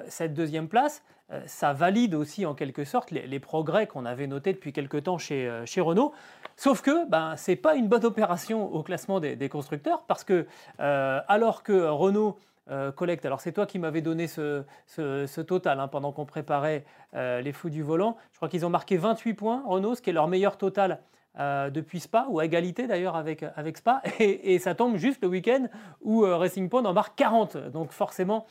cette 0.07 0.33
deuxième 0.33 0.67
place, 0.67 1.03
ça 1.45 1.73
valide 1.73 2.13
aussi 2.13 2.45
en 2.45 2.53
quelque 2.53 2.83
sorte 2.83 3.12
les, 3.12 3.39
progrès 3.39 3.88
qu'on 3.88 4.05
avait 4.05 4.27
notés 4.27 4.53
depuis 4.53 4.73
quelque 4.73 4.97
temps 4.97 5.17
chez, 5.17 5.62
chez 5.65 5.81
Renault. 5.81 6.13
Sauf 6.55 6.81
que 6.81 7.07
ben, 7.10 7.38
ce 7.38 7.51
n'est 7.51 7.57
pas 7.57 7.75
une 7.75 7.88
bonne 7.88 8.05
opération 8.05 8.73
au 8.73 8.81
classement 8.83 9.19
des, 9.19 9.36
des 9.36 9.49
constructeurs, 9.49 10.03
parce 10.07 10.23
que 10.23 10.45
alors 10.77 11.63
que 11.63 11.88
Renault 11.88 12.38
euh, 12.69 12.91
collecte. 12.91 13.25
Alors 13.25 13.39
c'est 13.39 13.53
toi 13.53 13.65
qui 13.65 13.80
m'avais 13.80 14.01
donné 14.01 14.27
ce, 14.27 14.63
total 15.41 15.80
hein, 15.80 15.88
pendant 15.88 16.12
qu'on 16.12 16.25
préparait 16.25 16.84
euh, 17.15 17.39
les 17.39 17.53
fous 17.53 17.69
du 17.69 17.82
volant. 17.82 18.17
Je 18.34 18.38
crois 18.38 18.49
qu'ils 18.49 18.65
ont 18.65 18.69
marqué 18.69 18.97
28 18.97 19.34
points, 19.36 19.63
Renault, 19.65 19.95
ce 19.95 20.01
qui 20.01 20.10
est 20.10 20.13
leur 20.13 20.27
meilleur 20.27 20.58
total 20.58 20.99
euh, 21.39 21.69
depuis 21.69 21.99
Spa, 21.99 22.25
ou 22.30 22.39
à 22.39 22.45
égalité 22.45 22.88
d'ailleurs 22.88 23.15
avec, 23.15 23.45
avec 23.56 23.77
Spa. 23.77 24.01
Et, 24.19 24.60
ça 24.60 24.75
tombe 24.75 24.97
juste 24.97 25.21
le 25.21 25.30
week-end 25.30 25.67
où 26.01 26.21
Racing 26.21 26.67
Point 26.67 26.84
en 26.84 26.93
marque 26.93 27.15
40. 27.15 27.58
Donc 27.71 27.91
forcément, 27.91 28.45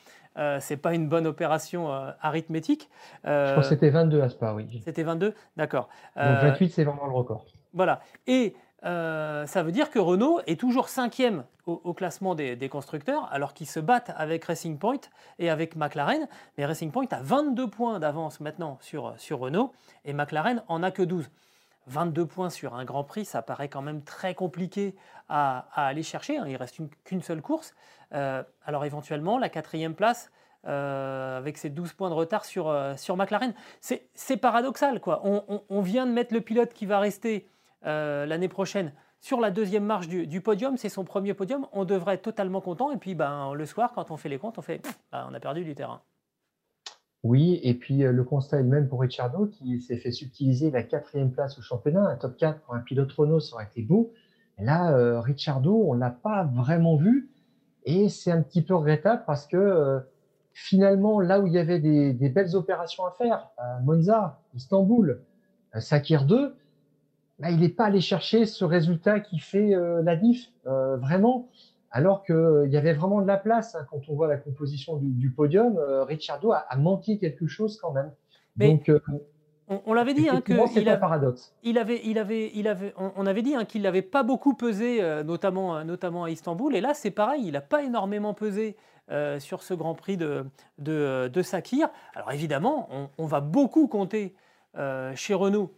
c'est 0.60 0.76
pas 0.76 0.94
une 0.94 1.08
bonne 1.08 1.26
opération 1.26 1.90
arithmétique. 2.20 2.88
Je 3.24 3.50
crois 3.50 3.62
que 3.62 3.68
c'était 3.68 3.90
22 3.90 4.20
à 4.22 4.28
Spa, 4.28 4.54
oui. 4.54 4.80
C'était 4.84 5.02
22, 5.02 5.34
d'accord. 5.56 5.88
Donc 6.16 6.38
28, 6.42 6.70
c'est 6.70 6.84
vraiment 6.84 7.06
le 7.06 7.12
record. 7.12 7.44
Voilà. 7.74 8.00
Et 8.26 8.54
euh, 8.86 9.46
ça 9.46 9.62
veut 9.62 9.72
dire 9.72 9.90
que 9.90 9.98
Renault 9.98 10.40
est 10.46 10.58
toujours 10.58 10.88
cinquième 10.88 11.44
au, 11.66 11.92
classement 11.94 12.36
des, 12.36 12.68
constructeurs, 12.68 13.28
alors 13.32 13.52
qu'ils 13.52 13.66
se 13.66 13.80
battent 13.80 14.12
avec 14.16 14.44
Racing 14.44 14.78
Point 14.78 15.00
et 15.40 15.50
avec 15.50 15.74
McLaren. 15.74 16.28
Mais 16.56 16.64
Racing 16.64 16.92
Point 16.92 17.06
a 17.10 17.20
22 17.20 17.68
points 17.68 17.98
d'avance 17.98 18.38
maintenant 18.38 18.78
sur, 18.80 19.16
Renault 19.30 19.72
et 20.04 20.12
McLaren 20.12 20.62
en 20.68 20.84
a 20.84 20.92
que 20.92 21.02
12. 21.02 21.28
22 21.88 22.26
points 22.26 22.50
sur 22.50 22.74
un 22.74 22.84
Grand 22.84 23.04
Prix, 23.04 23.24
ça 23.24 23.42
paraît 23.42 23.68
quand 23.68 23.82
même 23.82 24.02
très 24.02 24.34
compliqué 24.34 24.94
à, 25.28 25.66
aller 25.74 26.04
chercher. 26.04 26.38
Hein. 26.38 26.44
Il 26.46 26.56
reste 26.56 26.80
qu'une 27.04 27.22
seule 27.22 27.42
course. 27.42 27.74
Euh, 28.12 28.44
alors 28.64 28.84
éventuellement, 28.84 29.38
la 29.38 29.48
quatrième 29.48 29.94
place, 29.94 30.30
euh, 30.66 31.38
avec 31.38 31.58
ses 31.58 31.70
12 31.70 31.92
points 31.94 32.10
de 32.10 32.14
retard 32.14 32.44
sur, 32.44 32.66
McLaren. 33.16 33.54
C'est 33.80 34.36
paradoxal, 34.36 35.00
quoi. 35.00 35.22
On, 35.24 35.80
vient 35.80 36.06
de 36.06 36.12
mettre 36.12 36.32
le 36.32 36.40
pilote 36.40 36.72
qui 36.72 36.86
va 36.86 37.00
rester 37.00 37.48
euh, 37.84 38.26
l'année 38.26 38.48
prochaine 38.48 38.92
sur 39.20 39.40
la 39.40 39.50
deuxième 39.50 39.84
marche 39.84 40.08
du, 40.08 40.40
podium, 40.40 40.76
c'est 40.76 40.88
son 40.88 41.04
premier 41.04 41.34
podium, 41.34 41.66
on 41.72 41.84
devrait 41.84 42.14
être 42.14 42.22
totalement 42.22 42.60
content. 42.60 42.92
Et 42.92 42.96
puis 42.96 43.14
ben, 43.14 43.54
le 43.54 43.66
soir, 43.66 43.92
quand 43.94 44.10
on 44.10 44.16
fait 44.16 44.28
les 44.28 44.38
comptes, 44.38 44.58
on 44.58 44.62
fait 44.62 44.80
ben, 45.10 45.26
on 45.30 45.34
a 45.34 45.40
perdu 45.40 45.64
du 45.64 45.74
terrain. 45.74 46.00
Oui, 47.24 47.58
et 47.64 47.74
puis 47.74 48.04
euh, 48.04 48.12
le 48.12 48.22
constat 48.22 48.60
est 48.60 48.62
le 48.62 48.68
même 48.68 48.88
pour 48.88 49.00
Ricciardo 49.00 49.46
qui 49.46 49.80
s'est 49.80 49.96
fait 49.96 50.12
subtiliser 50.12 50.70
la 50.70 50.82
quatrième 50.82 51.32
place 51.32 51.58
au 51.58 51.62
championnat. 51.62 52.06
Un 52.06 52.16
top 52.16 52.36
4 52.36 52.60
pour 52.60 52.74
un 52.74 52.80
pilote 52.80 53.10
Renault, 53.12 53.40
ça 53.40 53.56
aurait 53.56 53.64
été 53.64 53.82
beau. 53.82 54.12
Là, 54.58 54.92
euh, 54.92 55.20
Ricciardo, 55.20 55.74
on 55.88 55.94
ne 55.94 56.00
l'a 56.00 56.10
pas 56.10 56.44
vraiment 56.44 56.96
vu. 56.96 57.30
Et 57.84 58.08
c'est 58.08 58.30
un 58.30 58.42
petit 58.42 58.62
peu 58.62 58.74
regrettable 58.74 59.24
parce 59.26 59.46
que 59.46 60.00
finalement, 60.52 61.20
là 61.20 61.40
où 61.40 61.46
il 61.46 61.52
y 61.52 61.58
avait 61.58 61.78
des 61.78 62.28
belles 62.28 62.56
opérations 62.56 63.04
à 63.06 63.12
faire, 63.12 63.48
Monza, 63.84 64.40
Istanbul, 64.54 65.20
Sakir 65.78 66.24
2, 66.24 66.56
bah, 67.38 67.50
il 67.50 67.60
n'est 67.60 67.68
pas 67.68 67.86
allé 67.86 68.00
chercher 68.00 68.46
ce 68.46 68.64
résultat 68.64 69.20
qui 69.20 69.38
fait 69.38 69.74
euh, 69.74 70.02
la 70.02 70.16
diff, 70.16 70.50
euh, 70.66 70.96
vraiment. 70.96 71.48
Alors 71.90 72.24
qu'il 72.24 72.34
euh, 72.34 72.68
y 72.68 72.76
avait 72.76 72.92
vraiment 72.92 73.20
de 73.22 73.26
la 73.26 73.36
place 73.36 73.74
hein, 73.74 73.86
quand 73.90 74.00
on 74.08 74.14
voit 74.14 74.26
la 74.26 74.36
composition 74.36 74.96
du, 74.96 75.30
podium. 75.30 75.78
Ricciardo 75.78 76.52
a, 76.52 76.64
manqué 76.76 77.18
quelque 77.18 77.46
chose 77.46 77.78
quand 77.80 77.92
même. 77.92 78.10
Donc, 78.56 78.90
on, 79.68 79.92
l'avait 79.94 80.14
dit 80.14 80.28
hein, 80.28 80.40
que 80.40 80.54
c'est 80.68 80.88
un 80.88 80.96
paradoxe. 80.96 81.54
Il 81.62 81.76
avait, 81.78 82.00
il 82.04 82.18
avait, 82.18 82.52
il 82.54 82.68
avait, 82.68 82.94
on, 82.96 83.26
avait 83.26 83.42
dit 83.42 83.54
hein, 83.54 83.64
qu'il 83.64 83.82
n'avait 83.82 84.02
pas 84.02 84.22
beaucoup 84.22 84.54
pesé, 84.54 85.02
notamment, 85.24 85.84
notamment 85.84 86.24
à 86.24 86.30
Istanbul. 86.30 86.74
Et 86.74 86.80
là, 86.80 86.94
c'est 86.94 87.10
pareil, 87.10 87.42
il 87.46 87.52
n'a 87.52 87.60
pas 87.60 87.82
énormément 87.82 88.32
pesé 88.32 88.76
sur 89.38 89.62
ce 89.62 89.74
Grand 89.74 89.94
Prix 89.94 90.16
de, 90.16 90.44
de, 90.78 91.28
de 91.32 91.42
Sakir. 91.42 91.88
Alors 92.14 92.32
évidemment, 92.32 92.88
on, 92.90 93.08
on 93.18 93.26
va 93.26 93.40
beaucoup 93.40 93.88
compter 93.88 94.34
chez 95.14 95.34
Renault 95.34 95.72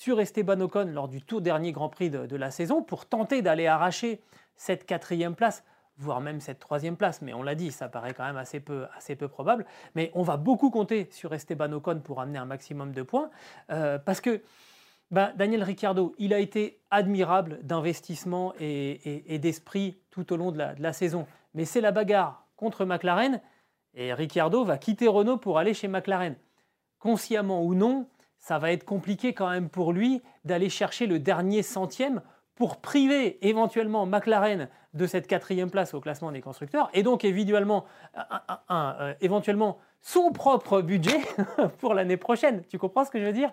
sur 0.00 0.18
Esteban 0.18 0.58
Ocon 0.62 0.86
lors 0.86 1.08
du 1.08 1.20
tout 1.20 1.42
dernier 1.42 1.72
Grand 1.72 1.90
Prix 1.90 2.08
de, 2.08 2.36
la 2.36 2.50
saison 2.50 2.82
pour 2.82 3.04
tenter 3.04 3.42
d'aller 3.42 3.66
arracher 3.66 4.22
cette 4.56 4.86
quatrième 4.86 5.34
place, 5.34 5.62
voire 5.98 6.22
même 6.22 6.40
cette 6.40 6.58
troisième 6.58 6.96
place. 6.96 7.20
Mais 7.20 7.34
on 7.34 7.42
l'a 7.42 7.54
dit, 7.54 7.70
ça 7.70 7.86
paraît 7.86 8.14
quand 8.14 8.24
même 8.24 8.38
assez 8.38 8.60
peu, 8.60 8.88
probable. 9.28 9.66
Mais 9.94 10.10
on 10.14 10.22
va 10.22 10.38
beaucoup 10.38 10.70
compter 10.70 11.10
sur 11.10 11.34
Esteban 11.34 11.70
Ocon 11.72 12.00
pour 12.02 12.22
amener 12.22 12.38
un 12.38 12.46
maximum 12.46 12.92
de 12.92 13.02
points 13.02 13.28
euh, 13.68 13.98
parce 13.98 14.22
que 14.22 14.40
ben, 15.10 15.34
Daniel 15.36 15.62
Ricciardo, 15.62 16.14
il 16.16 16.32
a 16.32 16.38
été 16.38 16.80
admirable 16.90 17.58
d'investissement 17.62 18.54
et, 18.58 19.38
d'esprit 19.38 19.98
tout 20.08 20.32
au 20.32 20.38
long 20.38 20.50
de 20.50 20.58
la 20.78 20.92
saison. 20.94 21.26
Mais 21.52 21.66
c'est 21.66 21.82
la 21.82 21.92
bagarre 21.92 22.46
contre 22.56 22.86
McLaren 22.86 23.42
et 23.92 24.14
Ricciardo 24.14 24.64
va 24.64 24.78
quitter 24.78 25.08
Renault 25.08 25.36
pour 25.36 25.58
aller 25.58 25.74
chez 25.74 25.88
McLaren. 25.88 26.36
Consciemment 26.98 27.62
ou 27.62 27.74
non, 27.74 28.06
ça 28.40 28.58
va 28.58 28.72
être 28.72 28.84
compliqué 28.84 29.34
quand 29.34 29.48
même 29.48 29.68
pour 29.68 29.92
lui 29.92 30.22
d'aller 30.44 30.70
chercher 30.70 31.06
le 31.06 31.18
dernier 31.18 31.62
centième 31.62 32.22
pour 32.56 32.78
priver 32.78 33.38
éventuellement 33.46 34.06
McLaren 34.06 34.68
de 34.94 35.06
cette 35.06 35.26
quatrième 35.26 35.70
place 35.70 35.94
au 35.94 36.00
classement 36.00 36.32
des 36.32 36.40
constructeurs 36.40 36.90
et 36.92 37.02
donc 37.02 37.24
éventuellement, 37.24 37.84
euh, 38.70 39.14
éventuellement 39.20 39.78
son 40.00 40.32
propre 40.32 40.80
budget 40.80 41.20
pour 41.78 41.94
l'année 41.94 42.16
prochaine. 42.16 42.62
Tu 42.68 42.78
comprends 42.78 43.04
ce 43.04 43.10
que 43.10 43.20
je 43.20 43.24
veux 43.24 43.32
dire? 43.32 43.52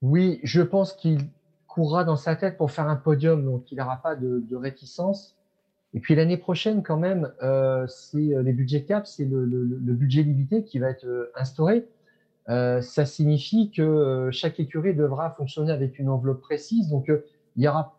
Oui, 0.00 0.40
je 0.42 0.62
pense 0.62 0.92
qu'il 0.92 1.28
courra 1.66 2.04
dans 2.04 2.16
sa 2.16 2.36
tête 2.36 2.56
pour 2.56 2.70
faire 2.70 2.88
un 2.88 2.96
podium, 2.96 3.44
donc 3.44 3.70
il 3.72 3.78
n'aura 3.78 3.96
pas 3.96 4.14
de, 4.14 4.56
réticence. 4.56 5.36
Et 5.92 6.00
puis 6.00 6.14
l'année 6.14 6.36
prochaine, 6.36 6.82
quand 6.82 6.96
même, 6.96 7.32
euh, 7.42 7.86
c'est 7.88 8.34
euh, 8.34 8.42
les 8.42 8.52
budgets 8.52 8.84
cap, 8.84 9.06
c'est 9.06 9.24
le, 9.24 9.46
budget 9.94 10.22
limité 10.22 10.64
qui 10.64 10.78
va 10.78 10.90
être 10.90 11.30
instauré. 11.34 11.86
Ça 12.48 13.04
signifie 13.04 13.70
que 13.70 14.28
chaque 14.32 14.60
écurie 14.60 14.94
devra 14.94 15.30
fonctionner 15.30 15.72
avec 15.72 15.98
une 15.98 16.08
enveloppe 16.08 16.40
précise. 16.40 16.88
Donc, 16.88 17.10
il 17.56 17.64
y 17.64 17.68
aura 17.68 17.94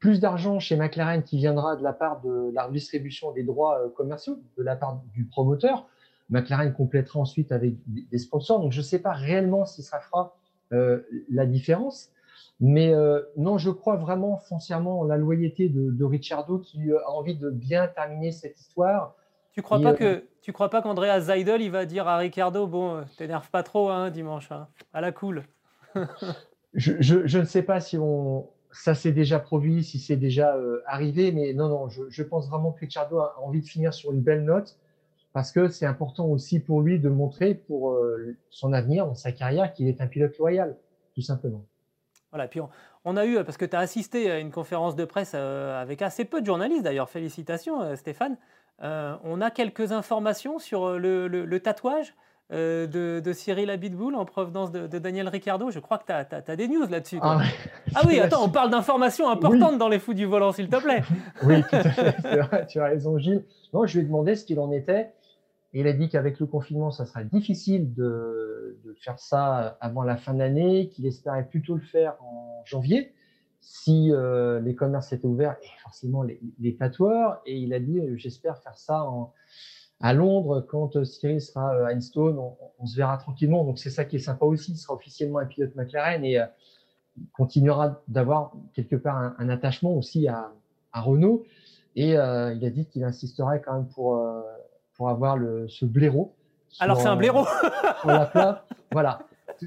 plus 0.00 0.20
d'argent 0.20 0.58
chez 0.58 0.76
McLaren 0.76 1.22
qui 1.22 1.36
viendra 1.36 1.76
de 1.76 1.82
la 1.82 1.92
part 1.92 2.20
de 2.22 2.50
la 2.54 2.66
redistribution 2.66 3.32
des 3.32 3.44
droits 3.44 3.78
commerciaux, 3.94 4.38
de 4.58 4.62
la 4.62 4.74
part 4.74 5.00
du 5.12 5.24
promoteur. 5.26 5.86
McLaren 6.30 6.72
complétera 6.72 7.20
ensuite 7.20 7.52
avec 7.52 7.76
des 7.86 8.18
sponsors. 8.18 8.60
Donc, 8.60 8.72
je 8.72 8.78
ne 8.78 8.84
sais 8.84 8.98
pas 8.98 9.12
réellement 9.12 9.64
si 9.64 9.82
ça 9.82 10.00
fera 10.00 10.34
la 10.70 11.46
différence. 11.46 12.12
Mais 12.64 12.94
euh, 12.94 13.20
non, 13.36 13.58
je 13.58 13.70
crois 13.70 13.96
vraiment 13.96 14.36
foncièrement 14.36 15.00
en 15.00 15.04
la 15.04 15.16
loyauté 15.16 15.68
de, 15.68 15.90
de 15.90 16.04
Ricciardo 16.04 16.60
qui 16.60 16.92
a 16.92 17.10
envie 17.10 17.34
de 17.34 17.50
bien 17.50 17.88
terminer 17.88 18.30
cette 18.30 18.56
histoire. 18.60 19.16
Tu 19.52 19.62
crois 19.62 19.80
pas 19.80 19.92
euh, 19.92 19.94
que 19.94 20.24
tu 20.40 20.52
crois 20.52 20.70
pas 20.70 20.82
qu'Andrea 20.82 21.20
Seidel 21.20 21.60
il 21.60 21.70
va 21.70 21.84
dire 21.84 22.08
à 22.08 22.16
Ricciardo 22.16 22.66
bon 22.66 22.96
euh, 22.96 23.02
t'énerve 23.16 23.50
pas 23.50 23.62
trop 23.62 23.90
hein, 23.90 24.10
dimanche 24.10 24.50
hein, 24.50 24.68
à 24.92 25.00
la 25.00 25.12
cool. 25.12 25.44
je, 26.74 26.92
je, 27.00 27.26
je, 27.26 27.38
ne 27.38 27.44
sais 27.44 27.62
pas 27.62 27.80
si 27.80 27.98
on 27.98 28.48
ça 28.70 28.94
s'est 28.94 29.12
déjà 29.12 29.38
produit, 29.38 29.84
si 29.84 29.98
c'est 29.98 30.16
déjà 30.16 30.56
arrivé, 30.86 31.30
mais 31.30 31.52
non 31.52 31.68
non, 31.68 31.88
je, 31.90 32.04
je, 32.08 32.22
pense 32.22 32.48
vraiment 32.48 32.72
que 32.72 32.80
Ricciardo 32.80 33.18
a 33.18 33.38
envie 33.42 33.60
de 33.60 33.66
finir 33.66 33.92
sur 33.92 34.12
une 34.12 34.22
belle 34.22 34.44
note 34.44 34.78
parce 35.34 35.52
que 35.52 35.68
c'est 35.68 35.86
important 35.86 36.26
aussi 36.26 36.58
pour 36.58 36.80
lui 36.80 36.98
de 36.98 37.10
montrer 37.10 37.54
pour 37.54 37.98
son 38.50 38.72
avenir 38.72 39.06
dans 39.06 39.14
sa 39.14 39.32
carrière 39.32 39.72
qu'il 39.72 39.88
est 39.88 40.00
un 40.00 40.06
pilote 40.06 40.36
loyal, 40.38 40.76
tout 41.14 41.22
simplement. 41.22 41.64
Voilà, 42.32 42.48
puis 42.48 42.60
on, 43.04 43.16
a 43.18 43.26
eu, 43.26 43.44
parce 43.44 43.58
que 43.58 43.66
tu 43.66 43.76
as 43.76 43.80
assisté 43.80 44.30
à 44.30 44.38
une 44.38 44.50
conférence 44.50 44.96
de 44.96 45.04
presse 45.04 45.32
euh, 45.34 45.80
avec 45.80 46.00
assez 46.00 46.24
peu 46.24 46.40
de 46.40 46.46
journalistes 46.46 46.82
d'ailleurs, 46.82 47.10
félicitations 47.10 47.82
euh, 47.82 47.94
Stéphane, 47.94 48.38
euh, 48.82 49.16
on 49.24 49.40
a 49.40 49.50
quelques 49.50 49.92
informations 49.92 50.58
sur 50.58 50.98
le, 50.98 51.58
tatouage 51.58 52.14
de, 52.50 53.32
Cyril 53.32 53.70
Abitboul 53.70 54.14
en 54.14 54.24
provenance 54.24 54.70
de, 54.72 54.98
Daniel 54.98 55.28
Ricciardo. 55.28 55.70
Je 55.70 55.78
crois 55.78 55.98
que 55.98 56.04
tu 56.06 56.12
as, 56.12 56.56
des 56.56 56.68
news 56.68 56.86
là-dessus. 56.88 57.18
Ah, 57.22 57.40
ah, 57.94 58.00
oui, 58.06 58.18
attends, 58.20 58.44
on 58.44 58.50
parle 58.50 58.70
d'informations 58.70 59.28
importantes 59.28 59.78
dans 59.78 59.88
les 59.88 59.98
fous 59.98 60.14
du 60.14 60.26
volant, 60.26 60.52
s'il 60.52 60.68
te 60.68 60.82
plaît. 60.82 61.02
oui, 61.44 61.62
tout 61.62 61.76
à 61.76 61.82
fait, 61.82 62.66
tu 62.66 62.80
as 62.80 62.84
raison 62.84 63.18
Gilles. 63.18 63.44
Non, 63.72 63.86
je 63.86 63.98
lui 63.98 64.04
ai 64.04 64.06
demandé 64.06 64.36
ce 64.36 64.44
qu'il 64.44 64.60
en 64.60 64.70
était 64.72 65.12
il 65.72 65.86
a 65.86 65.92
dit 65.92 66.08
qu'avec 66.08 66.38
le 66.38 66.46
confinement, 66.46 66.90
ça 66.90 67.06
serait 67.06 67.24
difficile 67.24 67.94
de, 67.94 68.78
faire 69.00 69.18
ça 69.18 69.78
avant 69.80 70.02
la 70.02 70.16
fin 70.16 70.34
de 70.34 70.38
l'année, 70.38 70.88
qu'il 70.88 71.06
espérait 71.06 71.46
plutôt 71.46 71.74
le 71.74 71.80
faire 71.80 72.14
en 72.20 72.62
janvier, 72.64 73.12
si 73.62 74.12
euh, 74.12 74.60
les 74.60 74.74
commerces 74.74 75.12
étaient 75.12 75.26
ouverts 75.26 75.56
et 75.62 75.68
forcément 75.82 76.22
les, 76.22 76.40
les 76.58 76.76
tatoueurs. 76.76 77.40
Et 77.46 77.56
il 77.56 77.72
a 77.72 77.78
dit, 77.78 78.00
euh, 78.00 78.16
j'espère 78.16 78.58
faire 78.58 78.76
ça 78.76 79.06
à 80.00 80.12
Londres 80.12 80.66
quand 80.68 80.96
euh, 80.96 81.04
Cyril 81.04 81.40
sera 81.40 81.86
à 81.86 81.92
Einstone, 81.92 82.38
on, 82.38 82.86
se 82.86 82.96
verra 82.96 83.16
tranquillement. 83.18 83.64
Donc 83.64 83.78
c'est 83.78 83.90
ça 83.90 84.04
qui 84.04 84.16
est 84.16 84.18
sympa 84.20 84.44
aussi, 84.44 84.72
il 84.72 84.76
sera 84.76 84.94
officiellement 84.94 85.38
un 85.38 85.46
pilote 85.46 85.74
McLaren 85.76 86.24
et 86.24 86.44
continuera 87.32 88.02
d'avoir 88.08 88.52
quelque 88.74 88.96
part 88.96 89.34
un, 89.38 89.48
attachement 89.48 89.94
aussi 89.94 90.26
à, 90.26 90.52
Renault. 90.92 91.44
Et 91.94 92.10
il 92.10 92.16
a 92.16 92.70
dit 92.70 92.86
qu'il 92.86 93.04
insisterait 93.04 93.62
quand 93.62 93.74
même 93.74 93.88
pour 93.88 94.20
pour 94.94 95.08
avoir 95.08 95.36
le, 95.36 95.68
ce 95.68 95.84
blaireau. 95.84 96.34
Alors 96.80 97.00
c'est 97.00 97.08
un 97.08 97.16
blaireau 97.16 97.44
sur 98.00 98.08
la. 98.08 98.64
Voilà, 98.92 99.20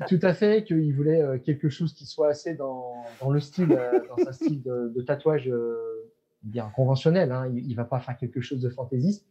tout 0.08 0.20
à 0.22 0.34
fait, 0.34 0.64
qu'il 0.64 0.94
voulait 0.94 1.22
euh, 1.22 1.38
quelque 1.38 1.70
chose 1.70 1.94
qui 1.94 2.06
soit 2.06 2.30
assez 2.30 2.56
dans, 2.56 3.04
dans 3.22 3.30
le 3.30 3.40
style, 3.40 3.72
euh, 3.72 4.00
dans 4.10 4.28
un 4.28 4.32
style 4.32 4.62
de, 4.64 5.02
tatouage 5.02 5.48
euh, 5.50 6.12
bien 6.44 6.72
conventionnel. 6.76 7.32
Hein. 7.32 7.52
Il, 7.54 7.70
ne 7.70 7.76
va 7.76 7.86
pas 7.86 8.00
faire 8.00 8.18
quelque 8.18 8.42
chose 8.42 8.60
de 8.60 8.70
fantaisiste. 8.70 9.26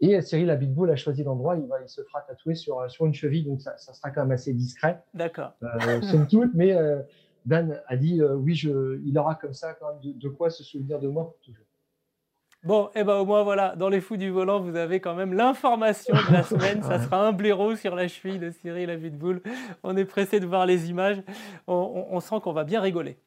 Et 0.00 0.20
Cyril 0.20 0.50
Abitboul 0.50 0.90
a 0.90 0.96
choisi 0.96 1.22
l'endroit, 1.22 1.56
il, 1.56 1.68
il 1.82 1.88
se 1.88 2.02
fera 2.02 2.20
tatouer 2.22 2.54
sur, 2.54 2.90
sur 2.90 3.06
une 3.06 3.14
cheville, 3.14 3.44
donc 3.44 3.62
ça, 3.62 3.76
ça 3.76 3.92
sera 3.94 4.10
quand 4.10 4.22
même 4.22 4.32
assez 4.32 4.52
discret. 4.52 5.02
D'accord. 5.14 5.52
Euh, 5.62 6.02
somme 6.02 6.26
toute, 6.26 6.52
mais 6.54 6.76
Dan 7.46 7.80
a 7.86 7.96
dit 7.96 8.20
oui, 8.22 8.54
je, 8.54 9.00
il 9.04 9.16
aura 9.16 9.36
comme 9.36 9.54
ça 9.54 9.74
quand 9.74 9.92
même 9.92 10.00
de, 10.02 10.18
de 10.18 10.28
quoi 10.28 10.50
se 10.50 10.64
souvenir 10.64 10.98
de 10.98 11.08
moi 11.08 11.24
pour 11.24 11.38
toujours. 11.40 11.63
Bon, 12.64 12.88
eh 12.94 13.04
ben 13.04 13.16
au 13.16 13.26
moins 13.26 13.42
voilà, 13.42 13.76
dans 13.76 13.90
les 13.90 14.00
fous 14.00 14.16
du 14.16 14.30
volant, 14.30 14.58
vous 14.58 14.74
avez 14.74 14.98
quand 14.98 15.14
même 15.14 15.34
l'information 15.34 16.14
de 16.14 16.32
la 16.32 16.42
semaine. 16.44 16.82
Ça 16.82 16.98
sera 16.98 17.18
un 17.18 17.32
blaireau 17.32 17.76
sur 17.76 17.94
la 17.94 18.08
cheville 18.08 18.38
de 18.38 18.50
Cyril 18.50 18.88
Abitboul. 18.88 19.42
On 19.82 19.94
est 19.98 20.06
pressé 20.06 20.40
de 20.40 20.46
voir 20.46 20.64
les 20.64 20.88
images. 20.88 21.22
On, 21.66 22.18
sent 22.20 22.36
qu'on 22.42 22.54
va 22.54 22.64
bien 22.64 22.80
rigoler. 22.80 23.18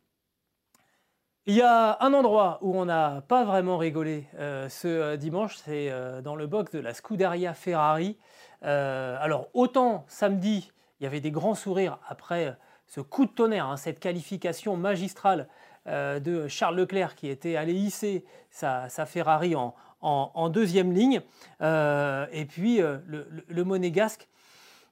Il 1.46 1.54
y 1.54 1.62
a 1.62 1.98
un 2.02 2.14
endroit 2.14 2.58
où 2.64 2.76
on 2.76 2.86
n'a 2.86 3.22
pas 3.28 3.46
vraiment 3.46 3.78
rigolé 3.78 4.26
euh, 4.40 4.70
ce 4.70 4.88
euh, 4.88 5.18
dimanche, 5.18 5.56
c'est 5.58 5.92
euh, 5.92 6.20
dans 6.22 6.36
le 6.36 6.48
box 6.48 6.72
de 6.72 6.80
la 6.80 6.96
Scuderia 6.96 7.54
Ferrari. 7.54 8.18
alors 8.64 9.50
autant 9.54 10.04
samedi, 10.08 10.72
il 11.00 11.04
y 11.04 11.06
avait 11.06 11.22
des 11.22 11.32
grands 11.32 11.54
sourires 11.54 12.00
après 12.08 12.58
ce 12.88 13.02
coup 13.02 13.28
de 13.28 13.32
tonnerre, 13.32 13.68
hein, 13.68 13.78
cette 13.78 14.00
qualification 14.00 14.78
magistrale 14.78 15.48
de 15.88 16.48
Charles 16.48 16.76
Leclerc 16.76 17.16
qui 17.16 17.30
était 17.30 17.56
allé 17.56 17.74
hisser 17.74 18.26
sa, 18.50 18.90
Ferrari 19.06 19.56
en, 19.56 20.50
deuxième 20.50 20.92
ligne. 20.92 21.22
Euh, 21.62 22.26
et 22.32 22.46
puis 22.46 22.82
euh, 22.82 22.98
le, 23.08 23.64
monégasque, 23.64 24.28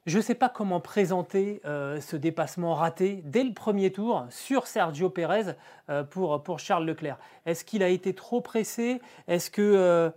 je 0.06 0.18
ne 0.18 0.22
sais 0.22 0.34
pas 0.34 0.48
comment 0.48 0.80
présenter 0.80 1.60
ce 1.64 2.16
dépassement 2.16 2.74
raté 2.74 3.22
dès 3.24 3.42
le 3.42 3.52
premier 3.52 3.90
tour 3.90 4.24
sur 4.30 4.68
Sergio 4.68 5.10
Pérez 5.10 5.56
pour, 6.10 6.42
pour 6.44 6.60
Charles 6.60 6.86
Leclerc. 6.86 7.18
Est-ce 7.44 7.64
qu'il 7.64 7.82
a 7.82 7.88
été 7.88 8.14
trop 8.14 8.40
pressé? 8.40 9.00
Est-ce 9.26 9.50
que... 9.50 10.12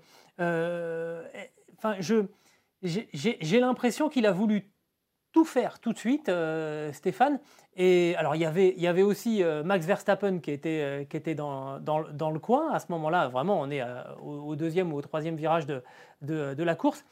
enfin, 1.77 1.95
j'ai 1.99 3.59
l'impression 3.59 4.09
qu'il 4.09 4.27
a 4.27 4.31
voulu 4.31 4.69
tout 5.31 5.45
faire 5.45 5.79
tout 5.79 5.93
de 5.93 5.97
suite, 5.97 6.31
Stéphane, 6.91 7.39
et 7.81 8.13
alors, 8.17 8.35
il 8.35 8.41
y 8.41 8.45
avait, 8.45 8.73
il 8.75 8.83
y 8.83 8.87
avait 8.87 9.03
aussi 9.03 9.41
euh, 9.41 9.63
Max 9.63 9.85
Verstappen 9.85 10.39
qui 10.39 10.51
était, 10.51 10.81
euh, 10.83 11.03
qui 11.05 11.15
était 11.15 11.33
dans, 11.33 11.79
dans, 11.79 12.29
le 12.29 12.39
coin. 12.39 12.73
À 12.73 12.79
ce 12.79 12.91
moment-là, 12.91 13.29
vraiment, 13.29 13.57
on 13.61 13.69
est 13.69 13.81
euh, 13.81 14.03
au, 14.21 14.57
deuxième 14.57 14.91
ou 14.91 14.97
au 14.97 15.01
troisième 15.01 15.37
virage 15.37 15.65
de, 15.65 15.81
de, 16.21 16.63
la 16.63 16.75
course. 16.75 17.05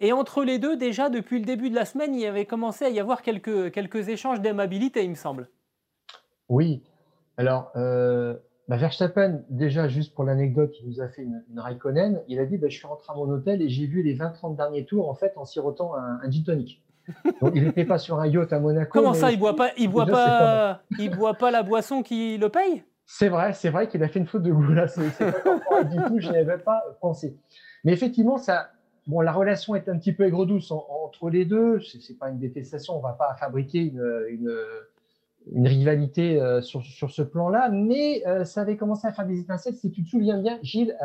Et 0.00 0.12
entre 0.12 0.42
les 0.42 0.58
deux, 0.58 0.76
déjà, 0.76 1.10
depuis 1.10 1.38
le 1.38 1.44
début 1.44 1.70
de 1.70 1.76
la 1.76 1.84
semaine, 1.84 2.12
il 2.12 2.20
y 2.20 2.26
avait 2.26 2.44
commencé 2.44 2.84
à 2.84 2.88
y 2.88 2.98
avoir 2.98 3.22
quelques, 3.22 3.70
quelques 3.70 4.08
échanges 4.08 4.40
d'aimabilité, 4.40 5.04
il 5.04 5.10
me 5.10 5.14
semble. 5.14 5.48
Oui. 6.48 6.82
Alors, 7.36 7.70
bah, 7.74 8.76
Verstappen, 8.76 9.44
déjà, 9.48 9.86
juste 9.86 10.16
pour 10.16 10.24
l'anecdote, 10.24 10.74
il 10.80 10.88
nous 10.88 11.00
a 11.00 11.06
fait 11.06 11.22
une, 11.22 11.44
une 11.50 11.60
Raikkonen. 11.60 12.20
Il 12.26 12.40
a 12.40 12.46
dit 12.46 12.58
bah, 12.58 12.68
Je 12.68 12.76
suis 12.76 12.86
rentré 12.88 13.12
à 13.12 13.14
mon 13.14 13.30
hôtel 13.30 13.62
et 13.62 13.68
j'ai 13.68 13.86
vu 13.86 14.02
les 14.02 14.16
20-30 14.16 14.56
derniers 14.56 14.86
tours, 14.86 15.08
en 15.08 15.14
fait, 15.14 15.34
en 15.36 15.44
sirotant 15.44 15.94
un, 15.94 16.18
un 16.20 16.30
gin 16.30 16.42
tonic 16.42 16.82
il 17.54 17.64
n'était 17.64 17.84
pas 17.84 17.98
sur 17.98 18.18
un 18.20 18.26
yacht 18.26 18.52
à 18.52 18.60
Monaco. 18.60 18.90
Comment 18.92 19.14
ça, 19.14 19.32
il 19.32 19.38
boit 19.38 19.56
pas, 19.56 19.70
il 19.76 19.88
boit 19.88 20.06
pas, 20.06 20.82
il 20.98 21.10
boit 21.10 21.34
pas 21.34 21.50
la 21.50 21.62
boisson 21.62 22.02
qui 22.02 22.38
le 22.38 22.48
paye? 22.48 22.84
C'est 23.12 23.28
vrai, 23.28 23.52
c'est 23.54 23.70
vrai 23.70 23.88
qu'il 23.88 24.02
a 24.04 24.08
fait 24.08 24.20
une 24.20 24.26
faute 24.26 24.44
de 24.44 24.52
goût 24.52 24.72
là. 24.72 24.86
C'est 24.86 25.02
pas 25.68 25.82
du 25.82 25.96
tout, 25.96 26.20
je 26.20 26.30
n'y 26.30 26.36
avais 26.38 26.58
pas 26.58 26.80
pensé. 27.00 27.36
Mais 27.82 27.92
effectivement, 27.92 28.36
ça, 28.36 28.70
bon, 29.08 29.20
la 29.20 29.32
relation 29.32 29.74
est 29.74 29.88
un 29.88 29.98
petit 29.98 30.12
peu 30.12 30.24
aigre-douce 30.24 30.70
entre 30.70 31.28
les 31.28 31.44
deux. 31.44 31.80
C'est 31.80 32.18
pas 32.18 32.30
une 32.30 32.38
détestation, 32.38 32.96
on 32.96 33.00
va 33.00 33.12
pas 33.14 33.34
fabriquer 33.34 33.80
une, 33.80 34.38
une, 35.52 35.66
rivalité 35.66 36.40
euh, 36.40 36.60
sur, 36.60 36.82
sur 36.82 37.10
ce 37.10 37.22
plan-là, 37.22 37.68
mais 37.70 38.22
euh, 38.28 38.44
ça 38.44 38.60
avait 38.60 38.76
commencé 38.76 39.08
à 39.08 39.12
faire 39.12 39.26
des 39.26 39.40
étincelles. 39.40 39.74
Si 39.74 39.90
tu 39.90 40.04
te 40.04 40.08
souviens 40.08 40.38
bien, 40.38 40.60
Gilles, 40.62 40.96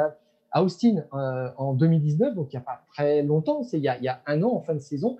à 0.52 0.64
Austin 0.64 1.04
en 1.12 1.74
2019, 1.74 2.36
donc 2.36 2.54
il 2.54 2.56
n'y 2.56 2.62
a 2.62 2.66
pas 2.66 2.84
très 2.94 3.24
longtemps, 3.24 3.64
c'est 3.64 3.78
il, 3.78 3.96
il, 4.00 4.04
y 4.04 4.08
a 4.08 4.22
un 4.26 4.42
an 4.44 4.54
en 4.54 4.62
fin 4.62 4.74
de 4.74 4.80
saison, 4.80 5.18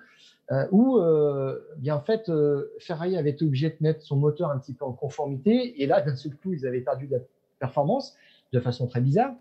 euh, 0.52 0.64
où 0.70 0.98
euh, 0.98 1.58
bien 1.78 1.96
en 1.96 2.00
fait 2.00 2.28
euh, 2.28 2.72
Ferrari 2.78 3.16
avait 3.16 3.30
été 3.30 3.44
obligé 3.44 3.68
de 3.68 3.76
mettre 3.80 4.02
son 4.02 4.14
moteur 4.14 4.52
un 4.52 4.58
petit 4.60 4.74
peu 4.74 4.84
en 4.84 4.92
conformité 4.92 5.82
et 5.82 5.86
là 5.86 6.00
d'un 6.00 6.14
seul 6.14 6.36
coup 6.36 6.52
ils 6.52 6.64
avaient 6.64 6.82
perdu 6.82 7.08
de 7.08 7.16
la 7.16 7.22
performance 7.58 8.14
de 8.52 8.60
façon 8.60 8.86
très 8.86 9.00
bizarre. 9.00 9.34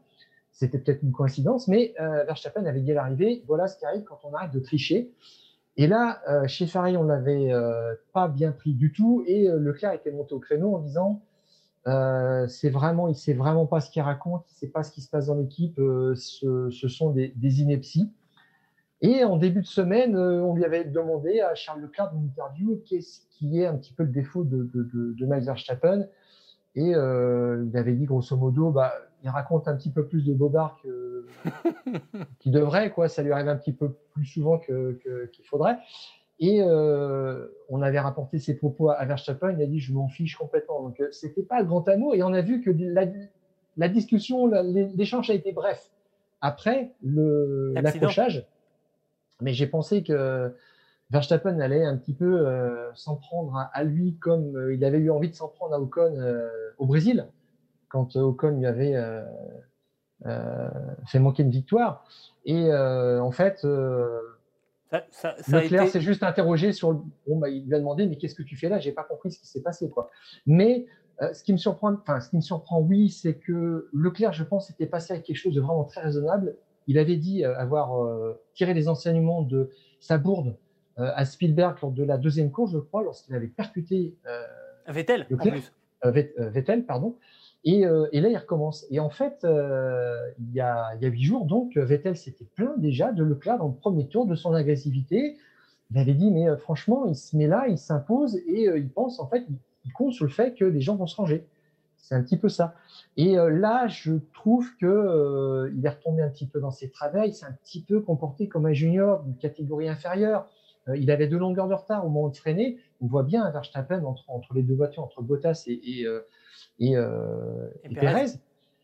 C'était 0.52 0.80
peut-être 0.80 1.04
une 1.04 1.12
coïncidence, 1.12 1.68
mais 1.68 1.94
Verstappen 2.00 2.66
avait 2.66 2.80
dit 2.80 2.92
à 2.94 2.96
l'arrivée 2.96 3.44
voilà 3.46 3.68
ce 3.68 3.78
qui 3.78 3.86
arrive 3.86 4.04
quand 4.04 4.20
on 4.24 4.34
arrête 4.34 4.52
de 4.52 4.60
tricher. 4.62 5.12
Et 5.76 5.86
là, 5.86 6.22
chez 6.48 6.66
Ferrari, 6.66 6.96
on 6.96 7.04
l'avait 7.04 7.52
pas 8.14 8.30
bien 8.30 8.54
pris 8.54 8.74
du 8.74 8.94
tout 8.94 9.22
et 9.28 9.50
Leclerc 9.50 9.92
était 9.92 10.12
monté 10.12 10.34
au 10.34 10.40
créneau 10.40 10.74
en 10.74 10.80
disant 10.80 11.22
c'est 12.48 12.70
vraiment, 12.70 13.10
il 13.10 13.16
sait 13.16 13.34
vraiment 13.34 13.66
pas 13.66 13.82
ce 13.82 13.92
qu'il 13.92 14.02
raconte, 14.02 14.46
il 14.50 14.56
sait 14.56 14.70
pas 14.70 14.84
ce 14.84 14.94
qui 14.94 15.02
se 15.02 15.10
passe 15.10 15.26
dans 15.26 15.36
l'équipe, 15.36 15.76
ce, 15.76 16.88
sont 16.88 17.10
des 17.12 17.62
inepties. 17.62 18.10
Et 19.02 19.24
en 19.24 19.38
début 19.38 19.62
de 19.62 19.68
semaine, 19.68 20.16
euh, 20.16 20.42
on 20.42 20.56
lui 20.56 20.64
avait 20.64 20.86
demandé 20.86 21.42
à 21.42 21.54
Charles 21.54 21.82
Leclerc 21.82 22.12
dans 22.12 22.20
une 22.20 22.28
interview 22.28 22.82
qu'est-ce 22.86 23.22
qui 23.30 23.60
est 23.60 23.66
un 23.66 23.76
petit 23.76 23.94
peu 23.94 24.04
le 24.04 24.10
défaut 24.10 24.44
de, 24.44 24.70
de, 24.74 25.14
de, 25.14 25.26
Max 25.26 25.46
Verstappen. 25.46 26.08
Et 26.76 26.94
euh, 26.96 27.66
il 27.70 27.78
avait 27.78 27.94
dit 27.94 28.06
grosso 28.06 28.36
modo, 28.36 28.72
bah, 28.72 28.94
il 29.24 29.30
raconte 29.30 29.68
un 29.68 29.76
petit 29.76 29.92
peu 29.92 30.06
plus 30.06 30.26
de 30.26 30.34
bobard 30.34 30.78
qu'il 32.40 32.52
devrait, 32.52 32.92
quoi. 32.92 33.08
Ça 33.08 33.22
lui 33.24 33.32
arrive 33.32 33.50
un 33.50 33.56
petit 33.56 33.74
peu 33.74 33.96
plus 34.14 34.26
souvent 34.26 34.60
qu'il 34.60 34.98
que, 35.04 35.30
faudrait. 35.44 35.78
Et 36.40 36.62
euh, 36.62 37.48
on 37.70 37.82
avait 37.82 38.00
rapporté 38.00 38.40
ses 38.40 38.58
propos 38.58 38.90
à, 38.90 39.04
Verstappen. 39.06 39.52
Il 39.52 39.62
a 39.62 39.68
dit, 39.68 39.80
je 39.80 39.94
m'en 39.94 40.10
fiche 40.10 40.36
complètement. 40.36 40.82
Donc, 40.82 41.00
euh, 41.00 41.08
c'était 41.12 41.44
pas 41.44 41.60
le 41.60 41.66
grand 41.66 41.88
amour. 41.88 42.14
Et 42.16 42.24
on 42.24 42.34
a 42.34 42.42
vu 42.42 42.62
que 42.62 42.72
la, 42.72 43.06
la 43.78 43.90
discussion, 43.90 44.48
l'échange 44.48 45.30
a 45.30 45.34
été 45.34 45.54
bref. 45.54 45.90
Après 46.42 46.92
l'accrochage, 47.02 48.46
mais 49.42 49.54
j'ai 49.54 49.68
pensé 49.68 50.04
que 50.04 50.54
Verstappen 51.12 51.60
allait 51.60 51.86
un 51.86 51.98
petit 51.98 52.14
peu 52.14 52.46
s'en 52.96 53.16
prendre 53.16 53.70
à, 53.72 53.84
lui 53.84 54.18
comme 54.18 54.72
il 54.74 54.84
avait 54.84 54.98
eu 54.98 55.12
envie 55.12 55.30
de 55.30 55.36
s'en 55.36 55.48
prendre 55.48 55.76
à 55.76 55.80
Ocon 55.80 56.16
au 56.78 56.86
Brésil, 56.86 57.28
quand 57.90 58.16
Ocon 58.16 58.58
lui 58.58 58.66
avait 58.66 58.96
fait 61.06 61.20
manquer 61.20 61.44
une 61.44 61.52
victoire. 61.52 62.06
Et 62.46 62.74
en 62.74 63.32
fait, 63.32 63.66
ça, 65.10 65.36
Leclerc 65.48 65.90
s'est 65.90 66.02
juste 66.02 66.24
interrogé 66.24 66.72
sur 66.72 66.92
le. 66.92 67.00
Bon, 67.28 67.38
bah, 67.38 67.50
il 67.50 67.66
lui 67.66 67.76
a 67.76 67.80
demandé 67.80 68.06
Mais 68.06 68.18
qu'est-ce 68.18 68.36
que 68.36 68.44
tu 68.44 68.56
fais 68.56 68.70
là? 68.70 68.80
J'ai 68.80 68.92
pas 68.92 69.04
compris 69.04 69.32
ce 69.32 69.40
qui 69.40 69.48
s'est 69.48 69.62
passé. 69.62 69.90
Quoi. 69.90 70.10
Mais 70.46 70.86
euh, 71.22 71.34
ce, 71.34 71.44
qui 71.44 71.54
me 71.54 71.58
surprend, 71.58 71.94
enfin, 71.94 72.20
ce 72.20 72.30
qui 72.30 72.36
me 72.36 72.42
surprend, 72.42 72.80
oui, 72.80 73.10
c'est 73.10 73.36
que 73.36 73.90
Leclerc, 73.94 74.34
je 74.34 74.44
pense, 74.44 74.70
était 74.70 74.86
passé 74.86 75.14
à 75.14 75.20
quelque 75.20 75.38
chose 75.38 75.54
de 75.54 75.62
vraiment 75.62 75.86
très 75.86 76.02
raisonnable. 76.02 76.56
Il 76.88 76.98
avait 76.98 77.18
dit 77.18 77.44
euh, 77.44 77.58
avoir 77.58 78.04
euh, 78.04 78.40
tiré 78.54 78.74
les 78.74 78.88
enseignements 78.88 79.42
de 79.42 79.70
sa 80.00 80.18
bourde 80.18 80.56
à 80.98 81.26
Spielberg 81.26 81.78
lors 81.82 81.92
de 81.92 82.04
la 82.04 82.18
deuxième 82.18 82.52
course, 82.52 82.72
je 82.72 82.78
crois, 82.78 83.04
lorsqu'il 83.04 83.36
avait 83.36 83.48
percuté. 83.48 84.16
Vettel, 84.88 85.28
en 85.30 85.36
plus. 85.36 85.74
Vettel, 86.04 86.86
pardon. 86.86 87.16
Et, 87.66 87.84
euh, 87.84 88.08
et, 88.12 88.22
là, 88.22 88.30
il 88.30 88.38
recommence. 88.38 88.86
Et 88.92 89.00
en 89.00 89.10
fait, 89.10 89.44
euh, 89.44 90.16
il, 90.40 90.54
y 90.54 90.62
a, 90.62 90.94
il 90.96 91.02
y 91.02 91.06
a 91.06 91.10
huit 91.10 91.24
jours, 91.24 91.46
donc, 91.46 91.76
Vettel 91.76 92.16
s'était 92.16 92.46
plaint 92.54 92.80
déjà 92.80 93.12
de 93.12 93.24
Leclerc 93.24 93.58
dans 93.58 93.68
le 93.68 93.74
premier 93.74 94.08
tour 94.08 94.28
de 94.28 94.36
son 94.36 94.54
agressivité. 94.54 95.36
Il 95.92 95.98
avait 95.98 96.14
dit, 96.14 96.30
mais 96.30 96.48
euh, 96.48 96.58
franchement, 96.58 97.06
il 97.08 97.16
se 97.16 97.36
met 97.36 97.48
là, 97.48 97.66
il 97.68 97.80
s'impose 97.80 98.36
et 98.48 98.66
il 98.76 98.90
pense, 98.90 99.20
en 99.20 99.28
fait, 99.28 99.46
il, 99.84 99.92
compte 99.94 100.14
sur 100.14 100.26
le 100.26 100.32
fait 100.32 100.54
que 100.54 100.66
les 100.66 100.82
gens 100.82 100.96
vont 100.96 101.08
se 101.08 101.16
ranger. 101.16 101.46
C'est 102.08 102.16
un 102.16 102.22
petit 102.22 102.38
peu 102.38 102.50
ça. 102.50 102.76
Et 103.18 103.36
là, 103.36 103.88
je 103.88 104.14
trouve 104.34 104.70
que 104.80 105.72
il 105.76 105.86
est 105.86 105.90
retombé 105.90 106.22
un 106.22 106.30
petit 106.30 106.46
peu 106.46 106.60
dans 106.60 106.72
ses 106.72 106.90
travers. 106.92 107.26
Il 107.26 107.34
s'est 107.34 107.46
un 107.46 107.58
petit 107.64 107.82
peu 107.82 108.00
comporté 108.00 108.48
comme 108.48 108.68
un 108.68 108.74
junior 108.74 109.24
d'une 109.24 109.38
catégorie 109.38 109.90
inférieure. 109.90 110.48
il 110.96 111.10
avait 111.10 111.28
deux 111.28 111.40
longueurs 111.40 111.68
de 111.68 111.74
retard 111.74 112.06
au 112.06 112.10
moment 112.10 112.30
de 112.30 112.38
freiner. 112.38 112.78
On 113.02 113.08
voit 113.08 113.24
bien 113.24 113.44
un 113.44 113.50
Verstappen 113.50 114.04
entre, 114.04 114.24
entre 114.28 114.54
les 114.54 114.62
deux 114.62 114.76
voitures, 114.76 115.04
entre 115.04 115.24
Bottas 115.24 115.64
et, 115.66 116.02
et 116.02 116.08
et, 116.80 116.96
euh, 116.96 117.70
et, 117.84 117.96
Perez. 117.96 118.40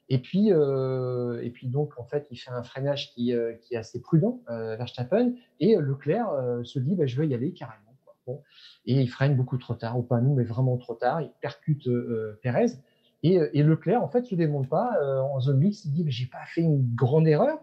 Et 0.10 0.20
puis, 0.20 0.52
euh, 0.52 1.42
et 1.42 1.50
puis 1.50 1.68
donc, 1.68 1.98
en 1.98 2.04
fait, 2.04 2.28
il 2.32 2.38
fait 2.38 2.52
un 2.52 2.64
freinage 2.64 3.14
qui, 3.14 3.34
euh, 3.34 3.54
qui 3.54 3.76
est 3.76 3.78
assez 3.78 4.02
prudent, 4.02 4.42
Verstappen, 4.48 5.34
et 5.60 5.78
Leclerc 5.78 6.30
se 6.64 6.80
dit, 6.80 6.96
bah, 6.96 7.06
je 7.06 7.20
vais 7.20 7.28
y 7.28 7.34
aller 7.34 7.54
carrément. 7.54 7.86
Bon. 8.28 8.44
Et 8.86 9.02
il 9.02 9.08
freine 9.08 9.36
beaucoup 9.36 9.58
trop 9.58 9.74
tard, 9.74 9.98
ou 9.98 10.04
pas 10.04 10.22
nous, 10.22 10.36
mais 10.36 10.44
vraiment 10.44 10.78
trop 10.78 10.94
tard. 10.94 11.22
Il 11.22 11.32
percute 11.42 11.90
Perez. 12.42 12.68
Et, 13.24 13.40
et, 13.54 13.64
Leclerc, 13.64 14.04
en 14.04 14.08
fait, 14.08 14.24
se 14.24 14.36
démonte 14.36 14.68
pas 14.68 14.98
en 15.24 15.40
zone 15.40 15.60
mix. 15.60 15.86
Il 15.86 15.92
dit, 15.92 16.06
j'ai 16.08 16.26
pas 16.26 16.46
fait 16.48 16.62
une 16.62 16.84
grande 16.96 17.28
erreur. 17.28 17.60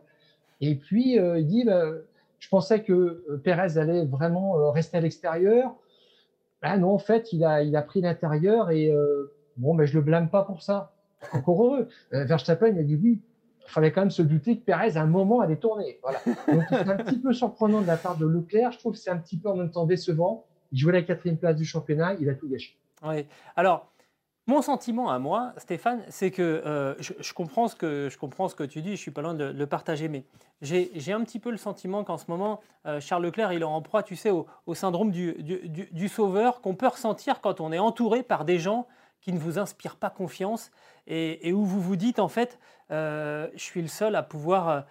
Et 0.60 0.76
puis, 0.76 1.16
il 1.16 1.46
dit, 1.46 1.64
bah, 1.64 1.84
je 2.38 2.48
pensais 2.48 2.82
que 2.82 3.24
Perez 3.42 3.76
allait 3.76 4.04
vraiment 4.04 4.70
rester 4.70 4.98
à 4.98 5.00
l'extérieur. 5.00 5.74
Ah 6.62 6.78
non, 6.78 6.90
en 6.90 6.98
fait, 6.98 7.32
il 7.32 7.44
a, 7.44 7.82
pris 7.82 8.00
l'intérieur 8.00 8.70
et 8.70 8.92
Bon, 9.58 9.74
mais 9.74 9.86
je 9.86 9.94
le 9.94 10.02
blâme 10.02 10.30
pas 10.30 10.44
pour 10.44 10.62
ça. 10.62 10.92
Encore 11.32 11.64
heureux. 11.64 11.88
Euh, 12.14 12.24
Verstappen, 12.24 12.68
il 12.68 12.78
a 12.78 12.82
dit 12.82 12.96
oui. 12.96 13.20
Il 13.66 13.70
fallait 13.70 13.92
quand 13.92 14.00
même 14.00 14.10
se 14.10 14.22
douter 14.22 14.58
que 14.58 14.64
Perez, 14.64 14.96
à 14.96 15.02
un 15.02 15.06
moment, 15.06 15.40
allait 15.40 15.56
tourner. 15.56 16.00
Donc, 16.50 16.64
c'est 16.70 16.88
un 16.88 16.96
petit 16.96 17.18
peu 17.18 17.34
surprenant 17.34 17.82
de 17.82 17.86
la 17.86 17.98
part 17.98 18.16
de 18.16 18.24
Leclerc. 18.24 18.72
Je 18.72 18.78
trouve 18.78 18.92
que 18.92 18.98
c'est 18.98 19.10
un 19.10 19.18
petit 19.18 19.36
peu 19.36 19.50
en 19.50 19.56
même 19.56 19.70
temps 19.70 19.84
décevant. 19.84 20.46
Il 20.72 20.78
jouait 20.78 20.94
la 20.94 21.02
quatrième 21.02 21.36
place 21.36 21.56
du 21.56 21.66
championnat, 21.66 22.14
il 22.14 22.30
a 22.30 22.34
tout 22.34 22.48
gâché. 22.48 22.78
Oui. 23.02 23.26
Alors, 23.56 23.92
mon 24.48 24.62
sentiment 24.62 25.10
à 25.10 25.18
moi, 25.18 25.52
Stéphane, 25.58 26.02
c'est 26.08 26.30
que 26.30 26.42
euh, 26.42 26.94
je, 27.00 27.32
comprends 27.34 27.68
ce 27.68 27.76
que 27.76 28.08
je 28.10 28.16
comprends 28.16 28.48
ce 28.48 28.54
que 28.54 28.64
tu 28.64 28.80
dis, 28.80 28.92
je 28.92 29.00
suis 29.00 29.10
pas 29.10 29.20
loin 29.20 29.34
de, 29.34 29.44
le 29.44 29.66
partager, 29.66 30.08
mais 30.08 30.24
j'ai 30.62 31.12
un 31.12 31.22
petit 31.22 31.38
peu 31.38 31.50
le 31.50 31.58
sentiment 31.58 32.02
qu'en 32.02 32.16
ce 32.16 32.24
moment, 32.28 32.60
euh, 32.86 32.98
Charles 32.98 33.24
Leclerc, 33.24 33.52
il 33.52 33.60
est 33.60 33.64
en 33.64 33.82
proie, 33.82 34.02
tu 34.02 34.16
sais, 34.16 34.30
au, 34.30 34.46
syndrome 34.74 35.10
du, 35.12 36.08
sauveur 36.08 36.62
qu'on 36.62 36.74
peut 36.74 36.88
ressentir 36.88 37.42
quand 37.42 37.60
on 37.60 37.72
est 37.72 37.78
entouré 37.78 38.22
par 38.22 38.46
des 38.46 38.58
gens 38.58 38.86
qui 39.20 39.34
ne 39.34 39.38
vous 39.38 39.58
inspire 39.58 39.96
pas 39.96 40.08
confiance 40.08 40.70
et, 41.06 41.52
où 41.52 41.64
vous 41.66 41.80
vous 41.80 41.96
dites 41.96 42.18
en 42.18 42.28
fait, 42.28 42.58
euh, 42.90 43.48
je 43.52 43.62
suis 43.62 43.82
le 43.82 43.88
seul 43.88 44.16
à 44.16 44.22
pouvoir, 44.22 44.86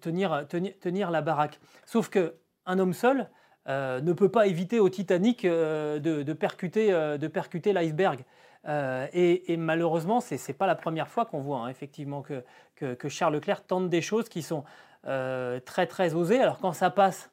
tenir, 0.00 0.46
tenir, 0.48 1.10
la 1.10 1.20
baraque. 1.20 1.60
Sauf 1.84 2.08
que 2.08 2.34
un 2.64 2.78
homme 2.78 2.94
seul 2.94 3.28
euh, 3.68 4.00
ne 4.00 4.12
peut 4.12 4.28
pas 4.28 4.46
éviter 4.46 4.80
au 4.80 4.88
Titanic 4.88 5.44
de, 5.44 5.98
de, 5.98 6.32
percuter, 6.32 6.90
de 6.90 7.26
percuter 7.28 7.72
l'iceberg. 7.72 8.24
Et, 8.66 9.56
malheureusement, 9.58 10.20
ce 10.20 10.34
n'est 10.34 10.54
pas 10.54 10.66
la 10.66 10.74
première 10.74 11.08
fois 11.08 11.26
qu'on 11.26 11.40
voit 11.40 11.60
hein, 11.60 11.68
effectivement 11.68 12.22
que, 12.22 12.44
que, 12.76 13.08
Charles 13.08 13.34
Leclerc 13.34 13.64
tente 13.66 13.88
des 13.88 14.02
choses 14.02 14.28
qui 14.28 14.42
sont 14.42 14.64
très 15.02 15.86
très 15.86 16.14
osées. 16.14 16.40
Alors 16.40 16.58
quand 16.58 16.72
ça 16.72 16.90
passe, 16.90 17.30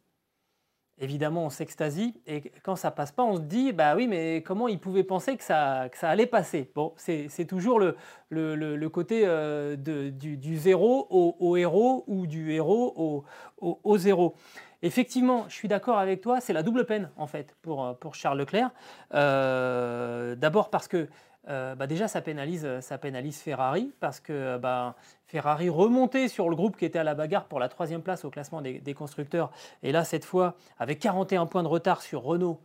évidemment, 1.02 1.46
on 1.46 1.50
s'extasie. 1.50 2.14
Et 2.28 2.52
quand 2.64 2.76
ça 2.76 2.92
passe 2.92 3.12
pas, 3.12 3.24
on 3.24 3.36
se 3.36 3.42
dit, 3.42 3.74
bah 3.74 3.96
oui, 3.96 4.08
mais 4.08 4.44
comment 4.46 4.68
il 4.68 4.80
pouvait 4.80 5.04
penser 5.04 5.36
que 5.36 5.44
ça, 5.44 5.90
que 5.92 5.98
ça 5.98 6.10
allait 6.10 6.28
passer? 6.28 6.72
Bon, 6.74 6.94
c'est 6.96 7.46
toujours 7.48 7.80
le, 7.80 7.98
le, 8.30 8.56
le, 8.56 8.90
côté 8.90 9.24
euh, 9.26 9.76
du, 9.76 10.38
du, 10.38 10.58
zéro 10.58 11.08
au, 11.10 11.58
héros 11.58 12.04
ou 12.08 12.28
du 12.28 12.54
héros 12.54 13.26
au, 13.60 13.80
au 13.84 13.98
zéro. 13.98 14.36
Effectivement, 14.84 15.46
je 15.48 15.54
suis 15.54 15.68
d'accord 15.68 16.00
avec 16.00 16.22
toi, 16.22 16.42
c'est 16.42 16.54
la 16.54 16.64
double 16.64 16.86
peine 16.86 17.10
en 17.18 17.28
fait 17.28 17.56
pour, 17.62 17.98
pour 18.00 18.16
Charles 18.16 18.40
Leclerc. 18.40 18.72
Euh, 19.14 20.36
D'abord 20.36 20.70
parce 20.70 20.88
que 20.88 21.08
euh, 21.50 21.74
bah 21.74 21.88
déjà 21.88 22.08
ça 22.08 22.22
pénalise, 22.22 22.68
ça 22.82 23.00
pénalise 23.00 23.40
Ferrari 23.40 23.92
parce 24.00 24.20
que 24.20 24.58
bah, 24.58 24.96
Ferrari 25.26 25.70
remontait 25.70 26.28
sur 26.28 26.50
le 26.50 26.56
groupe 26.56 26.78
qui 26.78 26.86
était 26.86 27.00
à 27.00 27.04
la 27.04 27.16
bagarre 27.16 27.46
pour 27.46 27.60
la 27.60 27.68
troisième 27.68 28.02
place 28.02 28.26
au 28.26 28.30
classement 28.30 28.62
des, 28.62 28.94
constructeurs. 28.94 29.52
Et 29.82 29.92
là, 29.92 30.04
cette 30.04 30.26
fois, 30.26 30.56
avec 30.78 31.00
41 31.00 31.48
points 31.48 31.64
de 31.64 31.68
retard 31.68 32.02
sur 32.02 32.22
Renault, 32.22 32.62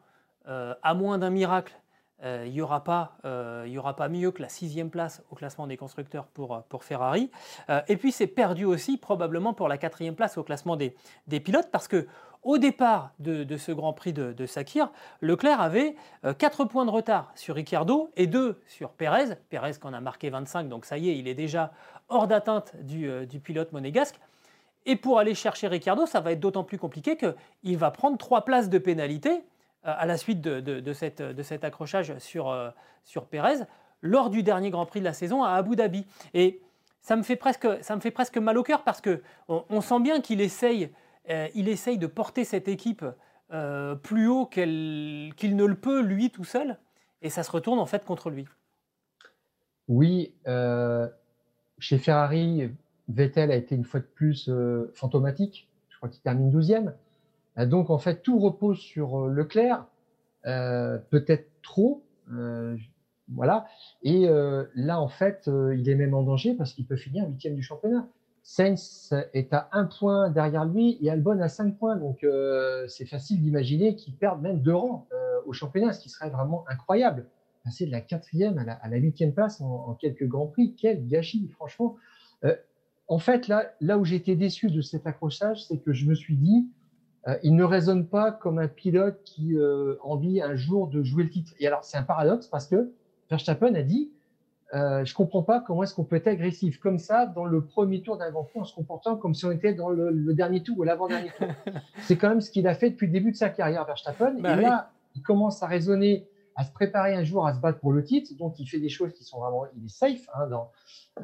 euh, 0.48 0.74
à 0.82 0.94
moins 0.94 1.18
d'un 1.18 1.30
miracle, 1.30 1.74
euh, 2.22 2.44
il 2.46 2.52
n'y 2.52 2.60
aura, 2.60 2.82
pas, 2.82 3.18
aura 3.24 3.96
pas 3.96 4.08
mieux 4.08 4.30
que 4.30 4.42
la 4.42 4.48
sixième 4.48 4.90
place 4.90 5.22
au 5.30 5.34
classement 5.34 5.66
des 5.66 5.76
constructeurs 5.76 6.26
pour, 6.26 6.62
pour 6.68 6.84
Ferrari. 6.84 7.30
et 7.88 7.96
puis 7.96 8.12
c'est 8.12 8.26
perdu 8.26 8.64
aussi 8.64 8.96
probablement 8.96 9.54
pour 9.54 9.68
la 9.68 9.78
quatrième 9.78 10.14
place 10.14 10.38
au 10.38 10.42
classement 10.42 10.76
des, 10.76 10.94
pilotes 11.40 11.68
parce 11.70 11.88
que 11.88 12.06
au 12.46 12.58
départ 12.58 13.10
de, 13.18 13.56
ce 13.56 13.72
Grand 13.72 13.92
Prix 13.92 14.12
de, 14.12 14.46
Sakir, 14.46 14.90
Leclerc 15.20 15.60
avait 15.60 15.96
4 16.38 16.60
euh, 16.60 16.64
points 16.66 16.86
de 16.86 16.90
retard 16.90 17.32
sur 17.34 17.56
Ricciardo 17.56 18.10
et 18.16 18.28
2 18.28 18.62
sur 18.68 18.90
Pérez. 18.90 19.34
Pérez 19.50 19.72
qui 19.72 19.84
en 19.84 19.92
a 19.92 20.00
marqué 20.00 20.30
25, 20.30 20.68
donc 20.68 20.84
ça 20.84 20.96
y 20.96 21.10
est, 21.10 21.18
il 21.18 21.26
est 21.26 21.34
déjà 21.34 21.72
hors 22.08 22.28
d'atteinte 22.28 22.76
du, 22.82 23.10
euh, 23.10 23.26
pilote 23.42 23.72
monégasque. 23.72 24.20
Et 24.84 24.94
pour 24.94 25.18
aller 25.18 25.34
chercher 25.34 25.66
Ricciardo, 25.66 26.06
ça 26.06 26.20
va 26.20 26.30
être 26.30 26.38
d'autant 26.38 26.62
plus 26.62 26.78
compliqué 26.78 27.16
qu'il 27.16 27.76
va 27.76 27.90
prendre 27.90 28.16
3 28.16 28.44
places 28.44 28.70
de 28.70 28.78
pénalité 28.78 29.30
euh, 29.30 29.40
à 29.86 30.04
la 30.06 30.16
suite 30.16 30.40
de, 30.40 30.92
cet 30.92 31.64
accrochage 31.64 32.18
sur, 32.18 32.72
sur 33.04 33.26
Pérez 33.26 33.64
lors 34.02 34.30
du 34.30 34.42
dernier 34.42 34.70
Grand 34.70 34.86
Prix 34.86 35.00
de 35.00 35.04
la 35.04 35.12
saison 35.12 35.42
à 35.42 35.52
Abu 35.52 35.76
Dhabi. 35.76 36.06
Et 36.34 36.60
ça 37.00 37.16
me 37.16 37.22
fait 37.22 37.36
presque, 37.36 37.68
ça 37.82 37.94
me 37.96 38.00
fait 38.00 38.10
presque 38.10 38.36
mal 38.36 38.58
au 38.58 38.62
cœur 38.62 38.82
parce 38.82 39.00
qu'on 39.00 39.64
on 39.68 39.80
sent 39.80 40.00
bien 40.00 40.20
qu'il 40.20 40.40
essaye 40.40 40.90
euh, 41.28 41.48
essaye 41.54 41.98
de 41.98 42.06
porter 42.06 42.44
cette 42.44 42.68
équipe 42.68 43.04
euh, 43.52 43.96
plus 43.96 44.28
haut 44.28 44.46
qu'il 44.46 45.32
ne 45.34 45.64
le 45.64 45.74
peut 45.74 46.00
lui 46.00 46.30
tout 46.30 46.44
seul, 46.44 46.78
et 47.20 47.30
ça 47.30 47.42
se 47.42 47.50
retourne 47.50 47.80
en 47.80 47.86
fait 47.86 48.04
contre 48.04 48.30
lui. 48.30 48.46
Oui, 49.88 50.34
euh, 50.46 51.08
chez 51.78 51.98
Ferrari, 51.98 52.70
Vettel 53.08 53.50
a 53.50 53.56
été 53.56 53.74
une 53.74 53.84
fois 53.84 54.00
de 54.00 54.04
plus 54.04 54.50
fantomatique. 54.94 55.68
Je 55.88 55.96
crois 55.96 56.08
qu'il 56.08 56.22
termine 56.22 56.50
12e. 56.50 56.92
Donc 57.58 57.90
en 57.90 57.98
fait, 57.98 58.22
tout 58.22 58.38
repose 58.38 58.78
sur 58.78 59.26
Leclerc, 59.26 59.86
peut-être 60.44 61.48
trop. 61.62 62.02
voilà. 63.28 63.66
Et 64.02 64.28
là, 64.74 65.00
en 65.00 65.08
fait, 65.08 65.50
il 65.74 65.88
est 65.88 65.94
même 65.94 66.14
en 66.14 66.22
danger 66.22 66.54
parce 66.54 66.72
qu'il 66.72 66.86
peut 66.86 66.96
finir 66.96 67.26
huitième 67.28 67.54
du 67.54 67.62
championnat. 67.62 68.08
Sainz 68.46 69.12
est 69.34 69.52
à 69.52 69.68
un 69.72 69.86
point 69.86 70.30
derrière 70.30 70.64
lui 70.64 70.98
et 71.00 71.10
Albon 71.10 71.40
à 71.40 71.48
cinq 71.48 71.76
points. 71.78 71.96
Donc, 71.96 72.22
euh, 72.22 72.86
c'est 72.86 73.04
facile 73.04 73.42
d'imaginer 73.42 73.96
qu'ils 73.96 74.14
perdent 74.14 74.40
même 74.40 74.60
deux 74.60 74.74
rangs 74.74 75.08
euh, 75.12 75.40
au 75.46 75.52
championnat, 75.52 75.92
ce 75.92 76.00
qui 76.00 76.10
serait 76.10 76.30
vraiment 76.30 76.64
incroyable. 76.68 77.26
Passer 77.64 77.86
de 77.86 77.90
la 77.90 78.00
quatrième 78.00 78.56
à 78.58 78.88
la, 78.88 78.96
huitième 78.98 79.34
place 79.34 79.60
en, 79.60 79.94
quelques 79.94 80.28
grands 80.28 80.46
prix, 80.46 80.76
quel 80.80 81.08
gâchis, 81.08 81.48
franchement. 81.48 81.96
Euh, 82.44 82.54
en 83.08 83.18
fait, 83.18 83.48
là, 83.48 83.72
là 83.80 83.98
où 83.98 84.06
été 84.06 84.36
déçu 84.36 84.70
de 84.70 84.80
cet 84.80 85.08
accrochage, 85.08 85.64
c'est 85.64 85.78
que 85.78 85.92
je 85.92 86.06
me 86.06 86.14
suis 86.14 86.36
dit, 86.36 86.68
il 87.42 87.56
ne 87.56 87.64
raisonne 87.64 88.06
pas 88.06 88.30
comme 88.30 88.58
un 88.58 88.68
pilote 88.68 89.20
qui 89.24 89.56
envie 90.02 90.40
un 90.40 90.54
jour 90.54 90.86
de 90.86 91.02
jouer 91.02 91.24
le 91.24 91.30
titre. 91.30 91.52
Et 91.58 91.66
alors, 91.66 91.82
c'est 91.84 91.96
un 91.96 92.02
paradoxe 92.02 92.46
parce 92.46 92.66
que 92.66 92.92
Verstappen 93.30 93.74
a 93.74 93.82
dit, 93.82 94.10
euh, 94.74 95.04
je 95.04 95.14
comprends 95.14 95.42
pas 95.42 95.60
comment 95.60 95.84
est-ce 95.84 95.94
qu'on 95.94 96.04
peut 96.04 96.16
être 96.16 96.26
agressif 96.26 96.78
comme 96.80 96.98
ça 96.98 97.26
dans 97.26 97.44
le 97.44 97.64
premier 97.64 98.02
tour 98.02 98.16
d'un 98.16 98.30
Grand 98.30 98.44
Prix 98.44 98.60
en 98.60 98.64
se 98.64 98.74
comportant 98.74 99.16
comme 99.16 99.34
si 99.34 99.44
on 99.44 99.52
était 99.52 99.74
dans 99.74 99.90
le, 99.90 100.34
dernier 100.34 100.62
tour 100.62 100.78
ou 100.78 100.82
l'avant-dernier 100.82 101.30
tour. 101.38 101.46
C'est 102.00 102.16
quand 102.16 102.28
même 102.28 102.40
ce 102.40 102.50
qu'il 102.50 102.66
a 102.66 102.74
fait 102.74 102.90
depuis 102.90 103.06
le 103.06 103.12
début 103.12 103.30
de 103.30 103.36
sa 103.36 103.48
carrière, 103.48 103.84
Verstappen. 103.84 104.34
Bah 104.40 104.56
et 104.56 104.62
là, 104.62 104.90
il 105.14 105.22
commence 105.22 105.62
à 105.62 105.66
raisonner, 105.66 106.26
à 106.56 106.64
se 106.64 106.72
préparer 106.72 107.14
un 107.14 107.22
jour 107.22 107.46
à 107.46 107.54
se 107.54 107.60
battre 107.60 107.78
pour 107.78 107.92
le 107.92 108.02
titre. 108.02 108.34
Donc, 108.38 108.58
il 108.58 108.66
fait 108.66 108.80
des 108.80 108.88
choses 108.88 109.12
qui 109.12 109.22
sont 109.22 109.38
vraiment, 109.40 109.66
il 109.76 109.86
est 109.86 109.88
safe 109.88 110.28
hein, 110.34 110.48
dans 110.48 110.70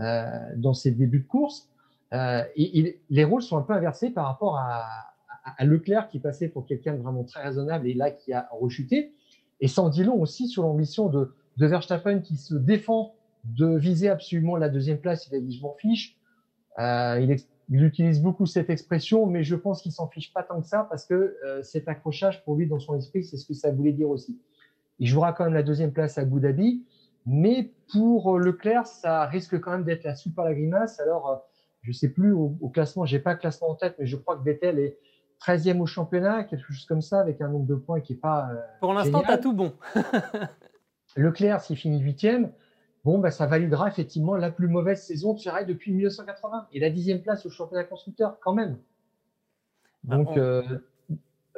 euh, 0.00 0.24
dans 0.56 0.72
ses 0.72 0.92
débuts 0.92 1.20
de 1.20 1.26
course. 1.26 1.68
Euh, 2.12 2.44
et 2.56 3.00
les 3.10 3.24
rôles 3.24 3.42
sont 3.42 3.56
un 3.56 3.62
peu 3.62 3.72
inversés 3.72 4.10
par 4.10 4.26
rapport 4.26 4.56
à, 4.56 4.84
à, 5.44 5.64
Leclerc 5.64 6.08
qui 6.08 6.18
passait 6.18 6.48
pour 6.48 6.66
quelqu'un 6.66 6.94
de 6.94 7.02
vraiment 7.02 7.24
très 7.24 7.42
raisonnable 7.42 7.86
et 7.88 7.94
là 7.94 8.10
qui 8.10 8.32
a 8.32 8.48
rechuté. 8.52 9.14
Et 9.60 9.68
sans 9.68 9.88
dit 9.88 10.04
long 10.04 10.20
aussi 10.20 10.48
sur 10.48 10.62
l'ambition 10.62 11.08
de, 11.08 11.32
Verstappen 11.58 12.20
qui 12.20 12.36
se 12.36 12.54
défend 12.54 13.14
de 13.44 13.76
viser 13.76 14.08
absolument 14.08 14.56
la 14.56 14.70
deuxième 14.70 14.98
place. 14.98 15.28
Il 15.28 15.36
a 15.36 15.40
dit 15.40 15.56
je 15.56 15.62
m'en 15.62 15.74
fiche. 15.74 16.16
Euh, 16.78 17.20
il, 17.20 17.36
il, 17.68 17.84
utilise 17.84 18.22
beaucoup 18.22 18.46
cette 18.46 18.70
expression, 18.70 19.26
mais 19.26 19.44
je 19.44 19.54
pense 19.54 19.82
qu'il 19.82 19.92
s'en 19.92 20.08
fiche 20.08 20.32
pas 20.32 20.42
tant 20.42 20.62
que 20.62 20.66
ça 20.66 20.86
parce 20.88 21.04
que 21.04 21.36
euh, 21.44 21.62
cet 21.62 21.88
accrochage 21.88 22.42
pour 22.44 22.56
lui 22.56 22.66
dans 22.66 22.78
son 22.78 22.96
esprit, 22.96 23.22
c'est 23.22 23.36
ce 23.36 23.46
que 23.46 23.52
ça 23.52 23.70
voulait 23.70 23.92
dire 23.92 24.08
aussi. 24.08 24.40
Il 24.98 25.06
jouera 25.06 25.34
quand 25.34 25.44
même 25.44 25.52
la 25.52 25.62
deuxième 25.62 25.92
place 25.92 26.16
à 26.16 26.22
Abu 26.22 26.40
Dhabi, 26.40 26.86
mais 27.26 27.72
pour 27.92 28.38
Leclerc, 28.38 28.86
ça 28.86 29.26
risque 29.26 29.60
quand 29.60 29.72
même 29.72 29.84
d'être 29.84 30.04
la 30.04 30.14
soupe 30.14 30.38
à 30.38 30.44
la 30.44 30.54
grimace. 30.54 30.98
Alors, 30.98 31.28
euh, 31.28 31.36
je 31.82 31.92
sais 31.92 32.08
plus 32.08 32.32
au, 32.32 32.56
au 32.60 32.70
classement, 32.70 33.04
j'ai 33.04 33.18
pas 33.18 33.34
le 33.34 33.38
classement 33.38 33.70
en 33.70 33.74
tête, 33.74 33.96
mais 33.98 34.06
je 34.06 34.16
crois 34.16 34.38
que 34.38 34.42
Vettel 34.42 34.78
est 34.78 34.98
13e 35.42 35.80
au 35.80 35.86
championnat, 35.86 36.44
quelque 36.44 36.72
chose 36.72 36.84
comme 36.86 37.02
ça, 37.02 37.20
avec 37.20 37.40
un 37.40 37.48
nombre 37.48 37.66
de 37.66 37.74
points 37.74 38.00
qui 38.00 38.12
est 38.12 38.16
pas. 38.16 38.50
Euh, 38.50 38.60
pour 38.80 38.94
l'instant, 38.94 39.22
tu 39.22 39.30
as 39.30 39.38
tout 39.38 39.52
bon. 39.52 39.72
Leclerc, 41.16 41.60
s'il 41.60 41.76
finit 41.76 42.02
8e, 42.02 42.50
bon, 43.04 43.18
bah, 43.18 43.30
ça 43.30 43.46
validera 43.46 43.88
effectivement 43.88 44.36
la 44.36 44.50
plus 44.50 44.68
mauvaise 44.68 45.02
saison 45.02 45.34
de 45.34 45.40
Ferrari 45.40 45.66
depuis 45.66 45.92
1980 45.92 46.68
et 46.72 46.80
la 46.80 46.90
dixième 46.90 47.20
place 47.20 47.44
au 47.44 47.50
championnat 47.50 47.84
constructeur 47.84 48.38
quand 48.40 48.54
même. 48.54 48.78
Ah, 50.08 50.16
Donc, 50.16 50.36
euh, 50.36 50.62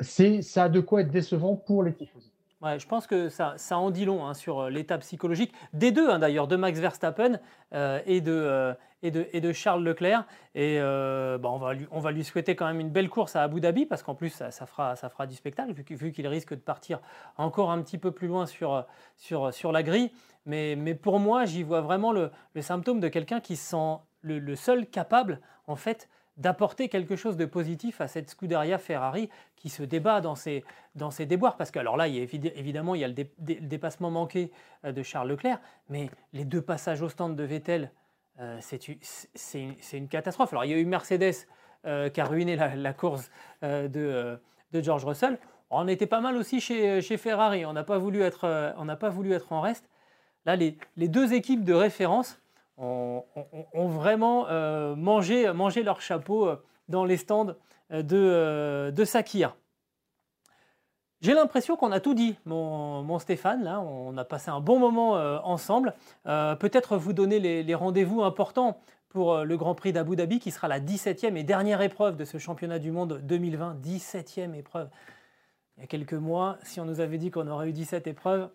c'est 0.01 0.43
ça 0.43 0.65
a 0.65 0.69
de 0.69 0.81
quoi 0.81 1.03
être 1.03 1.11
décevant 1.11 1.55
pour 1.55 1.83
les 1.83 1.95
tifosi. 1.95 2.35
Ouais, 2.65 2.79
je 2.79 2.89
pense 2.89 3.07
que 3.07 3.29
ça, 3.29 3.53
ça 3.59 3.77
en 3.77 3.91
dit 3.91 4.07
long 4.07 4.27
hein, 4.27 4.33
sur 4.33 4.61
euh, 4.61 4.71
l'état 4.71 4.97
psychologique 4.97 5.53
des 5.75 5.93
deux, 5.93 6.09
hein, 6.09 6.19
d'ailleurs, 6.19 6.49
de 6.49 6.57
Max 6.57 6.79
Verstappen 6.79 7.39
euh, 7.75 8.01
et, 8.07 8.23
de, 8.23 8.33
euh, 8.33 8.73
et, 9.05 9.41
de, 9.41 9.53
Charles 9.53 9.85
Leclerc. 9.85 10.27
Et 10.55 10.79
euh, 10.81 11.39
bah, 11.39 11.51
on, 11.51 11.59
va 11.59 11.75
lui, 11.75 11.87
on 11.91 12.01
va 12.01 12.11
lui 12.11 12.25
souhaiter 12.25 12.57
quand 12.57 12.67
même 12.67 12.81
une 12.81 12.91
belle 12.91 13.09
course 13.09 13.37
à 13.37 13.43
Abu 13.43 13.61
Dhabi, 13.61 13.87
parce 13.87 14.03
qu'en 14.03 14.15
plus, 14.15 14.31
ça, 14.31 14.51
fera, 14.51 14.97
ça 14.97 15.09
fera 15.09 15.27
du 15.27 15.35
spectacle, 15.37 15.73
vu, 15.73 16.13
qu'il 16.13 16.27
risque 16.27 16.55
de 16.55 16.61
partir 16.61 17.01
encore 17.37 17.71
un 17.71 17.81
petit 17.83 17.99
peu 17.99 18.11
plus 18.11 18.29
loin 18.29 18.47
sur, 18.47 18.85
sur, 19.17 19.53
sur 19.53 19.71
la 19.71 19.83
grille. 19.83 20.11
Mais, 20.47 20.75
mais 20.77 20.95
pour 20.95 21.21
moi, 21.21 21.45
j'y 21.45 21.63
vois 21.63 21.81
vraiment 21.81 22.13
le, 22.13 22.31
le 22.55 22.63
symptôme 22.63 23.01
de 23.01 23.09
quelqu'un 23.09 23.41
qui 23.41 23.57
se 23.57 23.71
sent 23.71 23.97
le, 24.23 24.39
le 24.39 24.57
seul 24.57 24.87
capable, 24.87 25.41
en 25.67 25.77
fait, 25.77 26.09
d'apporter 26.37 26.89
quelque 26.89 27.17
chose 27.17 27.37
de 27.37 27.45
positif 27.45 28.01
à 28.01 28.09
cette 28.09 28.31
Scuderia 28.31 28.79
Ferrari 28.79 29.29
qui 29.57 29.69
se 29.69 29.83
débat 29.83 30.21
dans 30.21 30.35
ses, 30.35 30.65
dans 30.95 31.11
ses 31.11 31.27
déboires. 31.27 31.57
Parce 31.57 31.71
que, 31.71 31.79
alors 31.79 31.97
là, 31.97 32.09
évidemment, 32.09 32.95
il 32.95 33.01
y 33.03 33.05
a 33.05 33.09
le, 33.09 33.15
dépassement 33.39 34.11
manqué 34.11 34.51
euh, 34.85 34.93
de 34.93 35.03
Charles 35.03 35.29
Leclerc, 35.29 35.61
mais 35.89 36.11
les 36.33 36.45
deux 36.45 36.63
passages 36.63 37.03
au 37.03 37.09
stand 37.09 37.37
de 37.37 37.45
Vettel, 37.45 37.91
euh, 38.41 38.59
c'est 38.61 39.97
une, 39.99 40.09
catastrophe. 40.09 40.53
Alors, 40.53 40.65
il 40.65 40.71
y 40.71 40.75
a 40.75 40.79
eu 40.79 40.85
Mercedes 40.85 41.47
euh, 41.87 42.09
qui 42.09 42.21
a 42.21 42.25
ruiné 42.25 42.57
la, 42.57 42.93
course 42.93 43.31
de, 43.63 44.39
de, 44.73 44.81
George 44.83 45.05
Russell. 45.05 45.39
On 45.71 45.89
était 45.89 46.07
pas 46.07 46.21
mal 46.21 46.37
aussi 46.37 46.61
chez, 46.61 47.17
Ferrari, 47.17 47.67
on 47.67 47.73
n'a 47.73 47.85
pas, 47.85 47.99
voulu 47.99 48.23
être, 48.23 48.75
en 49.51 49.61
reste. 49.61 49.89
Là, 50.47 50.57
les, 50.57 50.77
deux 50.97 51.33
équipes 51.33 51.65
de 51.65 51.75
référence 51.75 52.41
ont, 52.77 53.25
vraiment 53.89 54.47
euh, 54.49 54.95
mangé, 54.97 55.53
leur 55.83 56.01
chapeau 56.01 56.49
euh, 56.49 56.57
dans 56.89 57.05
les 57.05 57.17
stands 57.17 57.55
euh, 57.93 58.03
de, 58.03 58.91
de 58.91 59.05
Sakir. 59.05 59.57
J'ai 61.25 61.33
l'impression 61.33 61.77
qu'on 61.77 61.91
a 61.91 62.01
tout 62.01 62.13
dit, 62.13 62.37
mon, 62.45 63.19
Stéphane. 63.19 63.65
Là, 63.65 63.81
on 63.81 64.15
a 64.19 64.27
passé 64.27 64.51
un 64.51 64.61
bon 64.61 64.79
moment 64.79 65.13
ensemble. 65.43 65.95
Peut-être 66.25 66.99
vous 66.99 67.15
donner 67.15 67.41
les, 67.41 67.75
rendez-vous 67.75 68.23
importants 68.23 68.79
pour 69.09 69.39
le 69.39 69.57
Grand 69.57 69.75
Prix 69.75 69.95
d'Abu 69.95 70.17
Dhabi, 70.17 70.39
qui 70.39 70.51
sera 70.51 70.69
la 70.69 70.81
17e 70.81 71.35
et 71.37 71.43
dernière 71.43 71.81
épreuve 71.81 72.19
de 72.19 72.27
ce 72.27 72.37
championnat 72.37 72.79
du 72.79 72.91
monde 72.91 73.23
2020. 73.23 73.79
17e 73.83 74.53
épreuve. 74.53 74.91
Il 75.79 75.81
y 75.81 75.85
a 75.85 75.87
quelques 75.87 76.13
mois, 76.13 76.59
si 76.63 76.79
on 76.79 76.85
nous 76.85 77.01
avait 77.01 77.17
dit 77.17 77.31
qu'on 77.31 77.49
aurait 77.49 77.71
eu 77.71 77.73
17 77.73 78.07
épreuves, 78.07 78.51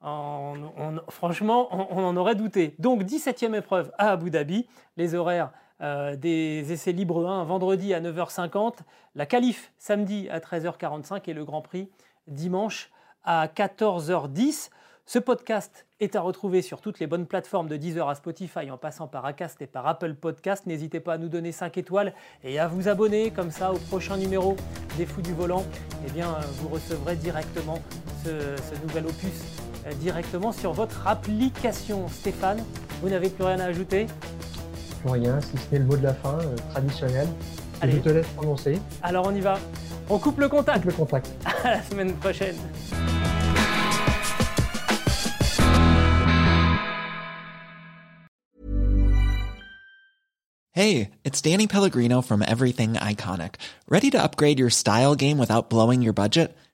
franchement, 0.00 1.68
on, 1.94 2.04
en 2.04 2.16
aurait 2.16 2.36
douté. 2.36 2.74
Donc, 2.78 3.02
17e 3.02 3.54
épreuve 3.54 3.92
à 3.98 4.12
Abu 4.12 4.30
Dhabi, 4.30 4.66
les 4.96 5.14
horaires 5.14 5.50
euh, 5.80 6.16
des 6.16 6.72
essais 6.72 6.92
libres 6.92 7.26
1 7.26 7.44
vendredi 7.44 7.94
à 7.94 8.00
9h50, 8.00 8.78
la 9.14 9.26
qualif 9.26 9.72
samedi 9.78 10.28
à 10.28 10.40
13h45 10.40 11.22
et 11.26 11.34
le 11.34 11.44
Grand 11.44 11.62
Prix 11.62 11.88
dimanche 12.26 12.90
à 13.24 13.46
14h10. 13.46 14.70
Ce 15.06 15.18
podcast 15.18 15.86
est 16.00 16.16
à 16.16 16.20
retrouver 16.20 16.60
sur 16.60 16.82
toutes 16.82 16.98
les 16.98 17.06
bonnes 17.06 17.26
plateformes 17.26 17.66
de 17.66 17.78
Deezer 17.78 18.08
à 18.08 18.14
Spotify 18.14 18.70
en 18.70 18.76
passant 18.76 19.08
par 19.08 19.24
Acast 19.24 19.62
et 19.62 19.66
par 19.66 19.86
Apple 19.86 20.14
Podcast. 20.14 20.66
N'hésitez 20.66 21.00
pas 21.00 21.14
à 21.14 21.18
nous 21.18 21.30
donner 21.30 21.50
5 21.50 21.78
étoiles 21.78 22.12
et 22.44 22.58
à 22.58 22.68
vous 22.68 22.88
abonner 22.88 23.30
comme 23.30 23.50
ça 23.50 23.72
au 23.72 23.78
prochain 23.78 24.18
numéro 24.18 24.54
des 24.98 25.06
Fous 25.06 25.22
du 25.22 25.32
Volant. 25.32 25.64
Eh 26.06 26.10
bien, 26.10 26.36
vous 26.60 26.68
recevrez 26.68 27.16
directement 27.16 27.78
ce, 28.22 28.82
nouvel 28.82 29.06
opus 29.06 29.32
euh, 29.86 29.92
directement 29.94 30.52
sur 30.52 30.72
votre 30.72 31.06
application. 31.06 32.06
Stéphane, 32.08 32.62
vous 33.00 33.08
n'avez 33.08 33.30
plus 33.30 33.44
rien 33.44 33.60
à 33.60 33.64
ajouter? 33.64 34.08
Plus 35.00 35.10
rien, 35.10 35.40
si 35.40 35.56
ce 35.56 35.72
n'est 35.72 35.78
le 35.80 35.84
mot 35.84 35.96
de 35.96 36.02
la 36.02 36.14
fin, 36.14 36.38
euh, 36.38 36.56
traditionnel. 36.70 37.28
Allez. 37.80 37.92
Je 37.92 37.98
te 37.98 38.08
laisse 38.08 38.26
prononcer. 38.36 38.80
Alors 39.02 39.26
on 39.26 39.34
y 39.34 39.40
va. 39.40 39.58
On 40.08 40.18
coupe 40.18 40.38
le 40.40 40.48
contact. 40.48 40.78
Coupe 40.78 40.90
le 40.90 40.96
contact. 40.96 41.30
À 41.64 41.70
la 41.70 41.82
semaine 41.82 42.14
prochaine. 42.14 42.56
Hey, 50.72 51.10
it's 51.24 51.40
Danny 51.42 51.66
Pellegrino 51.66 52.22
from 52.22 52.40
Everything 52.40 52.92
Iconic. 52.94 53.56
Ready 53.88 54.10
to 54.10 54.22
upgrade 54.22 54.60
your 54.60 54.70
style 54.70 55.16
game 55.16 55.36
without 55.36 55.70
blowing 55.70 56.02
your 56.02 56.12
budget? 56.12 56.56